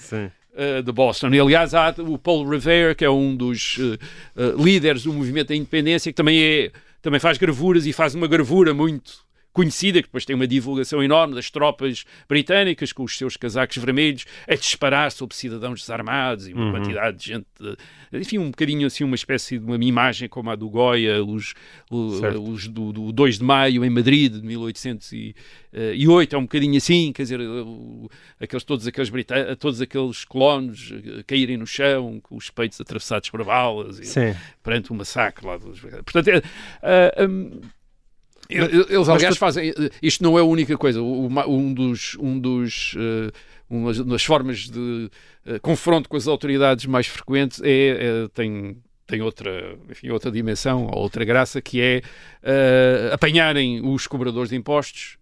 Uh, 0.60 0.82
de 0.82 0.92
Boston. 0.92 1.30
E, 1.36 1.40
aliás, 1.40 1.76
há 1.76 1.94
o 2.00 2.18
Paul 2.18 2.50
Revere, 2.50 2.96
que 2.96 3.06
é 3.06 3.10
um 3.12 3.36
dos 3.36 3.78
uh, 3.78 3.94
uh, 4.36 4.64
líderes 4.64 5.04
do 5.04 5.14
movimento 5.14 5.50
da 5.50 5.56
independência, 5.56 6.12
que 6.12 6.16
também, 6.16 6.42
é, 6.42 6.72
também 7.00 7.20
faz 7.20 7.38
gravuras 7.38 7.86
e 7.86 7.94
faz 7.94 8.16
uma 8.16 8.26
gravura 8.26 8.74
muito 8.74 9.27
conhecida, 9.58 10.04
que 10.04 10.08
depois 10.08 10.24
tem 10.24 10.36
uma 10.36 10.46
divulgação 10.46 11.04
enorme 11.04 11.34
das 11.34 11.50
tropas 11.50 12.06
britânicas 12.30 12.94
com 12.94 13.04
os 13.04 13.18
seus 13.18 13.36
casacos 13.36 13.76
vermelhos 13.78 14.24
a 14.48 14.54
disparar 14.54 15.12
sobre 15.12 15.36
cidadãos 15.36 15.82
desarmados 15.82 16.48
e 16.48 16.54
uma 16.54 16.66
uhum. 16.66 16.72
quantidade 16.74 17.18
de 17.18 17.26
gente, 17.26 17.48
enfim, 18.14 18.38
um 18.38 18.52
bocadinho 18.52 18.86
assim, 18.86 19.04
uma 19.04 19.16
espécie 19.16 19.58
de 19.58 19.66
uma 19.66 19.84
imagem 19.84 20.30
como 20.30 20.52
a 20.52 20.56
do 20.56 20.70
Goya, 20.70 21.24
os, 21.24 21.56
os 21.90 22.68
do, 22.68 22.94
do 22.94 23.12
2 23.12 23.40
de 23.40 23.44
maio 23.44 23.84
em 23.84 23.90
Madrid 23.90 24.32
de 24.32 24.44
1808, 24.44 26.36
é 26.36 26.38
um 26.38 26.44
bocadinho 26.44 26.78
assim, 26.78 27.12
quer 27.12 27.24
dizer, 27.24 27.40
aqueles, 28.40 28.64
todos, 28.64 28.86
aqueles 28.86 29.10
todos 29.58 29.82
aqueles 29.82 30.24
colonos 30.24 30.94
eh, 30.94 31.24
caírem 31.26 31.58
no 31.58 31.66
chão 31.66 32.20
com 32.22 32.36
os 32.36 32.52
peitos 32.52 32.80
atravessados 32.80 33.32
por 33.32 33.44
balas 33.44 33.98
e, 34.00 34.36
perante 34.62 34.92
o 34.92 34.94
um 34.94 34.98
massacre 34.98 35.48
lá 35.48 35.58
dos. 35.58 35.80
Portanto, 35.82 36.30
é, 36.30 37.24
uh, 37.24 37.28
um, 37.28 37.62
eles, 38.50 39.10
aliás, 39.10 39.36
tu... 39.36 39.40
fazem. 39.40 39.74
Isto 40.02 40.24
não 40.24 40.38
é 40.38 40.42
a 40.42 40.46
única 40.46 40.78
coisa. 40.78 41.02
Um 41.02 41.74
dos. 41.74 42.16
Um 42.20 42.40
dos 42.40 42.94
uh, 42.96 43.32
uma 43.70 43.94
das 43.94 44.24
formas 44.24 44.70
de 44.70 45.12
uh, 45.46 45.60
confronto 45.62 46.08
com 46.08 46.16
as 46.16 46.28
autoridades 46.28 46.86
mais 46.86 47.06
frequentes 47.08 47.62
é, 47.62 47.70
é, 47.90 48.28
tem, 48.34 48.78
tem 49.06 49.22
outra, 49.22 49.78
enfim, 49.90 50.10
outra 50.10 50.32
dimensão, 50.32 50.88
outra 50.88 51.26
graça, 51.26 51.62
que 51.62 51.82
é 51.82 52.02
uh, 52.44 53.14
apanharem 53.14 53.86
os 53.86 54.08
cobradores 54.08 54.50
de 54.50 54.56
impostos 54.56 55.17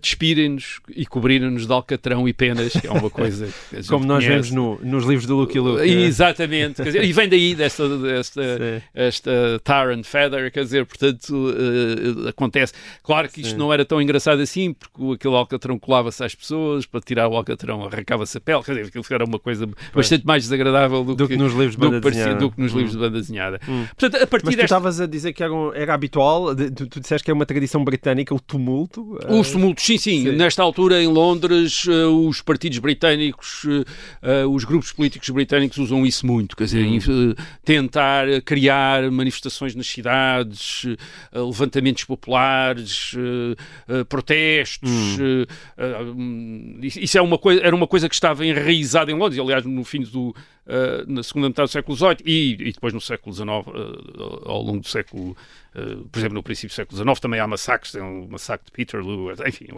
despirem-nos 0.00 0.80
e 0.94 1.06
cobrirem-nos 1.06 1.66
de 1.66 1.72
alcatrão 1.72 2.28
e 2.28 2.32
penas, 2.32 2.72
que 2.72 2.86
é 2.86 2.90
uma 2.90 3.08
coisa 3.08 3.48
Como 3.88 4.04
nós 4.04 4.24
conhece. 4.24 4.50
vemos 4.50 4.50
no, 4.50 4.78
nos 4.82 5.04
livros 5.04 5.26
do 5.26 5.36
Lucky 5.36 5.58
Luke. 5.58 5.82
É? 5.82 5.86
Exatamente, 5.86 6.82
dizer, 6.82 7.04
e 7.04 7.12
vem 7.12 7.28
daí 7.28 7.54
desta, 7.54 7.98
desta 7.98 8.42
esta 8.94 9.60
tar 9.64 9.90
and 9.90 10.02
feather, 10.02 10.52
quer 10.52 10.64
dizer, 10.64 10.84
portanto, 10.84 11.30
uh, 11.30 12.28
acontece. 12.28 12.72
Claro 13.02 13.28
que 13.28 13.40
isto 13.40 13.52
Sim. 13.52 13.56
não 13.56 13.72
era 13.72 13.84
tão 13.84 14.00
engraçado 14.00 14.40
assim, 14.40 14.74
porque 14.74 15.14
aquele 15.14 15.34
alcatrão 15.34 15.78
colava-se 15.78 16.22
às 16.22 16.34
pessoas, 16.34 16.84
para 16.84 17.00
tirar 17.00 17.28
o 17.28 17.36
alcatrão 17.36 17.84
arrancava-se 17.84 18.36
a 18.36 18.40
pele, 18.40 18.62
quer 18.62 18.72
dizer, 18.74 18.88
aquilo 18.88 19.04
era 19.10 19.24
uma 19.24 19.38
coisa 19.38 19.66
pois. 19.66 20.06
bastante 20.06 20.26
mais 20.26 20.42
desagradável 20.42 21.02
do, 21.04 21.14
do 21.14 21.26
que, 21.26 21.34
que, 21.34 21.42
nos 21.42 21.52
livros 21.52 21.72
de 21.72 21.78
banda 21.78 22.00
desenhada. 22.00 22.34
Do 22.34 22.50
que 22.50 22.60
nos 22.60 22.72
hum. 22.72 22.76
livros 22.76 22.92
de 22.92 22.98
banda 22.98 23.18
desenhada. 23.20 23.60
Hum. 23.68 23.86
Portanto, 23.96 24.22
a 24.22 24.26
partir 24.26 24.46
Mas 24.46 24.54
tu 24.54 24.58
desta... 24.58 24.64
estavas 24.64 25.00
a 25.00 25.06
dizer 25.06 25.32
que 25.32 25.42
era, 25.42 25.52
era 25.74 25.94
habitual, 25.94 26.54
tu, 26.54 26.86
tu 26.86 27.00
disseste 27.00 27.24
que 27.24 27.30
é 27.30 27.34
uma 27.34 27.46
tradição 27.46 27.82
britânica, 27.84 28.34
o 28.34 28.40
tumulto. 28.40 29.18
Os 29.28 29.50
tumultos, 29.50 29.77
sim, 29.78 29.98
sim, 29.98 30.24
sim. 30.24 30.32
Nesta 30.32 30.62
altura, 30.62 31.02
em 31.02 31.06
Londres, 31.06 31.84
uh, 31.86 32.28
os 32.28 32.40
partidos 32.40 32.78
britânicos, 32.78 33.64
uh, 33.64 34.48
os 34.50 34.64
grupos 34.64 34.92
políticos 34.92 35.28
britânicos 35.30 35.78
usam 35.78 36.04
isso 36.04 36.26
muito, 36.26 36.56
quer 36.56 36.64
dizer, 36.64 36.84
hum. 36.84 37.34
tentar 37.64 38.26
criar 38.44 39.10
manifestações 39.10 39.74
nas 39.74 39.86
cidades, 39.86 40.84
levantamentos 41.32 42.04
populares, 42.04 43.14
protestos. 44.08 44.90
Hum. 44.90 45.44
Hum, 46.16 46.78
isso 46.82 47.16
é 47.16 47.22
uma 47.22 47.38
coisa, 47.38 47.60
era 47.62 47.74
uma 47.74 47.86
coisa 47.86 48.08
que 48.08 48.14
estava 48.14 48.44
enraizada 48.44 49.10
em 49.10 49.14
Londres, 49.14 49.38
aliás, 49.38 49.64
no 49.64 49.84
fim 49.84 50.02
do, 50.02 50.34
Uh, 50.68 51.10
na 51.10 51.22
segunda 51.22 51.48
metade 51.48 51.68
do 51.68 51.72
século 51.72 51.96
XVIII 51.96 52.16
e, 52.26 52.52
e 52.60 52.72
depois 52.72 52.92
no 52.92 53.00
século 53.00 53.34
XIX, 53.34 53.48
uh, 53.48 54.42
ao 54.44 54.60
longo 54.60 54.80
do 54.80 54.86
século, 54.86 55.30
uh, 55.74 56.04
por 56.08 56.18
exemplo, 56.18 56.34
no 56.34 56.42
princípio 56.42 56.68
do 56.68 56.74
século 56.74 57.02
XIX 57.02 57.20
também 57.20 57.40
há 57.40 57.46
massacres, 57.46 57.92
tem 57.92 58.02
o 58.02 58.28
massacre 58.28 58.66
de 58.66 58.72
Peterloo, 58.72 59.32
enfim, 59.46 59.68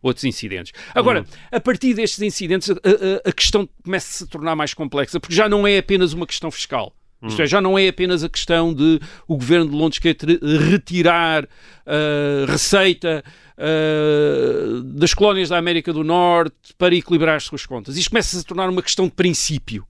outros 0.00 0.24
incidentes. 0.24 0.72
Agora, 0.94 1.20
uhum. 1.20 1.26
a 1.52 1.60
partir 1.60 1.92
destes 1.92 2.22
incidentes, 2.22 2.70
a, 2.70 2.74
a, 2.74 3.28
a 3.28 3.32
questão 3.32 3.68
começa 3.84 4.06
-se 4.06 4.24
a 4.24 4.26
se 4.26 4.30
tornar 4.30 4.56
mais 4.56 4.72
complexa, 4.72 5.20
porque 5.20 5.34
já 5.34 5.50
não 5.50 5.66
é 5.66 5.76
apenas 5.76 6.14
uma 6.14 6.26
questão 6.26 6.50
fiscal. 6.50 6.94
Isto 7.26 7.42
é, 7.42 7.46
já 7.46 7.60
não 7.60 7.76
é 7.76 7.88
apenas 7.88 8.22
a 8.22 8.28
questão 8.28 8.72
de 8.72 9.00
o 9.26 9.36
governo 9.36 9.68
de 9.68 9.76
Londres 9.76 9.98
querer 9.98 10.38
retirar 10.70 11.44
uh, 11.44 12.46
receita 12.46 13.24
uh, 13.58 14.82
das 14.82 15.14
colónias 15.14 15.48
da 15.48 15.58
América 15.58 15.92
do 15.92 16.04
Norte 16.04 16.54
para 16.78 16.94
equilibrar 16.94 17.36
as 17.36 17.44
suas 17.44 17.66
contas. 17.66 17.96
Isto 17.96 18.10
começa 18.10 18.36
-se 18.36 18.42
a 18.42 18.46
tornar 18.46 18.68
uma 18.68 18.82
questão 18.82 19.06
de 19.06 19.12
princípio 19.12 19.84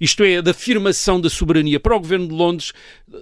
isto 0.00 0.22
é, 0.24 0.42
da 0.42 0.50
afirmação 0.50 1.20
da 1.20 1.30
soberania 1.30 1.78
para 1.80 1.96
o 1.96 2.00
governo 2.00 2.28
de 2.28 2.34
Londres, 2.34 2.72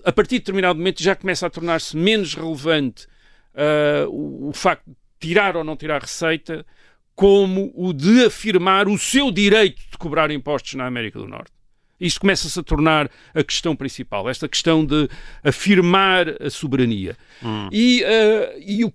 a 0.05 0.13
partir 0.13 0.37
de 0.37 0.41
determinado 0.41 0.79
momento 0.79 1.03
já 1.03 1.15
começa 1.15 1.47
a 1.47 1.51
tornar-se 1.51 1.97
menos 1.97 2.35
relevante 2.35 3.07
uh, 3.55 4.09
o, 4.09 4.49
o 4.49 4.53
facto 4.53 4.85
de 4.87 4.97
tirar 5.21 5.57
ou 5.57 5.65
não 5.65 5.77
tirar 5.77 6.03
receita, 6.03 6.65
como 7.15 7.73
o 7.75 7.93
de 7.93 8.25
afirmar 8.25 8.89
o 8.89 8.99
seu 8.99 9.31
direito 9.31 9.81
de 9.91 9.99
cobrar 9.99 10.31
impostos 10.31 10.75
na 10.75 10.87
América 10.87 11.19
do 11.19 11.29
Norte. 11.29 11.53
Isto 12.01 12.21
começa-se 12.21 12.59
a 12.59 12.63
tornar 12.65 13.09
a 13.33 13.45
questão 13.45 13.77
principal, 13.77 14.29
esta 14.29 14.49
questão 14.49 14.85
de 14.85 15.09
afirmar 15.45 16.43
a 16.43 16.51
soberania. 16.51 17.17
Hum. 17.43 17.69
E, 17.71 18.03
uh, 18.03 18.61
e, 18.61 18.85
o, 18.85 18.93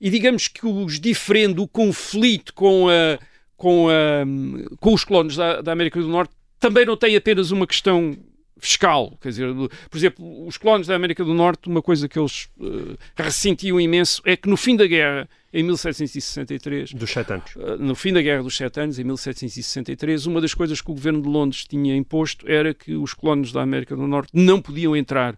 e, 0.00 0.10
digamos 0.10 0.48
que 0.48 0.66
os 0.66 0.98
diferente, 0.98 1.60
o 1.60 1.68
conflito 1.68 2.52
com, 2.52 2.88
a, 2.88 3.18
com, 3.56 3.88
a, 3.88 4.76
com 4.80 4.92
os 4.92 5.04
colonos 5.04 5.36
da, 5.36 5.62
da 5.62 5.70
América 5.70 6.00
do 6.00 6.08
Norte 6.08 6.34
também 6.62 6.86
não 6.86 6.96
tem 6.96 7.16
apenas 7.16 7.50
uma 7.50 7.66
questão 7.66 8.16
fiscal. 8.56 9.18
Quer 9.20 9.30
dizer, 9.30 9.54
por 9.90 9.98
exemplo, 9.98 10.46
os 10.46 10.56
colonos 10.56 10.86
da 10.86 10.94
América 10.94 11.24
do 11.24 11.34
Norte, 11.34 11.68
uma 11.68 11.82
coisa 11.82 12.08
que 12.08 12.16
eles 12.16 12.48
uh, 12.58 12.96
ressentiam 13.16 13.80
imenso 13.80 14.22
é 14.24 14.36
que 14.36 14.48
no 14.48 14.56
fim 14.56 14.76
da 14.76 14.86
guerra, 14.86 15.28
em 15.52 15.64
1763... 15.64 16.92
Dos 16.92 17.10
sete 17.10 17.32
anos. 17.32 17.56
Uh, 17.56 17.76
no 17.80 17.96
fim 17.96 18.12
da 18.12 18.22
guerra 18.22 18.44
dos 18.44 18.56
sete 18.56 18.78
anos, 18.78 19.00
em 19.00 19.04
1763, 19.04 20.26
uma 20.26 20.40
das 20.40 20.54
coisas 20.54 20.80
que 20.80 20.90
o 20.92 20.94
governo 20.94 21.20
de 21.20 21.28
Londres 21.28 21.64
tinha 21.64 21.96
imposto 21.96 22.48
era 22.48 22.72
que 22.72 22.94
os 22.94 23.12
colonos 23.12 23.50
da 23.50 23.60
América 23.60 23.96
do 23.96 24.06
Norte 24.06 24.30
não 24.32 24.62
podiam 24.62 24.94
entrar 24.94 25.36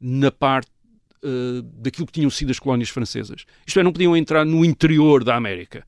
na 0.00 0.32
parte 0.32 0.70
uh, 1.22 1.62
daquilo 1.62 2.08
que 2.08 2.14
tinham 2.14 2.30
sido 2.30 2.50
as 2.50 2.58
colónias 2.58 2.88
francesas. 2.88 3.44
Isto 3.64 3.78
é, 3.78 3.84
não 3.84 3.92
podiam 3.92 4.16
entrar 4.16 4.44
no 4.44 4.64
interior 4.64 5.22
da 5.22 5.36
América. 5.36 5.86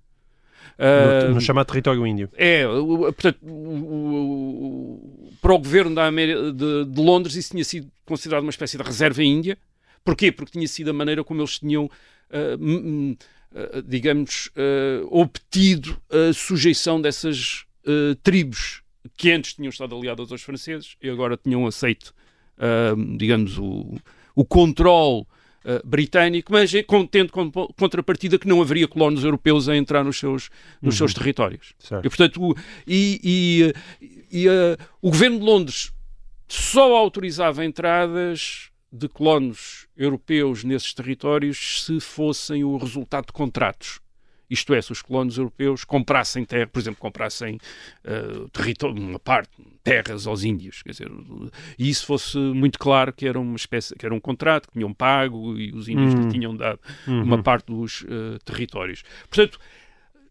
No, 1.28 1.34
no 1.34 1.40
chamado 1.40 1.66
território 1.66 2.06
índio. 2.06 2.30
É, 2.34 2.64
portanto, 2.66 3.38
para 5.40 5.54
o 5.54 5.58
governo 5.58 5.94
da 5.94 6.06
América, 6.06 6.52
de, 6.52 6.84
de, 6.84 7.00
Londres 7.00 7.34
isso 7.34 7.50
tinha 7.50 7.64
sido 7.64 7.90
considerado 8.04 8.42
uma 8.42 8.50
espécie 8.50 8.76
de 8.76 8.82
reserva 8.82 9.22
índia. 9.22 9.58
Porquê? 10.04 10.32
Porque 10.32 10.52
tinha 10.52 10.68
sido 10.68 10.90
a 10.90 10.92
maneira 10.92 11.22
como 11.22 11.40
eles 11.40 11.58
tinham, 11.58 11.84
uh, 11.84 13.16
uh, 13.52 13.82
digamos, 13.82 14.50
uh, 14.56 15.06
obtido 15.10 16.00
a 16.10 16.32
sujeição 16.32 17.00
dessas 17.00 17.64
uh, 17.84 18.14
tribos 18.22 18.82
que 19.16 19.30
antes 19.30 19.54
tinham 19.54 19.70
estado 19.70 19.96
aliadas 19.96 20.30
aos 20.30 20.42
franceses 20.42 20.96
e 21.02 21.08
agora 21.08 21.36
tinham 21.36 21.66
aceito, 21.66 22.14
uh, 22.56 23.16
digamos, 23.16 23.58
o, 23.58 23.96
o 24.34 24.44
controle 24.44 25.24
uh, 25.68 25.86
britânico, 25.86 26.50
mas 26.50 26.72
tendo 27.10 27.30
como 27.30 27.52
contrapartida 27.74 28.38
que 28.38 28.48
não 28.48 28.62
haveria 28.62 28.88
colonos 28.88 29.22
europeus 29.22 29.68
a 29.68 29.76
entrar 29.76 30.02
nos 30.02 30.18
seus, 30.18 30.50
nos 30.80 30.94
uhum. 30.94 30.98
seus 30.98 31.14
territórios. 31.14 31.74
Certo. 31.78 32.04
E, 32.04 32.08
portanto, 32.08 32.42
o, 32.42 32.56
e, 32.86 33.72
e, 34.00 34.40
e 34.40 34.48
uh, 34.48 34.76
o 35.02 35.10
governo 35.10 35.38
de 35.38 35.44
Londres 35.44 35.92
só 36.48 36.96
autorizava 36.96 37.64
entradas 37.64 38.70
de 38.90 39.06
colonos 39.06 39.86
europeus 39.96 40.64
nesses 40.64 40.94
territórios 40.94 41.84
se 41.84 42.00
fossem 42.00 42.64
o 42.64 42.76
resultado 42.78 43.26
de 43.26 43.32
contratos. 43.32 44.00
Isto 44.50 44.74
é, 44.74 44.80
se 44.80 44.92
os 44.92 45.02
colonos 45.02 45.36
europeus 45.36 45.84
comprassem 45.84 46.44
terra, 46.44 46.66
por 46.66 46.78
exemplo, 46.78 47.00
comprassem 47.00 47.58
uh, 48.04 48.48
território, 48.50 49.00
uma 49.00 49.18
parte, 49.18 49.50
terras 49.82 50.26
aos 50.26 50.44
índios, 50.44 50.82
quer 50.82 50.90
dizer, 50.90 51.10
e 51.78 51.88
isso 51.88 52.06
fosse 52.06 52.36
muito 52.36 52.78
claro 52.78 53.12
que 53.12 53.26
era 53.26 53.38
uma 53.38 53.56
espécie, 53.56 53.94
que 53.94 54.04
era 54.04 54.14
um 54.14 54.20
contrato 54.20 54.68
que 54.68 54.74
tinham 54.74 54.92
pago 54.92 55.56
e 55.56 55.72
os 55.72 55.88
índios 55.88 56.14
uhum. 56.14 56.22
lhe 56.22 56.28
tinham 56.30 56.56
dado 56.56 56.78
uhum. 57.06 57.22
uma 57.22 57.42
parte 57.42 57.66
dos 57.66 58.02
uh, 58.02 58.38
territórios. 58.44 59.02
Portanto, 59.30 59.58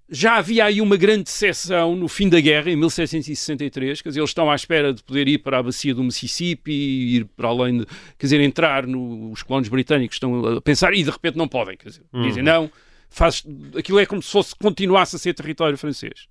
já 0.10 0.38
havia 0.38 0.66
aí 0.66 0.80
uma 0.80 0.96
grande 0.96 1.24
decepção 1.24 1.96
no 1.96 2.08
fim 2.08 2.30
da 2.30 2.40
guerra, 2.40 2.72
em 2.72 2.76
1763, 2.78 4.02
quer 4.02 4.10
dizer, 4.10 4.20
eles 4.22 4.30
estão 4.30 4.50
à 4.50 4.56
espera 4.56 4.94
de 4.94 5.04
poder 5.04 5.28
ir 5.28 5.40
para 5.40 5.60
a 5.60 5.64
bacia 5.64 5.94
do 5.94 6.04
Mississippi, 6.04 6.72
ir 6.72 7.26
para 7.36 7.50
além 7.50 7.80
de, 7.80 7.86
quer 7.86 8.28
dizer, 8.28 8.40
entrar 8.42 8.88
nos 8.88 9.34
os 9.34 9.44
colonos 9.44 9.68
britânicos, 9.68 10.16
estão 10.16 10.58
a 10.58 10.62
pensar 10.62 10.94
e 10.94 11.04
de 11.04 11.10
repente 11.10 11.38
não 11.38 11.48
podem, 11.48 11.76
quer 11.76 11.90
dizer, 11.90 12.04
uhum. 12.14 12.22
dizem 12.22 12.42
não, 12.42 12.72
faz, 13.10 13.44
aquilo 13.78 14.00
é 14.00 14.06
como 14.06 14.22
se 14.22 14.32
fosse, 14.32 14.56
continuasse 14.56 15.16
a 15.16 15.20
ser 15.20 15.34
território 15.34 15.78
francês. 15.78 16.28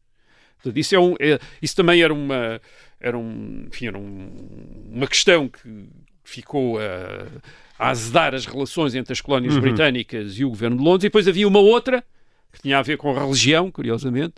Portanto, 0.57 0.79
isso, 0.79 0.95
é 0.95 0.99
um, 0.99 1.15
é, 1.21 1.39
isso 1.61 1.77
também 1.77 2.03
era 2.03 2.13
uma, 2.13 2.61
era 3.01 3.17
um, 3.17 3.67
enfim, 3.69 3.87
era 3.87 3.99
um, 3.99 4.31
uma 4.93 5.07
questão 5.07 5.49
que 5.49 5.89
ficou 6.25 6.79
a, 6.79 7.27
a 7.79 7.91
azedar 7.91 8.35
as 8.35 8.47
relações 8.47 8.95
entre 8.95 9.13
as 9.13 9.21
colónias 9.21 9.55
uhum. 9.55 9.61
britânicas 9.61 10.39
e 10.39 10.45
o 10.45 10.49
governo 10.49 10.77
de 10.77 10.83
Londres, 10.83 11.05
e 11.05 11.09
depois 11.09 11.29
havia 11.29 11.47
uma 11.47 11.61
outra 11.61 12.05
que 12.53 12.63
tinha 12.63 12.79
a 12.79 12.83
ver 12.83 12.97
com 12.97 13.15
a 13.15 13.21
religião, 13.21 13.71
curiosamente, 13.71 14.37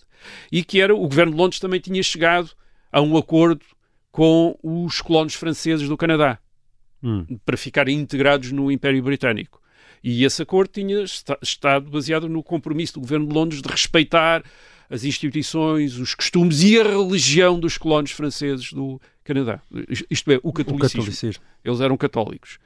e 0.50 0.64
que 0.64 0.80
era 0.80 0.94
o 0.94 1.08
governo 1.08 1.32
de 1.32 1.38
Londres 1.38 1.60
também 1.60 1.80
tinha 1.80 2.02
chegado 2.02 2.50
a 2.90 3.00
um 3.00 3.16
acordo 3.16 3.64
com 4.10 4.58
os 4.62 5.00
colonos 5.00 5.34
franceses 5.34 5.88
do 5.88 5.96
Canadá 5.96 6.38
hum. 7.02 7.38
para 7.44 7.56
ficarem 7.56 7.96
integrados 7.96 8.50
no 8.50 8.70
Império 8.70 9.02
Britânico. 9.02 9.60
E 10.02 10.24
esse 10.24 10.42
acordo 10.42 10.70
tinha 10.72 11.04
estado 11.42 11.90
baseado 11.90 12.28
no 12.28 12.42
compromisso 12.42 12.94
do 12.94 13.00
governo 13.00 13.26
de 13.26 13.34
Londres 13.34 13.62
de 13.62 13.68
respeitar 13.68 14.42
as 14.90 15.04
instituições, 15.04 15.98
os 15.98 16.14
costumes 16.14 16.62
e 16.62 16.80
a 16.80 16.82
religião 16.82 17.60
dos 17.60 17.76
colonos 17.76 18.10
franceses 18.10 18.72
do 18.72 19.00
Canadá. 19.22 19.60
Isto 20.10 20.32
é, 20.32 20.40
o 20.42 20.50
catolicismo. 20.50 21.02
o 21.02 21.04
catolicismo. 21.04 21.42
Eles 21.62 21.80
eram 21.82 21.96
católicos. 21.98 22.58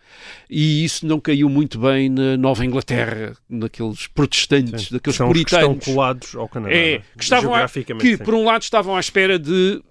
E 0.48 0.84
isso 0.84 1.04
não 1.04 1.18
caiu 1.18 1.48
muito 1.48 1.80
bem 1.80 2.08
na 2.08 2.36
Nova 2.36 2.64
Inglaterra, 2.64 3.36
naqueles 3.48 4.06
protestantes, 4.06 4.86
sim, 4.86 4.94
daqueles 4.94 5.16
são 5.16 5.26
puritanos. 5.26 5.66
que 5.66 5.78
estão 5.78 5.94
colados 5.94 6.36
ao 6.36 6.48
Canadá. 6.48 6.72
É, 6.72 7.02
que, 7.16 7.24
estavam 7.24 7.52
a, 7.52 7.68
que 7.68 8.16
por 8.18 8.34
um 8.34 8.44
lado 8.44 8.62
estavam 8.62 8.94
à 8.94 9.00
espera 9.00 9.36
de, 9.36 9.82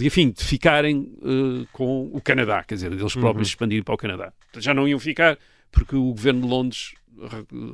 enfim, 0.00 0.30
de 0.30 0.42
ficarem 0.42 1.12
uh, 1.20 1.66
com 1.70 2.08
o 2.10 2.20
Canadá, 2.22 2.64
quer 2.64 2.76
dizer, 2.76 2.90
deles 2.90 3.12
próprios 3.12 3.48
uhum. 3.48 3.52
expandirem 3.52 3.82
para 3.82 3.94
o 3.94 3.98
Canadá. 3.98 4.32
Já 4.56 4.72
não 4.72 4.88
iam 4.88 4.98
ficar 4.98 5.36
porque 5.76 5.94
o 5.94 6.04
governo 6.04 6.40
de 6.40 6.48
Londres 6.48 6.94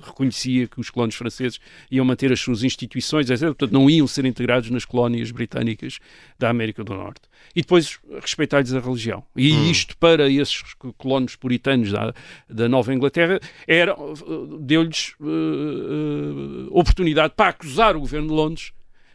reconhecia 0.05 0.67
que 0.67 0.81
os 0.81 0.91
colónios 0.91 1.15
franceses 1.15 1.61
iam 1.91 2.05
manter 2.05 2.33
as 2.33 2.41
suas 2.41 2.63
instituições, 2.63 3.31
etc. 3.31 3.47
Portanto, 3.47 3.73
não 3.73 3.89
iam 3.89 4.07
ser 4.07 4.25
integrados 4.25 4.71
nas 4.71 4.85
colónias 4.85 5.31
britânicas 5.31 5.99
da 6.39 6.51
América 6.51 6.83
do 6.83 6.95
Norte. 6.95 7.23
E 7.55 7.63
depois 7.63 7.99
respeitar-lhes 8.21 8.73
a 8.75 8.81
religião. 8.81 9.25
E 9.37 9.53
hum. 9.53 9.71
isto 9.71 9.97
para 9.97 10.29
esses 10.29 10.63
colónios 10.97 11.37
puritanos 11.37 11.93
da, 11.93 12.13
da 12.49 12.69
Nova 12.69 12.93
Inglaterra 12.93 13.41
era 13.67 13.97
deu-lhes 14.61 15.15
uh, 15.21 15.25
uh, 15.25 16.69
oportunidade 16.71 17.35
para 17.37 17.51
acusar 17.51 17.97
o 17.97 18.01
governo 18.01 18.29
de 18.29 18.35
Londres 18.35 18.73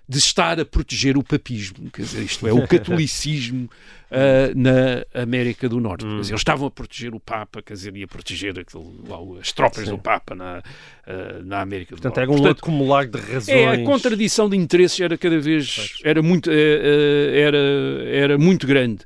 de 0.09 0.17
estar 0.19 0.57
a 0.57 0.63
proteger 0.63 1.17
o 1.17 1.23
papismo, 1.23 1.91
quer 1.91 2.03
dizer, 2.03 2.23
isto 2.23 2.47
é, 2.47 2.53
o 2.53 2.65
catolicismo 2.65 3.69
uh, 4.09 4.55
na 4.55 5.21
América 5.21 5.67
do 5.67 5.81
Norte. 5.81 6.05
Hum. 6.05 6.21
Dizer, 6.21 6.31
eles 6.31 6.39
estavam 6.39 6.67
a 6.67 6.71
proteger 6.71 7.13
o 7.13 7.19
Papa, 7.19 7.61
quer 7.61 7.73
dizer, 7.73 7.93
a 8.01 8.07
proteger 8.07 8.57
aquilo, 8.57 9.37
as 9.37 9.51
tropas 9.51 9.83
Sim. 9.83 9.91
do 9.91 9.97
Papa 9.97 10.33
na, 10.33 10.59
uh, 10.59 11.43
na 11.43 11.59
América 11.59 11.89
Portanto, 11.89 12.13
do 12.13 12.19
Norte. 12.19 12.29
Portanto, 12.29 12.41
era 12.41 12.49
um 12.49 12.51
acumular 12.51 13.05
de 13.05 13.19
razões. 13.19 13.49
É, 13.49 13.67
a 13.67 13.83
contradição 13.83 14.49
de 14.49 14.55
interesses 14.55 14.97
era 15.01 15.17
cada 15.17 15.39
vez, 15.39 15.95
era 16.05 16.21
muito, 16.21 16.49
uh, 16.49 16.53
era, 16.53 17.57
era 18.05 18.37
muito 18.37 18.65
grande. 18.65 19.03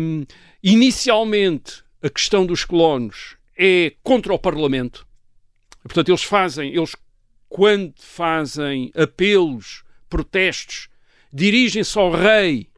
Um, 0.00 0.24
inicialmente, 0.60 1.84
a 2.02 2.10
questão 2.10 2.44
dos 2.44 2.64
colonos 2.64 3.36
é 3.56 3.92
contra 4.02 4.34
o 4.34 4.38
Parlamento. 4.38 5.06
Portanto, 5.84 6.08
eles 6.08 6.24
fazem, 6.24 6.74
eles 6.74 6.96
quando 7.48 7.94
fazem 8.00 8.90
apelos 8.96 9.83
protestos 10.14 10.86
dirigem-se 11.32 11.98
ao 11.98 12.12
rei, 12.12 12.68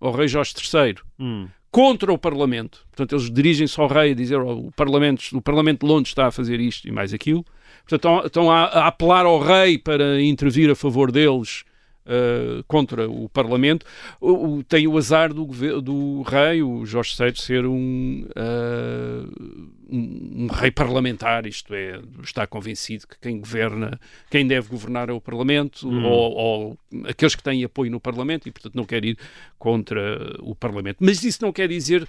ao 0.00 0.10
rei 0.10 0.26
Jorge 0.26 0.54
III, 0.56 0.94
hum. 1.20 1.48
contra 1.70 2.10
o 2.10 2.16
Parlamento. 2.16 2.86
Portanto, 2.90 3.14
eles 3.14 3.30
dirigem-se 3.30 3.78
ao 3.78 3.86
rei 3.86 4.12
a 4.12 4.14
dizer 4.14 4.40
oh, 4.40 4.68
o, 4.68 4.72
Parlamento, 4.72 5.36
o 5.36 5.42
Parlamento 5.42 5.80
de 5.80 5.92
Londres 5.92 6.12
está 6.12 6.28
a 6.28 6.30
fazer 6.30 6.58
isto 6.58 6.88
e 6.88 6.90
mais 6.90 7.12
aquilo. 7.12 7.44
Portanto, 7.86 7.94
estão, 7.94 8.26
estão 8.26 8.50
a, 8.50 8.64
a 8.64 8.86
apelar 8.86 9.26
ao 9.26 9.38
rei 9.38 9.76
para 9.76 10.22
intervir 10.22 10.70
a 10.70 10.74
favor 10.74 11.12
deles 11.12 11.62
uh, 12.06 12.62
contra 12.64 13.08
o 13.08 13.28
Parlamento, 13.28 13.84
o, 14.20 14.58
o, 14.58 14.64
tem 14.64 14.86
o 14.86 14.96
azar 14.96 15.32
do, 15.32 15.44
do 15.80 16.22
rei, 16.22 16.62
o 16.62 16.84
Jorge 16.86 17.14
VI, 17.18 17.40
ser 17.40 17.66
um, 17.66 18.26
uh, 18.30 19.62
um, 19.90 20.44
um, 20.44 20.46
rei 20.46 20.70
parlamentar, 20.70 21.46
isto 21.46 21.74
é, 21.74 22.00
está 22.22 22.46
convencido 22.46 23.06
que 23.06 23.18
quem 23.20 23.38
governa, 23.38 23.98
quem 24.30 24.46
deve 24.46 24.68
governar 24.68 25.08
é 25.08 25.12
o 25.12 25.20
Parlamento, 25.20 25.88
hum. 25.88 26.04
ou, 26.04 26.32
ou, 26.32 26.78
aqueles 27.08 27.34
que 27.34 27.42
têm 27.42 27.64
apoio 27.64 27.90
no 27.90 28.00
Parlamento, 28.00 28.48
e 28.48 28.52
portanto 28.52 28.74
não 28.74 28.84
quer 28.84 29.04
ir 29.04 29.18
contra 29.58 30.36
o 30.40 30.54
Parlamento. 30.54 30.98
Mas 31.00 31.22
isso 31.24 31.42
não 31.42 31.52
quer 31.52 31.68
dizer 31.68 32.06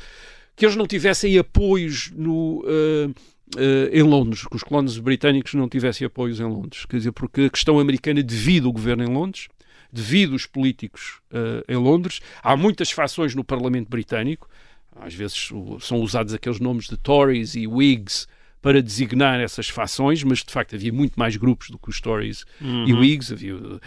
que 0.55 0.65
eles 0.65 0.75
não 0.75 0.87
tivessem 0.87 1.37
apoios 1.37 2.11
no. 2.15 2.63
Uh, 2.65 3.13
Uh, 3.55 3.87
em 3.93 4.03
Londres, 4.03 4.45
que 4.45 4.57
os 4.57 4.61
colonos 4.61 4.99
britânicos 4.99 5.53
não 5.53 5.69
tivessem 5.69 6.05
apoios 6.05 6.41
em 6.41 6.43
Londres. 6.43 6.85
Quer 6.85 6.97
dizer, 6.97 7.13
porque 7.13 7.43
a 7.43 7.49
questão 7.49 7.79
americana 7.79 8.21
devido 8.21 8.67
ao 8.67 8.73
governo 8.73 9.05
em 9.05 9.07
Londres, 9.07 9.47
devido 9.91 10.35
políticos 10.51 11.19
uh, 11.31 11.63
em 11.67 11.75
Londres. 11.75 12.19
Há 12.41 12.55
muitas 12.55 12.91
fações 12.91 13.35
no 13.35 13.43
Parlamento 13.43 13.89
britânico, 13.89 14.49
às 14.95 15.13
vezes 15.13 15.49
são 15.79 15.99
usados 15.99 16.33
aqueles 16.33 16.59
nomes 16.59 16.88
de 16.88 16.97
Tories 16.97 17.55
e 17.55 17.67
Whigs 17.67 18.27
para 18.61 18.81
designar 18.81 19.39
essas 19.39 19.69
fações, 19.69 20.23
mas 20.23 20.39
de 20.43 20.51
facto 20.51 20.75
havia 20.75 20.91
muito 20.91 21.17
mais 21.17 21.35
grupos 21.38 21.69
do 21.69 21.77
que 21.77 21.89
os 21.89 22.01
Tories 22.01 22.43
uhum. 22.59 22.88
e 22.88 22.93
Whigs, 22.93 23.31
havia, 23.31 23.55
uh, 23.55 23.81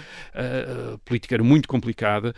a 0.95 0.99
política 1.05 1.35
era 1.35 1.43
muito 1.43 1.69
complicada. 1.69 2.35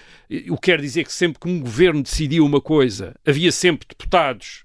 O 0.48 0.56
que 0.56 0.72
quer 0.72 0.80
dizer 0.80 1.04
que 1.04 1.12
sempre 1.12 1.38
que 1.38 1.48
um 1.48 1.60
governo 1.60 2.02
decidia 2.02 2.42
uma 2.42 2.60
coisa, 2.60 3.14
havia 3.26 3.52
sempre 3.52 3.86
deputados 3.86 4.64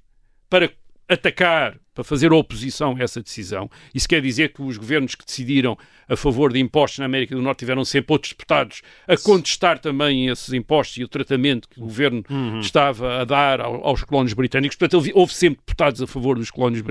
para 0.50 0.72
atacar, 1.10 1.78
para 1.97 2.03
fazer 2.03 2.32
oposição 2.32 2.95
a 2.95 3.01
essa 3.01 3.24
decisão. 3.24 3.68
Isso 3.91 4.08
quer 4.08 4.22
dizer 4.22 4.53
que 4.53 4.62
os 4.62 4.78
governos 4.78 5.16
que 5.16 5.26
decidiram 5.26 5.76
a 6.08 6.16
favor 6.16 6.53
de 6.53 6.60
impostos 6.60 6.99
na 6.99 7.05
América 7.05 7.36
do 7.36 7.41
Norte 7.41 7.60
tiveram 7.60 7.84
sempre 7.84 8.14
outros 8.14 8.34
deputados 8.34 8.84
a 9.08 9.18
contestar 9.18 9.80
também 9.80 10.28
esses 10.28 10.53
impostos 10.53 10.97
e 10.97 11.03
o 11.03 11.08
tratamento 11.08 11.68
que 11.68 11.80
o 11.80 11.84
governo 11.84 12.24
uhum. 12.30 12.60
estava 12.60 13.22
a 13.22 13.26
dar 13.26 13.62
aos 13.62 14.03
colónios 14.03 14.34
britânicos. 14.34 14.78
Portanto, 14.78 15.12
houve 15.16 15.34
sempre 15.34 15.58
deputados 15.66 15.99
a 15.99 16.05
favor 16.05 16.38
dos 16.38 16.51
colónios 16.51 16.84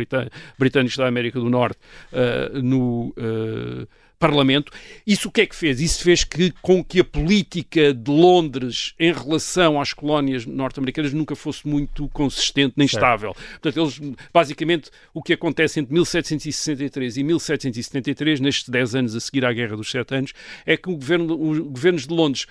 britânicos 0.58 0.96
da 0.96 1.06
América 1.06 1.38
do 1.38 1.48
Norte 1.48 1.78
uh, 2.12 2.60
no. 2.60 3.14
Uh, 3.16 3.86
Parlamento. 4.18 4.72
Isso 5.06 5.28
o 5.28 5.30
que 5.30 5.42
é 5.42 5.46
que 5.46 5.54
fez? 5.54 5.80
Isso 5.80 6.02
fez 6.02 6.24
que, 6.24 6.52
com 6.62 6.82
que 6.82 7.00
a 7.00 7.04
política 7.04 7.92
de 7.92 8.10
Londres 8.10 8.94
em 8.98 9.12
relação 9.12 9.80
às 9.80 9.92
colónias 9.92 10.46
norte-americanas 10.46 11.12
nunca 11.12 11.36
fosse 11.36 11.66
muito 11.66 12.08
consistente 12.08 12.74
nem 12.76 12.88
certo. 12.88 13.02
estável. 13.02 13.36
Portanto, 13.60 13.80
eles, 13.80 14.16
basicamente, 14.32 14.90
o 15.12 15.22
que 15.22 15.32
acontece 15.32 15.80
entre 15.80 15.92
1763 15.92 17.16
e 17.16 17.22
1773, 17.22 18.40
nestes 18.40 18.68
10 18.68 18.94
anos 18.94 19.14
a 19.14 19.20
seguir 19.20 19.44
à 19.44 19.52
Guerra 19.52 19.76
dos 19.76 19.90
Sete 19.90 20.14
Anos, 20.14 20.32
é 20.64 20.76
que 20.76 20.88
o 20.88 20.96
governo, 20.96 21.38
os 21.38 21.58
governos 21.58 22.06
de 22.06 22.14
Londres 22.14 22.44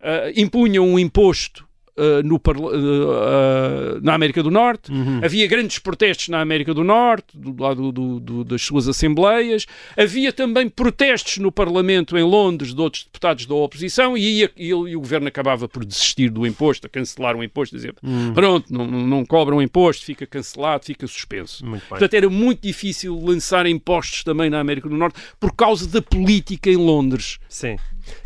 uh, 0.00 0.32
impunham 0.34 0.86
um 0.86 0.98
imposto 0.98 1.66
Uh, 1.94 2.26
no, 2.26 2.36
uh, 2.36 4.00
na 4.02 4.14
América 4.14 4.42
do 4.42 4.50
Norte. 4.50 4.90
Uhum. 4.90 5.20
Havia 5.22 5.46
grandes 5.46 5.78
protestos 5.78 6.28
na 6.28 6.40
América 6.40 6.72
do 6.72 6.82
Norte, 6.82 7.36
do 7.36 7.62
lado 7.62 7.92
do, 7.92 8.18
do, 8.18 8.44
das 8.44 8.62
suas 8.62 8.88
assembleias. 8.88 9.66
Havia 9.94 10.32
também 10.32 10.70
protestos 10.70 11.36
no 11.36 11.52
Parlamento 11.52 12.16
em 12.16 12.22
Londres 12.22 12.74
de 12.74 12.80
outros 12.80 13.04
deputados 13.04 13.44
da 13.44 13.54
oposição 13.54 14.16
e, 14.16 14.38
ia, 14.38 14.50
e, 14.56 14.68
e 14.68 14.74
o 14.74 15.00
governo 15.00 15.28
acabava 15.28 15.68
por 15.68 15.84
desistir 15.84 16.30
do 16.30 16.46
imposto, 16.46 16.86
a 16.86 16.90
cancelar 16.90 17.36
o 17.36 17.44
imposto, 17.44 17.76
dizer 17.76 17.94
uhum. 18.02 18.32
pronto, 18.32 18.72
não, 18.72 18.86
não 18.86 19.26
cobram 19.26 19.60
imposto, 19.60 20.04
fica 20.04 20.26
cancelado, 20.26 20.86
fica 20.86 21.06
suspenso. 21.06 21.62
Portanto, 21.88 22.14
era 22.14 22.30
muito 22.30 22.62
difícil 22.62 23.20
lançar 23.22 23.66
impostos 23.66 24.24
também 24.24 24.48
na 24.48 24.60
América 24.60 24.88
do 24.88 24.96
Norte 24.96 25.20
por 25.38 25.54
causa 25.54 25.86
da 25.86 26.00
política 26.00 26.70
em 26.70 26.76
Londres. 26.76 27.38
Sim 27.50 27.76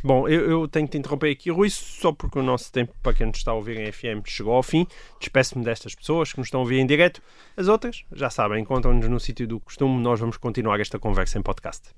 Bom, 0.03 0.29
eu, 0.29 0.51
eu 0.51 0.68
tenho 0.68 0.87
que 0.87 0.93
te 0.93 0.99
interromper 0.99 1.31
aqui, 1.31 1.51
Rui, 1.51 1.70
só 1.70 2.12
porque 2.12 2.39
o 2.39 2.43
nosso 2.43 2.72
tempo, 2.72 2.95
para 3.03 3.12
quem 3.12 3.27
nos 3.27 3.39
está 3.39 3.51
a 3.51 3.55
ouvir 3.55 3.79
em 3.79 3.91
FM, 3.91 4.27
chegou 4.27 4.55
ao 4.55 4.62
fim. 4.62 4.87
Despeço-me 5.18 5.64
destas 5.64 5.95
pessoas 5.95 6.33
que 6.33 6.39
nos 6.39 6.49
estão 6.49 6.61
a 6.61 6.62
ouvir 6.62 6.79
em 6.79 6.87
direto. 6.87 7.22
As 7.57 7.68
outras, 7.68 8.05
já 8.12 8.31
sabem, 8.31 8.62
encontram-nos 8.62 9.09
no 9.09 9.20
sítio 9.20 9.47
do 9.47 9.61
costume. 9.61 10.01
Nós 10.03 10.20
vamos 10.20 10.37
continuar 10.37 10.81
esta 10.81 10.99
conversa 10.99 11.39
em 11.39 11.43
podcast. 11.43 11.91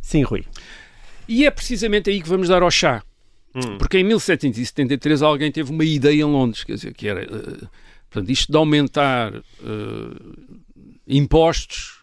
Sim, 0.00 0.22
Rui. 0.22 0.44
E 1.28 1.46
é 1.46 1.50
precisamente 1.50 2.10
aí 2.10 2.20
que 2.20 2.28
vamos 2.28 2.48
dar 2.48 2.62
ao 2.62 2.70
chá. 2.70 3.02
Hum. 3.54 3.78
Porque 3.78 3.98
em 3.98 4.04
1773 4.04 5.22
alguém 5.22 5.50
teve 5.50 5.70
uma 5.70 5.84
ideia 5.84 6.22
em 6.22 6.24
Londres, 6.24 6.64
quer 6.64 6.74
dizer, 6.74 6.94
que 6.94 7.08
era 7.08 7.22
eh, 7.22 7.66
portanto, 8.08 8.30
isto 8.30 8.50
de 8.50 8.56
aumentar 8.56 9.34
eh, 9.34 9.42
impostos 11.06 11.99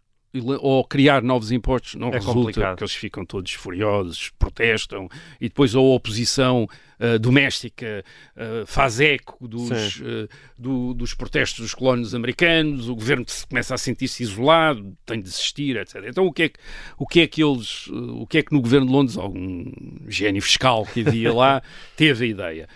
ou 0.61 0.83
criar 0.85 1.21
novos 1.23 1.51
impostos 1.51 1.95
não 1.95 2.09
É 2.09 2.13
resulta, 2.13 2.33
complicado. 2.33 2.69
porque 2.71 2.83
eles 2.83 2.93
ficam 2.93 3.25
todos 3.25 3.51
furiosos, 3.53 4.29
protestam, 4.37 5.07
e 5.41 5.47
depois 5.49 5.73
a 5.73 5.79
oposição 5.79 6.67
eh, 6.99 7.17
doméstica 7.17 8.03
eh, 8.35 8.63
faz 8.65 8.99
eco 8.99 9.47
dos, 9.47 10.01
eh, 10.01 10.27
do- 10.57 10.93
dos 10.93 11.13
protestos 11.13 11.59
dos 11.61 11.73
colónios 11.73 12.13
americanos, 12.15 12.89
o 12.89 12.95
governo 12.95 13.23
se- 13.27 13.45
começa 13.47 13.73
a 13.75 13.77
sentir-se 13.77 14.23
isolado, 14.23 14.95
tem 15.05 15.17
de 15.17 15.23
desistir, 15.23 15.75
etc. 15.77 16.03
Então 16.07 16.25
o 16.25 16.33
que 16.33 16.43
é 16.43 16.49
que, 16.49 16.59
o 16.97 17.05
que, 17.07 17.19
é 17.21 17.27
que 17.27 17.43
eles, 17.43 17.87
o 17.87 18.25
que 18.27 18.39
é 18.39 18.43
que 18.43 18.53
no 18.53 18.61
governo 18.61 18.87
de 18.87 18.91
Londres, 18.93 19.17
algum 19.17 19.65
gênio 20.07 20.41
fiscal 20.41 20.85
que 20.85 21.01
havia 21.07 21.33
lá, 21.33 21.61
teve 21.95 22.25
a 22.25 22.27
ideia? 22.27 22.69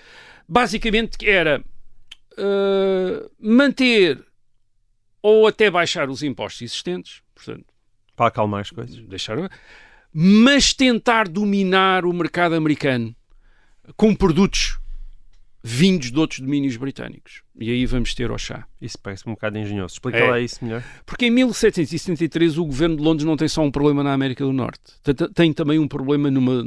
Basicamente 0.47 1.28
era 1.28 1.64
manter 3.39 4.20
ou 5.22 5.47
até 5.47 5.69
baixar 5.69 6.09
os 6.09 6.24
impostos 6.24 6.61
existentes, 6.63 7.22
portanto, 7.36 7.65
Para 8.15 8.28
acalmar 8.28 8.61
as 8.61 8.72
coisas. 8.72 8.97
deixar, 9.07 9.38
mas 10.13 10.74
tentar 10.74 11.28
dominar 11.28 12.05
o 12.05 12.13
mercado 12.13 12.55
americano 12.55 13.15
com 13.95 14.13
produtos 14.15 14.78
vindos 15.63 16.11
de 16.11 16.17
outros 16.19 16.39
domínios 16.39 16.76
britânicos. 16.76 17.43
E 17.59 17.69
aí 17.69 17.86
vamos 17.86 18.15
ter 18.15 18.32
ao 18.32 18.38
chá. 18.38 18.65
Isso 18.82 18.97
parece 19.01 19.28
um 19.30 19.34
bocado 19.34 19.57
engenhoso. 19.59 19.93
Explica 19.93 20.17
É. 20.17 20.30
lá 20.32 20.39
isso 20.39 20.63
melhor. 20.65 20.84
Porque 21.05 21.28
em 21.28 21.30
1773 21.32 22.57
o 22.57 22.65
governo 22.65 22.95
de 22.97 23.03
Londres 23.03 23.26
não 23.26 23.38
tem 23.38 23.47
só 23.47 23.61
um 23.61 23.69
problema 23.72 24.03
na 24.03 24.11
América 24.11 24.43
do 24.43 24.51
Norte. 24.51 24.82
Tem, 25.36 25.53
também 25.53 25.78
um 25.78 25.88
problema 25.88 26.32
numa, 26.32 26.63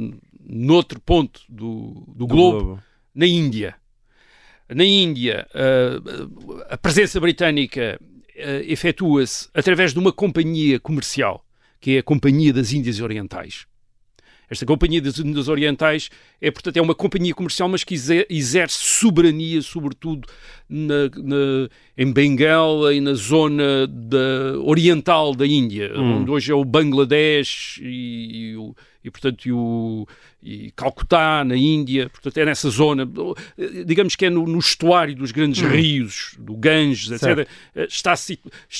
noutro 0.47 0.99
ponto 1.01 1.41
do, 1.49 2.05
do, 2.07 2.13
Do 2.19 2.27
globo, 2.27 2.81
na 3.13 3.25
Índia. 3.27 3.75
Na 4.69 4.85
Índia, 4.85 5.45
ah, 5.53 6.73
a 6.73 6.77
presença 6.77 7.19
britânica 7.19 7.99
ah, 8.01 8.05
efetua-se 8.65 9.47
através 9.53 9.93
de 9.93 9.99
uma 9.99 10.11
companhia 10.11 10.79
comercial, 10.79 11.45
que 11.79 11.95
é 11.95 11.99
a 11.99 12.03
Companhia 12.03 12.51
das 12.53 12.73
Índias 12.73 12.99
Orientais. 12.99 13.65
Esta 14.47 14.63
Companhia 14.63 15.01
das 15.01 15.17
Índias 15.17 15.47
Orientais 15.47 16.09
é, 16.39 16.51
portanto, 16.51 16.77
é 16.77 16.81
uma 16.81 16.93
companhia 16.93 17.33
comercial, 17.33 17.67
mas 17.67 17.83
que 17.83 17.95
exer- 17.95 18.27
exerce 18.29 18.77
soberania, 18.77 19.59
sobretudo 19.61 20.27
na- 20.69 21.09
na- 21.23 21.67
em 21.97 22.13
Bengala 22.13 22.93
e 22.93 23.01
na 23.01 23.13
zona 23.15 23.87
da- 23.87 24.59
oriental 24.59 25.33
da 25.33 25.47
Índia, 25.47 25.91
onde 25.97 26.29
hoje 26.29 26.51
é 26.51 26.55
o 26.55 26.63
Bangladesh 26.63 27.79
e, 27.81 28.51
e 28.51 28.55
o- 28.57 28.75
e, 29.05 29.11
portanto, 29.11 29.45
e, 29.45 29.51
o, 29.51 30.07
e 30.41 30.71
Calcutá, 30.75 31.43
na 31.45 31.55
Índia, 31.55 32.09
portanto, 32.09 32.37
é 32.39 32.45
nessa 32.45 32.69
zona, 32.69 33.07
digamos 33.85 34.15
que 34.15 34.25
é 34.25 34.29
no, 34.29 34.45
no 34.47 34.57
estuário 34.57 35.15
dos 35.15 35.31
grandes 35.31 35.61
rios, 35.61 36.35
do 36.39 36.55
Ganges, 36.55 37.11
etc. 37.11 37.19
Certo. 37.21 37.47
Está, 37.87 38.15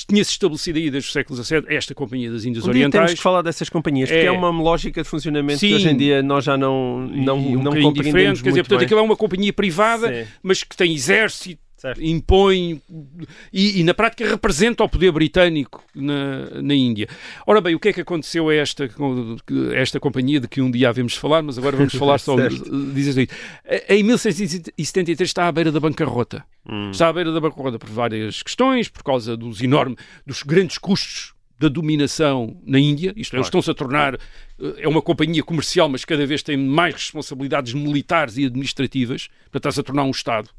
tinha-se 0.08 0.30
estabelecido 0.32 0.78
aí 0.78 0.90
desde 0.90 1.08
o 1.10 1.12
século 1.12 1.42
XVII 1.42 1.64
esta 1.68 1.94
Companhia 1.94 2.30
das 2.30 2.44
Índias 2.44 2.64
Um 2.64 2.72
dia 2.72 2.80
temos 2.82 2.94
Orientais. 2.94 3.14
que 3.18 3.22
falar 3.22 3.42
dessas 3.42 3.68
companhias, 3.68 4.08
porque 4.08 4.22
é, 4.22 4.26
É. 4.26 4.30
uma 4.32 4.50
lógica 4.50 5.02
de 5.02 5.08
funcionamento 5.08 5.60
Sim. 5.60 5.68
que 5.68 5.74
hoje 5.76 5.88
em 5.88 5.96
dia 5.96 6.22
nós 6.22 6.44
já 6.44 6.56
não, 6.56 7.06
não, 7.06 7.38
um 7.38 7.62
não 7.62 7.72
compreendemos 7.82 8.42
quer 8.42 8.48
dizer, 8.50 8.62
portanto, 8.62 8.78
bem. 8.80 8.86
aquilo 8.86 9.00
é 9.00 9.02
uma 9.02 9.16
companhia 9.16 9.52
privada, 9.52 10.08
Sim. 10.24 10.30
mas 10.42 10.62
que 10.64 10.76
tem 10.76 10.92
exército, 10.92 11.60
Certo. 11.76 12.02
impõe 12.02 12.80
e, 13.52 13.80
e, 13.80 13.84
na 13.84 13.92
prática 13.92 14.26
representa 14.26 14.82
o 14.82 14.88
poder 14.88 15.12
britânico 15.12 15.84
na, 15.94 16.62
na 16.62 16.74
Índia. 16.74 17.06
Ora 17.46 17.60
bem, 17.60 17.74
o 17.74 17.78
que 17.78 17.88
é 17.88 17.92
que 17.92 18.00
aconteceu 18.00 18.48
a 18.48 18.54
esta, 18.54 18.84
a 18.84 19.74
esta 19.74 20.00
companhia 20.00 20.40
de 20.40 20.48
que 20.48 20.62
um 20.62 20.70
dia 20.70 20.88
havemos 20.88 21.12
de 21.12 21.18
falar, 21.18 21.42
mas 21.42 21.58
agora 21.58 21.76
vamos 21.76 21.92
falar 21.94 22.18
só 22.18 22.34
aí. 23.18 23.28
Em 23.90 24.02
1673 24.02 25.28
está 25.28 25.46
à 25.46 25.52
beira 25.52 25.70
da 25.70 25.78
bancarrota. 25.78 26.42
Hum. 26.66 26.90
Está 26.90 27.08
à 27.08 27.12
beira 27.12 27.30
da 27.30 27.40
bancarrota 27.40 27.78
por 27.78 27.90
várias 27.90 28.42
questões, 28.42 28.88
por 28.88 29.02
causa 29.02 29.36
dos 29.36 29.60
enormes, 29.60 29.98
dos 30.26 30.42
grandes 30.42 30.78
custos 30.78 31.34
da 31.58 31.68
dominação 31.68 32.56
na 32.66 32.78
Índia, 32.78 33.12
isto 33.16 33.34
é, 33.34 33.38
eles 33.38 33.46
estão-se 33.46 33.70
a 33.70 33.74
tornar, 33.74 34.14
eh, 34.14 34.18
é 34.78 34.88
uma 34.88 35.00
companhia 35.00 35.42
comercial, 35.42 35.88
mas 35.88 36.04
cada 36.04 36.26
vez 36.26 36.42
tem 36.42 36.56
mais 36.56 36.94
responsabilidades 36.94 37.72
militares 37.72 38.36
e 38.36 38.44
administrativas, 38.44 39.28
portanto 39.44 39.56
está-se 39.56 39.80
a 39.80 39.82
tornar 39.82 40.04
um 40.04 40.10
Estado. 40.10 40.50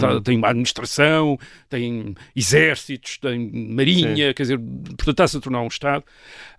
Tá- 0.00 0.20
Tem 0.20 0.36
uma 0.38 0.48
administração, 0.48 1.38
tem 1.68 2.14
exércitos, 2.34 3.18
tem 3.18 3.50
marinha, 3.70 4.32
quer 4.32 4.42
dizer, 4.44 4.58
portanto 4.58 5.10
está-se 5.10 5.36
a 5.36 5.40
tornar 5.40 5.60
um 5.62 5.66
Estado. 5.66 6.04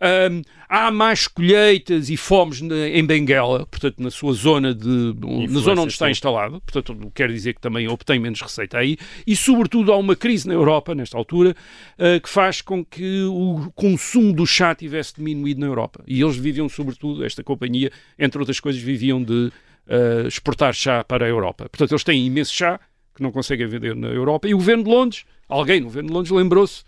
Ahm, 0.01 0.41
há 0.69 0.91
mais 0.91 1.27
colheitas 1.27 2.09
e 2.09 2.17
fomes 2.17 2.61
na- 2.61 2.87
em 2.89 3.03
Benguela, 3.05 3.65
portanto 3.65 3.99
na 3.99 4.11
sua 4.11 4.33
zona 4.33 4.73
de, 4.75 5.13
na 5.49 5.59
zona 5.59 5.81
onde 5.81 5.93
está 5.93 6.05
sim. 6.05 6.11
instalado, 6.11 6.61
portanto 6.61 7.11
quer 7.15 7.31
dizer 7.31 7.53
que 7.53 7.61
também 7.61 7.87
obtém 7.87 8.19
menos 8.19 8.41
receita 8.41 8.77
aí, 8.77 8.97
e 9.25 9.35
sobretudo 9.35 9.91
há 9.93 9.97
uma 9.97 10.15
crise 10.15 10.47
na 10.47 10.53
Europa, 10.53 10.93
nesta 10.93 11.17
altura, 11.17 11.55
ah, 11.97 12.19
que 12.19 12.29
faz 12.29 12.61
com 12.61 12.83
que 12.83 13.23
o 13.23 13.71
consumo 13.75 14.33
do 14.33 14.45
chá 14.45 14.75
tivesse 14.75 15.15
diminuído 15.15 15.61
na 15.61 15.67
Europa. 15.67 16.03
E 16.07 16.21
eles 16.21 16.35
viviam 16.35 16.67
sobretudo, 16.69 17.23
esta 17.25 17.43
companhia, 17.43 17.91
entre 18.19 18.37
outras 18.39 18.59
coisas, 18.59 18.81
viviam 18.81 19.23
de 19.23 19.51
ah, 19.87 20.27
exportar 20.27 20.73
chá 20.73 21.03
para 21.03 21.25
a 21.25 21.29
Europa. 21.29 21.69
Portanto, 21.69 21.91
eles 21.91 22.03
têm 22.03 22.25
imenso 22.25 22.53
chá, 22.53 22.79
que 23.15 23.23
não 23.23 23.31
conseguem 23.31 23.65
vender 23.67 23.95
na 23.95 24.07
Europa, 24.09 24.47
e 24.47 24.53
o 24.53 24.57
governo 24.57 24.83
de 24.83 24.89
Londres, 24.89 25.25
alguém 25.47 25.79
no 25.79 25.85
governo 25.85 26.09
de 26.09 26.13
Londres 26.13 26.31
lembrou-se 26.31 26.83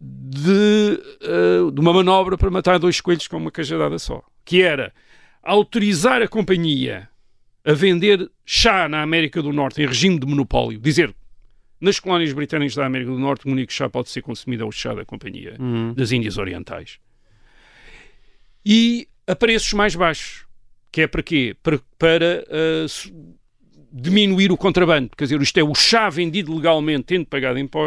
de, 0.00 1.00
ah, 1.22 1.70
de 1.72 1.80
uma 1.80 1.92
manobra 1.92 2.36
para 2.36 2.50
matar 2.50 2.78
dois 2.78 3.00
coelhos 3.00 3.26
com 3.26 3.36
uma 3.38 3.50
cajadada 3.50 3.98
só, 3.98 4.22
que 4.44 4.62
era 4.62 4.92
autorizar 5.42 6.20
a 6.22 6.28
companhia 6.28 7.08
a 7.64 7.72
vender 7.72 8.30
chá 8.44 8.88
na 8.88 9.00
América 9.02 9.40
do 9.42 9.52
Norte 9.52 9.80
em 9.82 9.86
regime 9.86 10.18
de 10.18 10.26
monopólio, 10.26 10.78
dizer 10.78 11.14
nas 11.80 11.98
colónias 11.98 12.32
britânicas 12.32 12.74
da 12.74 12.84
América 12.86 13.10
do 13.10 13.18
Norte 13.18 13.46
o 13.46 13.50
único 13.50 13.72
chá 13.72 13.88
pode 13.88 14.08
ser 14.10 14.22
consumido 14.22 14.62
é 14.62 14.66
o 14.66 14.72
chá 14.72 14.94
da 14.94 15.04
companhia 15.04 15.56
das 15.94 16.12
Índias 16.12 16.38
Orientais. 16.38 16.98
E 18.64 19.08
a 19.26 19.34
preços 19.36 19.72
mais 19.72 19.94
baixos. 19.94 20.44
Que 20.90 21.02
é 21.02 21.06
para 21.06 21.22
quê? 21.22 21.56
Para, 21.62 21.80
para 21.98 22.44
su- 22.88 23.12
diminuir 23.96 24.50
o 24.50 24.56
contrabando. 24.56 25.10
Quer 25.16 25.24
dizer, 25.24 25.40
isto 25.40 25.56
é, 25.58 25.62
o 25.62 25.74
chá 25.74 26.10
vendido 26.10 26.52
legalmente, 26.52 27.04
tendo 27.04 27.26
pagado 27.26 27.58
impo 27.60 27.78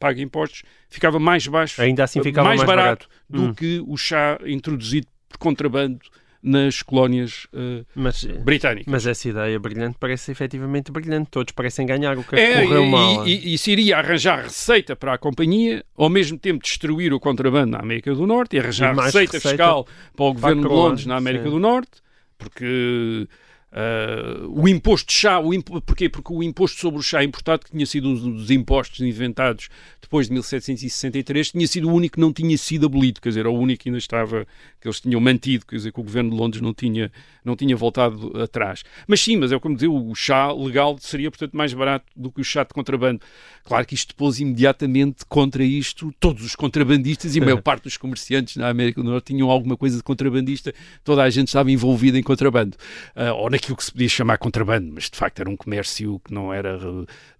pago 0.00 0.20
impostos, 0.20 0.64
ficava 0.88 1.20
mais 1.20 1.46
baixo, 1.46 1.80
Ainda 1.80 2.02
assim 2.04 2.20
ficava 2.20 2.48
mais 2.48 2.62
barato, 2.64 3.08
barato. 3.08 3.08
do 3.30 3.42
Hum. 3.50 3.54
que 3.54 3.80
o 3.86 3.96
chá 3.96 4.38
introduzido 4.44 5.06
por 5.28 5.38
contrabando 5.38 6.00
nas 6.42 6.80
colónias 6.82 7.46
ah, 7.54 7.84
Mas, 7.94 8.24
britânicas. 8.24 8.86
mas 8.90 9.04
essa 9.06 9.28
ideia 9.28 9.58
brilhante 9.58 9.96
parece 9.98 10.30
efetivamente 10.32 10.90
brilhante. 10.92 11.28
Todos 11.30 11.52
parecem 11.52 11.84
ganhar 11.86 12.16
o 12.18 12.22
que 12.24 12.36
É, 12.36 12.62
correu 12.62 12.84
e, 12.84 12.90
mal. 12.90 13.26
e, 13.26 13.54
e 13.54 13.58
se 13.58 13.70
iria 13.72 13.98
arranjar 13.98 14.42
receita 14.44 14.94
para 14.96 15.14
a 15.14 15.18
companhia, 15.18 15.84
ao 15.96 16.08
mesmo 16.08 16.38
tempo 16.38 16.62
destruir 16.62 17.12
o 17.12 17.18
contrabando 17.20 17.72
na 17.72 17.78
América 17.78 18.12
do 18.14 18.26
Norte 18.26 18.54
e 18.56 18.58
arranjar 18.60 18.92
E 18.92 18.96
mais 18.96 19.06
receita, 19.14 19.32
receita 19.38 19.48
fiscal 19.56 19.86
para 20.14 20.24
o 20.24 20.32
governo 20.34 20.60
de 20.62 20.66
a 20.66 20.70
coroa, 20.70 20.88
Londres 20.88 21.06
na 21.06 21.16
América 21.16 21.44
sim. 21.44 21.50
do 21.50 21.58
Norte, 21.58 21.90
porque 22.38 23.26
ah, 23.72 24.46
o 24.48 24.68
imposto 24.68 25.08
de 25.08 25.14
chá, 25.14 25.38
o 25.38 25.52
impo, 25.52 25.80
porquê? 25.82 26.08
Porque 26.08 26.32
o 26.32 26.42
imposto 26.42 26.80
sobre 26.80 27.00
o 27.00 27.02
chá 27.02 27.22
importado, 27.22 27.64
que 27.64 27.72
tinha 27.72 27.84
sido 27.84 28.08
um 28.08 28.32
dos 28.32 28.50
impostos 28.50 29.00
inventados 29.00 29.68
depois 30.00 30.28
de 30.28 30.32
1763, 30.34 31.50
tinha 31.50 31.66
sido 31.66 31.88
o 31.90 31.92
único 31.92 32.14
que 32.14 32.20
não 32.20 32.32
tinha 32.32 32.56
sido 32.56 32.86
abolido, 32.86 33.20
quer 33.20 33.30
dizer, 33.30 33.40
era 33.40 33.50
o 33.50 33.58
único 33.58 33.82
que 33.82 33.88
ainda 33.88 33.98
estava, 33.98 34.46
que 34.80 34.86
eles 34.86 35.00
tinham 35.00 35.20
mantido, 35.20 35.66
quer 35.66 35.76
dizer, 35.76 35.92
que 35.92 35.98
o 35.98 36.02
governo 36.02 36.30
de 36.30 36.36
Londres 36.36 36.62
não 36.62 36.72
tinha, 36.72 37.10
não 37.44 37.56
tinha 37.56 37.76
voltado 37.76 38.40
atrás. 38.40 38.84
Mas 39.06 39.20
sim, 39.20 39.36
mas 39.36 39.50
é 39.50 39.58
como 39.58 39.74
dizer, 39.74 39.88
o 39.88 40.14
chá 40.14 40.52
legal 40.52 40.96
seria, 41.00 41.30
portanto, 41.30 41.56
mais 41.56 41.74
barato 41.74 42.06
do 42.14 42.30
que 42.30 42.40
o 42.40 42.44
chá 42.44 42.62
de 42.62 42.70
contrabando. 42.70 43.20
Claro 43.64 43.84
que 43.84 43.94
isto 43.94 44.14
pôs 44.14 44.38
imediatamente 44.38 45.24
contra 45.28 45.64
isto 45.64 46.14
todos 46.20 46.44
os 46.44 46.54
contrabandistas 46.54 47.34
e 47.34 47.40
a 47.40 47.44
maior 47.44 47.60
parte 47.62 47.82
dos 47.82 47.96
comerciantes 47.96 48.56
na 48.56 48.68
América 48.68 49.02
do 49.02 49.10
Norte 49.10 49.34
tinham 49.34 49.50
alguma 49.50 49.76
coisa 49.76 49.96
de 49.96 50.04
contrabandista, 50.04 50.72
toda 51.02 51.24
a 51.24 51.30
gente 51.30 51.48
estava 51.48 51.70
envolvida 51.70 52.16
em 52.16 52.22
contrabando, 52.22 52.76
Ah, 53.14 53.32
ou 53.32 53.50
naquilo 53.56 53.76
que 53.76 53.84
se 53.84 53.92
podia 53.92 54.08
chamar 54.08 54.38
contrabando, 54.38 54.92
mas 54.92 55.10
de 55.10 55.16
facto 55.16 55.40
era 55.40 55.48
um 55.48 55.56
comércio 55.56 56.20
que 56.20 56.32
não 56.32 56.52
era, 56.52 56.78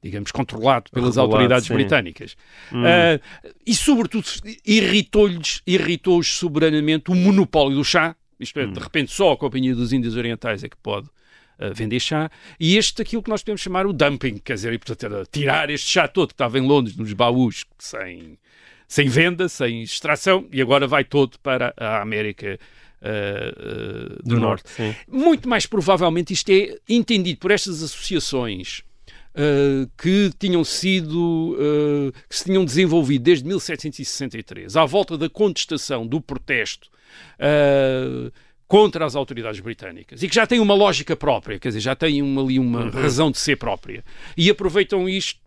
digamos, 0.03 0.33
controlado 0.33 0.91
pelas 0.91 1.17
Regulado, 1.17 1.33
autoridades 1.33 1.67
sim. 1.67 1.75
britânicas. 1.75 2.37
Ah, 2.73 3.21
e 3.67 3.75
sobretudo 3.75 4.27
irritou-lhes, 4.65 5.63
irritou-os 5.67 6.27
soberanamente 6.27 7.11
o 7.11 7.15
monopólio 7.15 7.77
do 7.77 7.85
chá, 7.85 8.17
isto 8.41 8.59
é, 8.59 8.67
de 8.67 8.81
repente 8.81 9.13
só 9.13 9.33
a 9.33 9.37
Companhia 9.37 9.75
dos 9.75 9.93
Índios 9.93 10.17
Orientais 10.17 10.65
é 10.65 10.69
que 10.69 10.77
pode 10.77 11.07
uh, 11.07 11.73
vender 11.75 12.01
chá, 12.01 12.31
e 12.59 12.77
este 12.77 13.03
aquilo 13.03 13.23
que 13.23 13.31
nós 13.31 13.43
podemos 13.43 13.61
chamar 13.61 13.87
o 13.87 13.93
dumping, 13.93 14.39
quer 14.39 14.55
dizer, 14.55 14.73
e, 14.73 14.79
portanto, 14.79 15.05
era 15.05 15.27
tirar 15.27 15.71
este 15.71 15.89
chá 15.89 16.09
todo 16.09 16.29
que 16.29 16.35
estava 16.35 16.59
em 16.59 16.63
Londres, 16.63 16.97
nos 16.97 17.13
baús, 17.13 17.65
sem, 17.79 18.39
sem 18.89 19.09
venda, 19.09 19.49
sem 19.49 19.83
extração, 19.83 20.47
e 20.53 20.61
agora 20.61 20.87
vai 20.87 21.05
todo 21.05 21.39
para 21.41 21.75
a 21.77 22.01
América 22.01 22.59
uh, 23.03 24.23
Do, 24.25 24.39
norte. 24.41 24.69
sim. 24.71 24.95
Muito 25.09 25.49
mais 25.49 25.67
provavelmente 25.67 26.33
isto 26.33 26.51
é 26.51 26.77
entendido 26.89 27.39
por 27.39 27.51
estas 27.51 27.83
associações 27.83 28.83
uh, 29.35 29.91
que 29.99 30.31
tinham 30.39 30.65
sido 30.65 31.57
uh, 31.59 32.13
que 32.29 32.37
se 32.37 32.45
tinham 32.45 32.65
desenvolvido 32.65 33.23
desde 33.23 33.47
1763 33.47 34.77
à 34.77 34.85
volta 34.85 35.17
da 35.19 35.29
contestação 35.29 36.07
do 36.07 36.21
protesto 36.21 36.89
uh, 37.41 38.31
contra 38.69 39.05
as 39.07 39.15
autoridades 39.15 39.61
britânicas 39.61 40.23
e 40.23 40.29
que 40.29 40.35
já 40.35 40.45
têm 40.47 40.59
uma 40.59 40.75
lógica 40.75 41.15
própria, 41.15 41.59
quer 41.59 41.69
dizer, 41.69 41.81
já 41.81 41.95
têm 41.95 42.21
uma, 42.21 42.43
ali 42.43 42.59
uma 42.59 42.85
Uhum. 42.87 42.91
razão 42.91 43.31
de 43.31 43.39
ser 43.39 43.57
própria 43.57 44.05
e 44.37 44.51
aproveitam 44.51 45.09
isto 45.09 45.39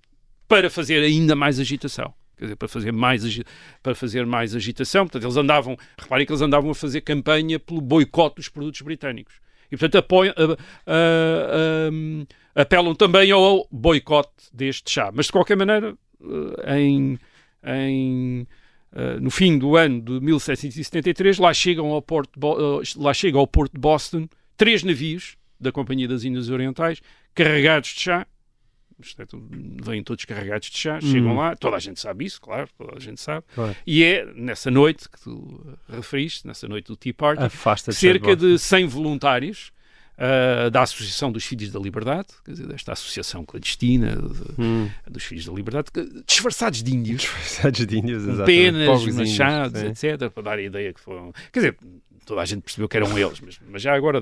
para 0.47 0.70
fazer 0.70 1.04
ainda 1.04 1.36
mais 1.36 1.60
agitação. 1.60 2.14
Dizer, 2.40 2.56
para 2.56 2.68
fazer 2.68 2.92
mais, 2.92 3.42
para 3.84 3.96
fazer 3.96 4.26
mais 4.26 4.56
agitação. 4.56 5.06
Portanto, 5.06 5.24
eles 5.24 5.38
andavam, 5.38 5.78
reparem 5.98 6.26
que 6.26 6.32
eles 6.32 6.42
andavam 6.42 6.72
a 6.72 6.76
fazer 6.76 7.02
campanha 7.02 7.60
pelo 7.60 7.82
boicote 7.82 8.38
dos 8.38 8.50
produtos 8.50 8.82
britânicos. 8.82 9.36
E, 9.72 9.78
portanto, 9.78 9.98
apoiam, 9.98 10.34
apelam 12.56 12.96
também 12.96 13.32
ao 13.32 13.68
boicote 13.72 14.32
deste 14.54 14.92
chá. 14.92 15.12
Mas, 15.14 15.28
de 15.28 15.32
qualquer 15.32 15.56
maneira, 15.56 15.96
eh, 16.22 16.80
em, 16.80 17.20
em, 17.64 18.48
eh, 18.94 19.20
no 19.20 19.30
fim 19.30 19.58
do 19.58 19.76
ano 19.76 20.02
de 20.02 20.20
1773, 20.20 21.38
lá 21.38 21.54
chegam 21.54 21.88
ao 21.92 22.02
porto, 22.02 22.40
eh, 22.40 22.84
lá 22.98 23.14
chega 23.14 23.38
ao 23.38 23.48
porto 23.48 23.74
de 23.74 23.80
Boston 23.80 24.28
três 24.58 24.84
navios 24.84 25.38
da 25.60 25.72
Companhia 25.72 26.08
das 26.08 26.24
Índias 26.24 26.50
Orientais 26.50 27.02
carregados 27.34 27.90
de 27.90 28.02
chá. 28.02 28.28
Isto 29.02 29.22
é 29.22 29.26
tudo- 29.26 29.47
Vêm 29.84 30.04
todos 30.04 30.26
carregados 30.26 30.70
de 30.70 30.78
chá, 30.78 31.00
chegam 31.02 31.36
lá, 31.38 31.56
toda 31.56 31.78
a 31.78 31.80
gente 31.80 32.00
sabe 32.00 32.26
isso, 32.26 32.39
claro, 32.41 32.68
toda 32.78 32.95
a 32.97 33.00
gente 33.00 33.20
sabe. 33.22 33.45
Claro. 33.56 33.76
E 33.88 34.04
é 34.04 34.26
nessa 34.36 34.70
noite 34.70 35.08
que 35.10 35.20
tu 35.22 35.62
eh, 35.89 35.95
referiste, 35.95 36.45
nessa 36.45 36.68
noite 36.68 36.88
do 36.88 36.95
Tea 36.97 37.14
Party, 37.14 37.43
Afasta-te 37.43 37.95
cerca 37.97 38.36
de 38.36 38.54
de 38.54 38.60
100 38.60 38.88
voluntários 38.88 39.72
ah, 40.18 40.70
da 40.70 40.82
Associação 40.82 41.32
dos 41.32 41.45
Filhos 41.45 41.72
da 41.72 41.80
Liberdade, 41.80 42.28
quer 42.43 42.52
dizer, 42.52 42.68
desta 42.68 42.91
associação 42.91 43.45
clandestina 43.45 44.18
de- 44.18 44.62
Hum. 44.62 44.89
dos 45.10 45.24
Filhos 45.24 45.45
da 45.45 45.54
Liberdade, 45.54 45.89
que- 45.93 46.24
disfarçados 46.28 46.84
de 46.84 46.93
índios, 46.93 47.22
Disfarçados 47.22 47.86
de 47.86 47.97
índios, 47.97 48.24
exatamente. 48.24 48.45
penas, 48.45 49.02
índios, 49.02 49.16
machados, 49.16 49.80
sim. 49.80 50.08
etc., 50.08 50.30
para 50.30 50.43
dar 50.43 50.58
a 50.58 50.62
ideia 50.62 50.93
que 50.93 51.00
foram. 51.00 51.32
Quer 51.54 51.60
dizer, 51.60 51.78
toda 52.30 52.41
a 52.41 52.45
gente 52.45 52.61
percebeu 52.61 52.88
que 52.88 52.95
eram 52.95 53.17
eles, 53.17 53.39
mas, 53.41 53.59
mas 53.67 53.82
já 53.82 53.95
agora, 53.95 54.21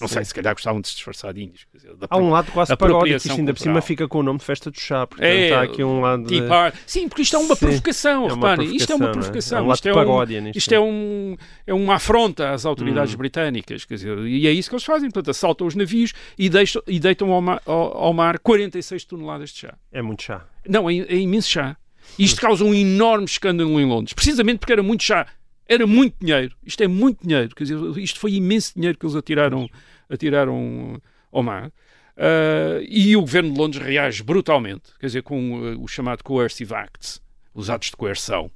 não 0.00 0.08
sei, 0.08 0.24
se 0.24 0.34
calhar 0.34 0.52
gostavam 0.52 0.80
de 0.80 0.88
se 0.88 0.94
disfarçar 0.96 1.32
de 1.32 1.44
índios. 1.44 1.66
Dizer, 1.72 1.94
Há 2.10 2.16
um 2.18 2.30
lado 2.30 2.50
quase 2.50 2.76
paródico, 2.76 3.16
isto 3.16 3.30
ainda 3.30 3.54
por 3.54 3.60
cima 3.60 3.80
fica 3.80 4.08
com 4.08 4.18
o 4.18 4.22
nome 4.24 4.40
de 4.40 4.44
festa 4.44 4.72
do 4.72 4.80
chá. 4.80 5.06
Portanto, 5.06 5.24
É, 5.24 5.44
está 5.44 5.62
aqui 5.62 5.84
um 5.84 6.00
lado. 6.00 6.24
de-. 6.24 6.42
Sim, 6.84 7.08
porque 7.08 7.22
isto 7.22 7.36
é 7.36 7.38
uma 7.38 7.54
Sim, 7.54 7.66
provocação, 7.66 8.12
é 8.28 8.32
uma 8.32 8.34
reparem, 8.34 8.74
isto 8.74 8.92
é 8.92 8.96
uma 8.96 9.12
provocação, 9.12 9.58
é? 9.58 9.58
provocação. 9.58 9.58
É 9.58 9.62
um 9.62 9.72
isto, 9.72 9.88
é 9.88 9.92
paródia 9.94 10.42
um, 10.42 10.50
isto 10.52 10.74
é, 10.74 10.80
um, 10.80 11.36
é 11.68 11.74
uma 11.74 11.94
afronta 11.94 12.50
às 12.50 12.66
autoridades 12.66 13.14
Hum. 13.14 13.18
britânicas, 13.18 13.84
quer 13.84 13.94
dizer, 13.94 14.18
e 14.18 14.48
é 14.48 14.50
isso 14.50 14.68
que 14.68 14.74
eles 14.74 14.84
fazem, 14.84 15.08
portanto, 15.10 15.30
assaltam 15.30 15.64
os 15.64 15.76
navios 15.76 16.12
e, 16.36 16.48
deixam, 16.48 16.82
e 16.88 16.98
deitam 16.98 17.30
ao 17.30 17.40
mar, 17.40 17.62
ao, 17.64 17.96
ao 17.96 18.12
mar 18.12 18.40
46 18.40 19.04
toneladas 19.04 19.50
de 19.50 19.60
chá. 19.60 19.74
É 19.92 20.02
muito 20.02 20.24
chá. 20.24 20.44
Não, 20.68 20.90
é, 20.90 20.96
é 20.96 21.16
imenso 21.16 21.48
chá. 21.50 21.76
Isto 22.18 22.40
causa 22.40 22.64
um 22.64 22.74
enorme 22.74 23.24
escândalo 23.26 23.80
em 23.80 23.84
Londres, 23.86 24.12
precisamente 24.12 24.58
porque 24.58 24.72
era 24.72 24.82
muito 24.82 25.04
chá. 25.04 25.26
Era 25.66 25.86
muito 25.86 26.16
dinheiro. 26.20 26.54
Isto 26.64 26.82
é 26.82 26.88
muito 26.88 27.26
dinheiro. 27.26 27.54
Quer 27.54 27.64
dizer, 27.64 27.98
isto 27.98 28.20
foi 28.20 28.34
imenso 28.34 28.74
dinheiro 28.74 28.98
que 28.98 29.06
eles 29.06 29.16
atiraram, 29.16 29.68
atiraram 30.08 31.00
ao 31.32 31.42
mar. 31.42 31.72
Ah, 32.16 32.80
e 32.88 33.16
o 33.16 33.20
governo 33.20 33.52
de 33.52 33.58
Londres 33.58 33.82
reage 33.84 34.22
brutalmente, 34.22 34.92
quer 34.98 35.06
dizer, 35.06 35.22
com 35.22 35.56
ah, 35.56 35.76
o 35.78 35.88
chamado 35.88 36.22
Coercive 36.22 36.74
Acts, 36.74 37.20
os 37.52 37.68
atos 37.70 37.90
de 37.90 37.96
coerção. 37.96 38.50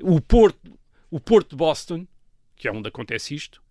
O 0.00 0.20
porto, 0.20 0.78
o 1.10 1.18
porto 1.18 1.50
de 1.50 1.56
Boston, 1.56 2.06
que 2.56 2.68
é 2.68 2.72
onde 2.72 2.88
acontece 2.88 3.34
isto, 3.34 3.62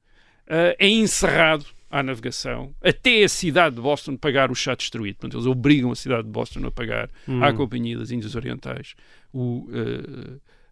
ah, 0.47 0.75
é 0.77 0.87
encerrado 0.87 1.65
à 1.91 2.03
navegação 2.03 2.75
até 2.83 3.23
a 3.23 3.29
cidade 3.29 3.75
de 3.75 3.81
Boston 3.81 4.15
pagar 4.15 4.51
o 4.51 4.55
chá 4.55 4.75
destruído. 4.75 5.15
Portanto, 5.15 5.37
eles 5.37 5.47
obrigam 5.47 5.91
a 5.91 5.95
cidade 5.95 6.23
de 6.23 6.29
Boston 6.29 6.67
a 6.67 6.71
pagar 6.71 7.09
à 7.41 7.51
Companhia 7.51 7.97
das 7.97 8.11
Índias 8.11 8.35
Orientais 8.35 8.95
o 9.33 9.67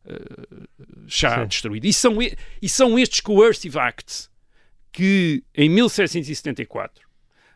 ah, 0.08 0.66
chá 1.08 1.42
Sim. 1.42 1.48
destruído. 1.48 1.86
E 1.86 1.94
são, 1.94 2.22
e- 2.22 2.70
são 2.70 2.98
estes 2.98 3.20
Coercive 3.20 3.78
Acts 3.80 4.30
que, 4.92 5.44
em 5.56 5.70
1774, 5.70 7.06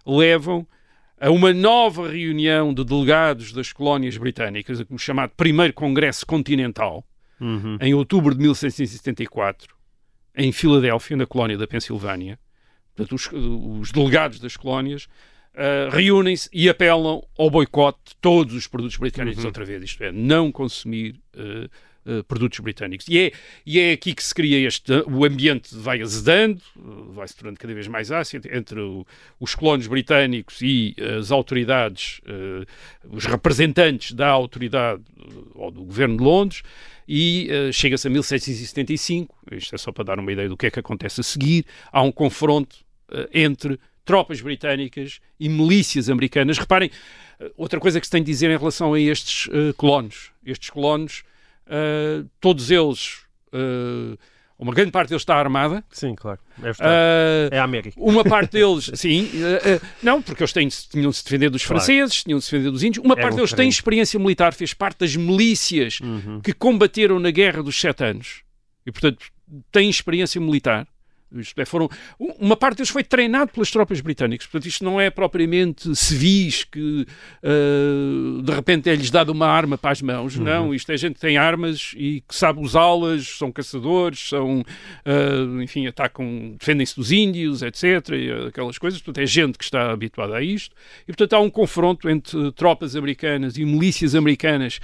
levam 0.06 0.68
a 1.20 1.30
uma 1.30 1.54
nova 1.54 2.10
reunião 2.10 2.74
de 2.74 2.84
delegados 2.84 3.52
das 3.54 3.72
colónias 3.72 4.18
britânicas, 4.18 4.80
o 4.90 4.98
chamado 4.98 5.32
Primeiro 5.38 5.74
Congresso 5.74 6.26
Continental, 6.26 7.06
Uhum. 7.40 7.78
em 7.82 7.94
outubro 7.94 8.36
de 8.36 8.42
1774, 8.42 9.76
em 10.36 10.52
Filadélfia, 10.52 11.18
na 11.18 11.26
colónia 11.26 11.58
da 11.58 11.66
Pensilvânia. 11.68 12.38
Portanto, 12.96 13.16
os, 13.16 13.30
os 13.82 13.92
delegados 13.92 14.40
das 14.40 14.56
colónias 14.56 15.08
ah, 15.56 15.90
reúnem-se 15.92 16.48
e 16.54 16.70
apelam 16.70 17.24
ao 17.38 17.50
boicote 17.50 18.00
de 18.10 18.16
todos 18.22 18.54
os 18.54 18.68
produtos 18.68 18.98
britânicos 18.98 19.44
outra 19.44 19.66
vez, 19.66 19.82
isto 19.84 20.04
é, 20.04 20.12
não 20.12 20.52
consumir 20.52 21.20
ah, 21.36 21.68
ah, 22.06 22.24
produtos 22.28 22.60
britânicos. 22.60 23.08
E 23.08 23.18
é, 23.20 23.32
e 23.66 23.80
é 23.80 23.92
aqui 23.94 24.14
que 24.14 24.24
se 24.24 24.34
cria 24.34 24.66
este. 24.68 24.92
O 25.08 25.24
ambiente 25.26 25.76
vai 25.76 26.02
azedando, 26.02 26.62
ah, 26.78 26.82
vai 27.14 27.28
se 27.28 27.36
tornando 27.36 27.60
cada 27.60 27.74
vez 27.74 27.88
mais 27.88 28.12
ácido 28.12 28.48
entre 28.52 28.80
o- 28.80 29.06
os 29.40 29.54
colonos 29.56 29.88
britânicos 29.88 30.62
e 30.62 30.96
as 31.20 31.32
autoridades, 31.32 32.22
ah, 32.28 32.66
os 33.10 33.26
representantes 33.26 34.14
da 34.14 34.28
autoridade 34.30 35.02
ou 35.56 35.72
do 35.72 35.84
governo 35.84 36.18
de 36.18 36.24
Londres. 36.24 36.64
E 37.08 37.50
ah, 37.52 37.72
chega-se 37.72 38.08
a 38.08 38.10
1775, 38.10 39.36
isto 39.52 39.76
é 39.76 39.78
só 39.78 39.92
para 39.92 40.04
dar 40.04 40.20
uma 40.20 40.32
ideia 40.32 40.48
do 40.50 40.56
que 40.58 40.66
é 40.68 40.72
que 40.72 40.80
acontece 40.80 41.20
a 41.22 41.24
seguir, 41.24 41.66
há 41.92 42.02
um 42.02 42.12
confronto 42.12 42.76
ah, 43.12 43.28
entre 43.34 43.80
tropas 44.06 44.42
britânicas 44.42 45.20
e 45.40 45.48
milícias 45.50 46.10
americanas. 46.10 46.58
Reparem, 46.58 46.90
ah, 47.40 47.46
outra 47.58 47.80
coisa 47.80 48.00
que 48.00 48.06
se 48.08 48.12
tem 48.12 48.24
de 48.24 48.32
dizer 48.32 48.50
em 48.50 48.58
relação 48.58 48.94
a 48.94 49.00
estes 49.00 49.50
colonos. 49.78 50.32
Estes 50.46 50.70
colonos, 50.70 51.24
ah, 51.72 52.26
todos 52.40 52.70
eles, 52.70 53.20
ah, 53.54 54.18
uma 54.60 54.74
grande 54.74 54.92
parte 54.92 55.10
deles 55.10 55.24
está 55.24 55.36
armada. 55.36 55.84
Sim, 55.90 56.14
claro. 56.14 56.40
É, 56.62 56.70
ah, 56.80 57.50
é 57.56 57.58
a 57.60 57.64
América. 57.64 57.96
uma 58.00 58.24
parte 58.24 58.52
deles, 58.60 58.92
sim, 58.94 59.28
eh, 59.34 59.62
eh, 59.74 59.82
não, 60.04 60.22
porque 60.22 60.44
eles 60.44 60.54
têm, 60.54 60.68
tinham 60.68 61.10
de 61.10 61.18
se 61.18 61.24
defender 61.24 61.50
dos 61.50 61.66
Claro. 61.66 61.80
franceses, 61.82 62.24
tinham 62.24 62.38
de 62.38 62.46
se 62.46 62.52
defender 62.52 62.70
dos 62.72 62.84
índios. 62.84 63.04
Uma 63.04 63.16
Era 63.16 63.22
parte 63.24 63.34
um 63.34 63.38
deles 63.38 63.54
tem 63.54 63.68
experiência 63.68 64.20
militar, 64.20 64.54
fez 64.54 64.74
parte 64.74 65.00
das 65.00 65.16
milícias 65.16 66.00
Uhum. 66.02 66.42
que 66.42 66.54
combateram 66.54 67.20
na 67.20 67.32
Guerra 67.32 67.64
dos 67.64 67.80
Sete 67.80 68.04
Anos. 68.04 68.44
E, 68.86 68.92
portanto, 68.92 69.26
tem 69.72 69.90
experiência 69.90 70.40
militar. 70.40 70.88
Isto 71.36 71.60
é, 71.62 71.66
foram, 71.66 71.90
uma 72.40 72.58
parte 72.58 72.78
deles 72.78 72.90
foi 72.90 73.04
treinado 73.04 73.52
pelas 73.52 73.72
tropas 73.72 74.02
britânicas. 74.02 74.46
Portanto, 74.48 74.68
isto 74.68 74.84
não 74.84 75.00
é 75.00 75.10
propriamente 75.10 75.96
civis 75.96 76.64
que 76.64 77.06
eh, 77.42 78.42
de 78.44 78.52
repente 78.52 78.90
é-lhes 78.90 79.10
dado 79.10 79.30
uma 79.30 79.48
arma 79.48 79.78
para 79.78 79.92
as 79.92 80.02
mãos. 80.02 80.36
Uhum. 80.36 80.44
Não, 80.44 80.74
isto 80.74 80.92
é 80.92 80.98
gente 80.98 81.16
que 81.16 81.22
tem 81.22 81.38
armas 81.38 81.94
e 81.96 82.22
que 82.28 82.36
sabe 82.36 82.60
usá-las, 82.60 83.28
são 83.38 83.52
caçadores, 83.52 84.28
são, 84.30 84.64
eh, 85.06 85.64
enfim, 85.64 85.88
atacam, 85.88 86.56
defendem-se 86.60 86.96
dos 86.96 87.12
índios, 87.12 87.62
etc. 87.62 87.84
E 88.14 88.48
aquelas 88.48 88.78
coisas. 88.78 89.02
Portanto, 89.02 89.24
é 89.24 89.26
gente 89.26 89.58
que 89.58 89.64
está 89.64 89.92
habituada 89.92 90.36
a 90.36 90.42
isto. 90.44 90.76
E, 91.04 91.08
portanto, 91.08 91.34
há 91.34 91.40
um 91.40 91.50
confronto 91.50 92.10
entre 92.10 92.52
tropas 92.54 92.96
americanas 92.96 93.58
e 93.58 93.66
milícias 93.66 94.16
americanas 94.16 94.80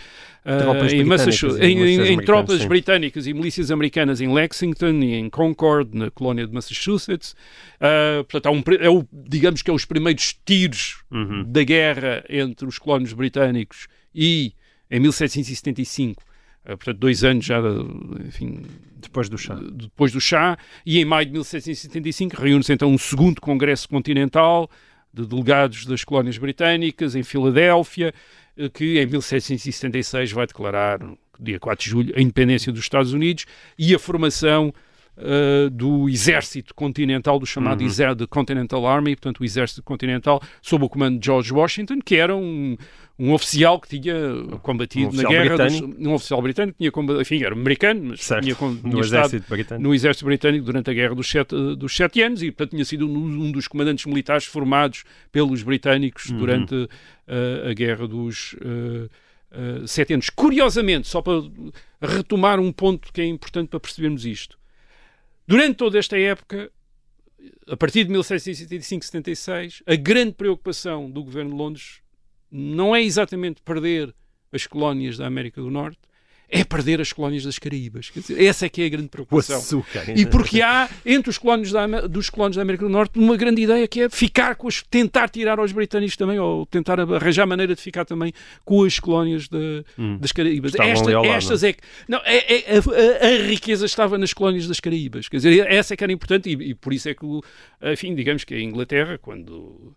Tropas 0.61 0.93
em, 0.93 1.03
Massachusetts, 1.03 1.59
em, 1.67 1.77
em- 1.83 2.13
em 2.13 2.17
tropas 2.23 2.61
sim. 2.61 2.67
britânicas 2.69 3.27
e 3.27 3.33
milícias 3.33 3.69
americanas 3.69 4.21
em 4.21 4.33
Lexington 4.33 4.91
e 5.03 5.15
em 5.15 5.29
Concord, 5.29 5.89
na 5.93 6.09
colónia 6.37 6.47
de 6.47 6.53
Massachusetts. 6.53 7.35
Ah, 7.79 8.23
portanto, 8.29 8.53
um, 8.53 8.63
é 8.79 8.89
o, 8.89 9.05
digamos 9.11 9.61
que 9.61 9.69
é 9.71 9.73
os 9.73 9.85
primeiros 9.85 10.33
tiros 10.45 11.03
Uhum. 11.09 11.43
da 11.47 11.63
guerra 11.63 12.23
entre 12.29 12.67
os 12.67 12.77
colonos 12.77 13.13
britânicos 13.13 13.87
e, 14.13 14.53
em 14.91 14.99
1775, 14.99 16.21
ah, 16.65 16.75
portanto, 16.77 16.97
dois 16.97 17.23
anos 17.23 17.45
já, 17.45 17.59
enfim, 18.25 18.61
Depois 18.97 19.29
do 19.29 19.37
chá. 19.37 19.55
depois 19.73 20.11
do 20.11 20.19
chá, 20.21 20.57
e 20.85 20.99
em 20.99 21.05
maio 21.05 21.25
de 21.25 21.31
1775 21.33 22.35
reúne-se 22.41 22.73
então 22.73 22.89
um 22.91 22.97
segundo 22.97 23.39
congresso 23.41 23.87
continental 23.89 24.69
de 25.13 25.25
delegados 25.25 25.85
das 25.85 26.03
colónias 26.03 26.37
britânicas 26.37 27.15
em 27.15 27.23
Filadélfia, 27.23 28.13
eh, 28.57 28.69
que 28.69 28.99
em 28.99 29.05
1776 29.05 30.31
vai 30.31 30.45
declarar, 30.45 30.99
dia 31.39 31.59
4 31.59 31.83
de 31.85 31.89
julho, 31.89 32.13
a 32.15 32.21
independência 32.21 32.71
dos 32.71 32.81
Estados 32.81 33.13
Unidos 33.13 33.45
e 33.79 33.95
a 33.95 33.99
formação 33.99 34.73
eh, 35.17 35.69
do 35.71 36.07
exército 36.07 36.73
continental, 36.75 37.39
do 37.39 37.45
chamado 37.45 37.81
Uhum. 37.81 37.87
exército 37.87 38.27
Continental 38.27 38.85
Army, 38.85 39.15
portanto 39.15 39.39
o 39.39 39.45
exército 39.45 39.81
continental 39.83 40.41
sob 40.61 40.85
o 40.85 40.89
comando 40.89 41.19
de 41.19 41.25
George 41.25 41.51
Washington, 41.53 41.99
que 42.05 42.15
era 42.15 42.35
um, 42.35 42.77
um 43.17 43.33
oficial 43.33 43.79
que 43.81 43.99
tinha 43.99 44.15
combatido 44.61 45.09
Um 45.09 45.21
na 45.21 45.27
guerra, 45.27 45.57
dos- 45.57 45.81
um 45.81 46.13
oficial 46.13 46.39
britânico, 46.41 46.77
tinha 46.77 46.91
combatido, 46.91 47.21
enfim, 47.21 47.43
era 47.43 47.55
americano, 47.55 48.01
mas 48.09 48.23
Certo. 48.23 48.43
tinha, 48.43 48.55
tinha 48.55 48.69
No 48.69 49.01
estado 49.01 49.25
exército 49.25 49.49
britânico. 49.49 49.87
no 49.87 49.95
exército 49.95 50.25
britânico 50.25 50.65
durante 50.65 50.89
a 50.91 50.93
guerra 50.93 51.15
dos 51.15 51.27
sete, 51.27 51.55
dos 51.75 51.95
sete 51.95 52.21
anos 52.21 52.43
e, 52.43 52.51
portanto, 52.51 52.69
tinha 52.71 52.85
sido 52.85 53.07
um, 53.07 53.51
dos 53.51 53.67
comandantes 53.67 54.05
militares 54.05 54.45
formados 54.45 55.03
pelos 55.31 55.63
britânicos 55.63 56.29
Uhum. 56.29 56.37
durante 56.37 56.89
eh, 57.27 57.69
a 57.71 57.73
guerra 57.73 58.07
dos 58.07 58.55
eh, 58.61 59.09
eh, 59.51 59.81
sete 59.87 60.13
anos. 60.13 60.29
Curiosamente, 60.29 61.07
só 61.07 61.21
para 61.23 61.41
retomar 62.01 62.59
um 62.59 62.71
ponto 62.71 63.11
que 63.11 63.21
é 63.21 63.25
importante 63.25 63.69
para 63.69 63.79
percebermos 63.79 64.25
isto, 64.25 64.57
Durante 65.47 65.75
toda 65.77 65.97
esta 65.97 66.19
época, 66.19 66.69
a 67.69 67.77
partir 67.77 68.03
de 68.03 68.13
1775-76, 68.13 69.81
a 69.85 69.95
grande 69.95 70.33
preocupação 70.33 71.09
do 71.09 71.23
governo 71.23 71.51
de 71.51 71.57
Londres 71.57 72.01
não 72.51 72.93
é 72.93 73.01
exatamente 73.01 73.61
perder 73.61 74.13
as 74.51 74.67
colónias 74.67 75.17
da 75.17 75.25
América 75.25 75.61
do 75.61 75.71
Norte, 75.71 75.99
é 76.49 76.63
perder 76.63 77.01
as 77.01 77.11
colónias 77.11 77.43
das 77.43 77.59
Caraíbas. 77.59 78.09
Dizer, 78.15 78.41
essa 78.41 78.65
é 78.65 78.69
que 78.69 78.81
é 78.81 78.85
a 78.85 78.89
grande 78.89 79.09
preocupação. 79.09 79.57
açúcar. 79.57 80.03
E 80.15 80.25
porque 80.25 80.61
há, 80.61 80.89
entre 81.05 81.29
os 81.29 81.37
colónios 81.37 81.71
da, 81.71 81.85
dos 82.07 82.29
colónios 82.29 82.55
da 82.55 82.61
América 82.61 82.85
do 82.85 82.89
Norte, 82.89 83.19
uma 83.19 83.35
grande 83.35 83.61
ideia 83.61 83.87
que 83.87 84.01
é 84.01 84.09
ficar 84.09 84.55
com 84.55 84.67
as, 84.67 84.81
tentar 84.81 85.27
tirar 85.29 85.59
aos 85.59 85.71
britânicos 85.71 86.15
também, 86.15 86.39
ou 86.39 86.65
tentar 86.65 86.99
arranjar 86.99 87.45
maneira 87.45 87.75
de 87.75 87.81
ficar 87.81 88.05
também 88.05 88.31
com 88.63 88.83
as 88.83 88.97
colónias 88.99 89.47
de- 89.47 89.83
das 90.19 90.31
Caraíbas. 90.31 90.73
Esta- 90.73 91.05
ali 91.05 91.13
ao 91.13 91.23
lado, 91.23 91.35
estas 91.37 91.63
é 91.63 91.73
que. 91.73 91.79
Não, 92.07 92.19
é, 92.23 92.53
é- 92.53 92.77
a, 92.77 93.25
a- 93.25 93.43
a 93.43 93.47
riqueza 93.47 93.85
estava 93.85 94.17
nas 94.17 94.33
colónias 94.33 94.67
das 94.67 94.79
Caraíbas. 94.79 95.27
Quer 95.27 95.37
dizer, 95.37 95.67
essa 95.69 95.93
é 95.93 95.97
que 95.97 96.03
era 96.03 96.13
importante, 96.13 96.49
e, 96.49 96.53
e 96.69 96.73
por 96.75 96.93
isso 96.93 97.09
é 97.09 97.13
que, 97.13 97.25
enfim, 97.91 98.15
digamos 98.15 98.43
que 98.43 98.53
a 98.53 98.59
Inglaterra, 98.61 99.17
quando. 99.17 99.93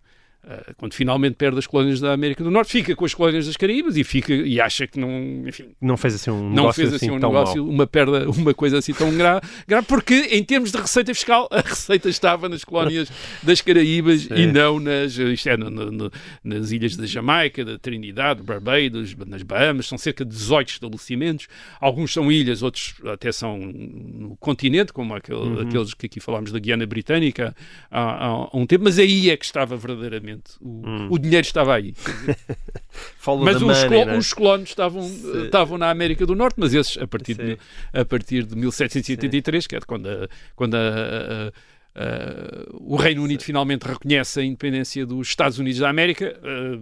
Ah, 0.47 0.72
quando 0.76 0.95
finalmente 0.95 1.34
perde 1.34 1.59
as 1.59 1.66
colónias 1.66 2.01
da 2.01 2.12
América 2.12 2.43
do 2.43 2.51
Norte, 2.51 2.72
fica 2.72 2.95
com 2.97 3.05
as 3.05 3.12
colónias 3.14 3.47
das 3.47 3.57
Caraíbas 3.57 3.97
e 3.97 4.05
fica 4.05 4.32
e 4.32 4.61
acha 4.61 4.86
que 4.86 4.99
não, 4.99 5.11
enfim, 5.47 5.66
Não 5.80 5.97
fez 5.97 6.14
assim 6.14 6.30
um 6.30 6.43
não 6.49 6.51
negócio 6.57 6.82
fez 6.82 6.95
assim 6.95 7.11
um 7.11 7.20
tão 7.20 7.30
negócio, 7.30 7.68
uma 7.68 7.86
perda, 7.86 8.28
uma 8.30 8.55
coisa 8.55 8.78
assim 8.78 8.93
tão 8.93 9.14
grave, 9.16 9.47
grave, 9.68 9.86
porque 9.86 10.14
em 10.32 10.43
termos 10.43 10.70
de 10.72 10.78
receita 10.78 11.12
fiscal, 11.14 11.49
a 11.51 11.61
receita 11.61 12.09
estava 12.09 12.49
nas 12.49 12.64
colónias 12.64 13.11
das 13.43 13.61
Caraíbas 13.61 14.28
e 14.34 14.47
não 14.47 14.80
nas, 14.80 15.16
isto 15.18 15.49
é, 15.49 15.57
no- 15.57 15.70
no- 15.70 16.12
nas 16.43 16.70
ilhas 16.72 16.97
da 16.97 17.07
Jamaica, 17.07 17.64
da 17.64 17.78
Trinidade, 17.78 18.43
Barbados, 18.43 19.14
nas 19.26 19.43
Bahamas, 19.43 19.86
são 19.86 19.99
cerca 19.99 20.24
de 20.24 20.30
18 20.30 20.68
estabelecimentos, 20.70 21.49
alguns 21.80 22.12
são 22.12 22.30
ilhas, 22.30 22.62
outros 22.62 22.95
até 23.07 23.30
são 23.32 23.59
no 23.59 24.36
continente, 24.36 24.93
como 24.93 25.14
aquele- 25.14 25.38
Uhum. 25.41 25.61
aqueles 25.61 25.95
que 25.95 26.07
aqui 26.07 26.20
falámos 26.20 26.53
da 26.53 26.59
Guiana 26.59 26.86
Britânica 26.86 27.55
há- 27.91 28.26
há 28.26 28.57
um 28.57 28.66
tempo, 28.66 28.84
mas 28.84 28.99
aí 28.99 29.30
é 29.30 29.36
que 29.36 29.45
estava 29.45 29.76
verdadeiramente, 29.76 30.30
o, 30.61 30.83
Hum. 30.87 31.09
o 31.11 31.18
dinheiro 31.18 31.47
estava 31.47 31.74
aí. 31.74 31.95
Mas 33.45 33.57
os, 33.57 33.62
money, 33.62 33.89
colo- 33.89 34.05
né? 34.07 34.18
os 34.18 34.33
colonos 34.33 34.68
estavam, 34.68 35.03
Se- 35.03 35.45
estavam 35.45 35.78
na 35.78 35.91
América 35.91 36.26
do 36.26 36.35
Norte, 36.35 36.57
mas 36.59 36.74
esses 36.74 36.97
a 36.99 37.07
partir, 37.07 37.35
Sim. 37.37 37.45
de, 37.45 37.59
a 37.93 38.05
partir 38.05 38.45
de 38.45 38.57
1783, 38.57 39.66
que 39.66 39.76
é 39.76 39.81
quando, 39.81 40.09
a- 40.09 40.28
quando 40.57 40.74
a- 40.74 41.53
a- 41.95 42.66
o 42.74 42.97
Reino 42.97 43.22
Unido 43.22 43.43
finalmente 43.43 43.83
reconhece 43.87 44.41
a 44.41 44.45
independência 44.45 45.05
dos 45.07 45.28
Estados 45.28 45.59
Unidos 45.59 45.81
da 45.81 45.89
América, 45.89 46.39
eh, 46.43 46.78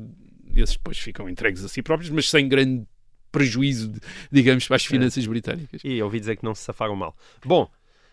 esses 0.60 0.76
depois 0.76 0.98
ficam 0.98 1.28
entregues 1.28 1.64
a 1.64 1.68
si 1.68 1.82
próprios, 1.82 2.10
mas 2.10 2.28
sem 2.28 2.48
grande 2.48 2.84
prejuízo, 3.30 3.88
de- 3.88 4.00
digamos, 4.32 4.66
para 4.66 4.76
as 4.76 4.84
finanças 4.86 5.26
britânicas. 5.26 5.80
E 5.84 6.02
ouvi 6.02 6.18
dizer 6.20 6.36
que 6.36 6.44
não 6.44 6.54
se 6.54 6.62
safaram 6.62 6.96
mal. 6.96 7.14
Bom, 7.44 7.68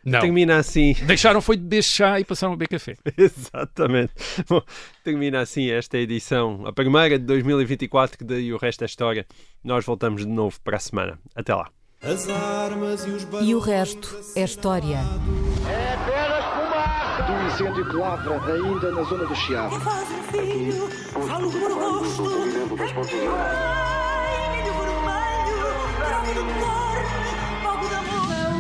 Não. 0.06 0.22
termina 0.22 0.58
assim. 0.58 0.94
Deixaram 1.06 1.42
foi 1.42 1.58
de 1.58 1.64
beber 1.64 1.84
chá 1.84 2.20
e 2.20 2.24
passaram 2.24 2.54
a 2.54 2.56
beber 2.56 2.70
café. 2.70 2.96
Exatamente. 3.18 4.14
Bom, 4.48 4.62
termina 5.04 5.42
assim 5.42 5.72
esta 5.72 5.98
edição, 5.98 6.62
a 6.66 6.72
primeira 6.72 7.18
de 7.18 7.26
2024, 7.26 8.18
que 8.20 8.24
daí 8.24 8.54
o 8.54 8.58
resto 8.58 8.82
da 8.82 8.86
história. 8.86 9.26
Nós 9.64 9.84
voltamos 9.84 10.22
de 10.22 10.28
novo 10.28 10.60
para 10.64 10.78
a 10.78 10.80
semana. 10.80 11.20
Até 11.36 11.56
lá. 11.56 11.70
As 12.04 12.30
armas 12.30 13.04
e 13.06 13.10
os 13.10 13.28
E 13.42 13.56
o 13.56 13.60
resto 13.60 14.16
é 14.36 14.44
história. 14.44 15.00
Do 17.26 17.48
incêndio 17.48 17.90
que 17.90 17.96
lavra 17.96 18.54
ainda 18.54 18.92
na 18.92 19.02
zona 19.04 19.26
do 19.26 19.36
Chiado. 19.36 19.80
Faz 19.80 20.08
um 20.12 20.24
filho, 20.24 20.88
falo 21.28 21.52
por 21.52 21.70
gosto. 21.74 22.24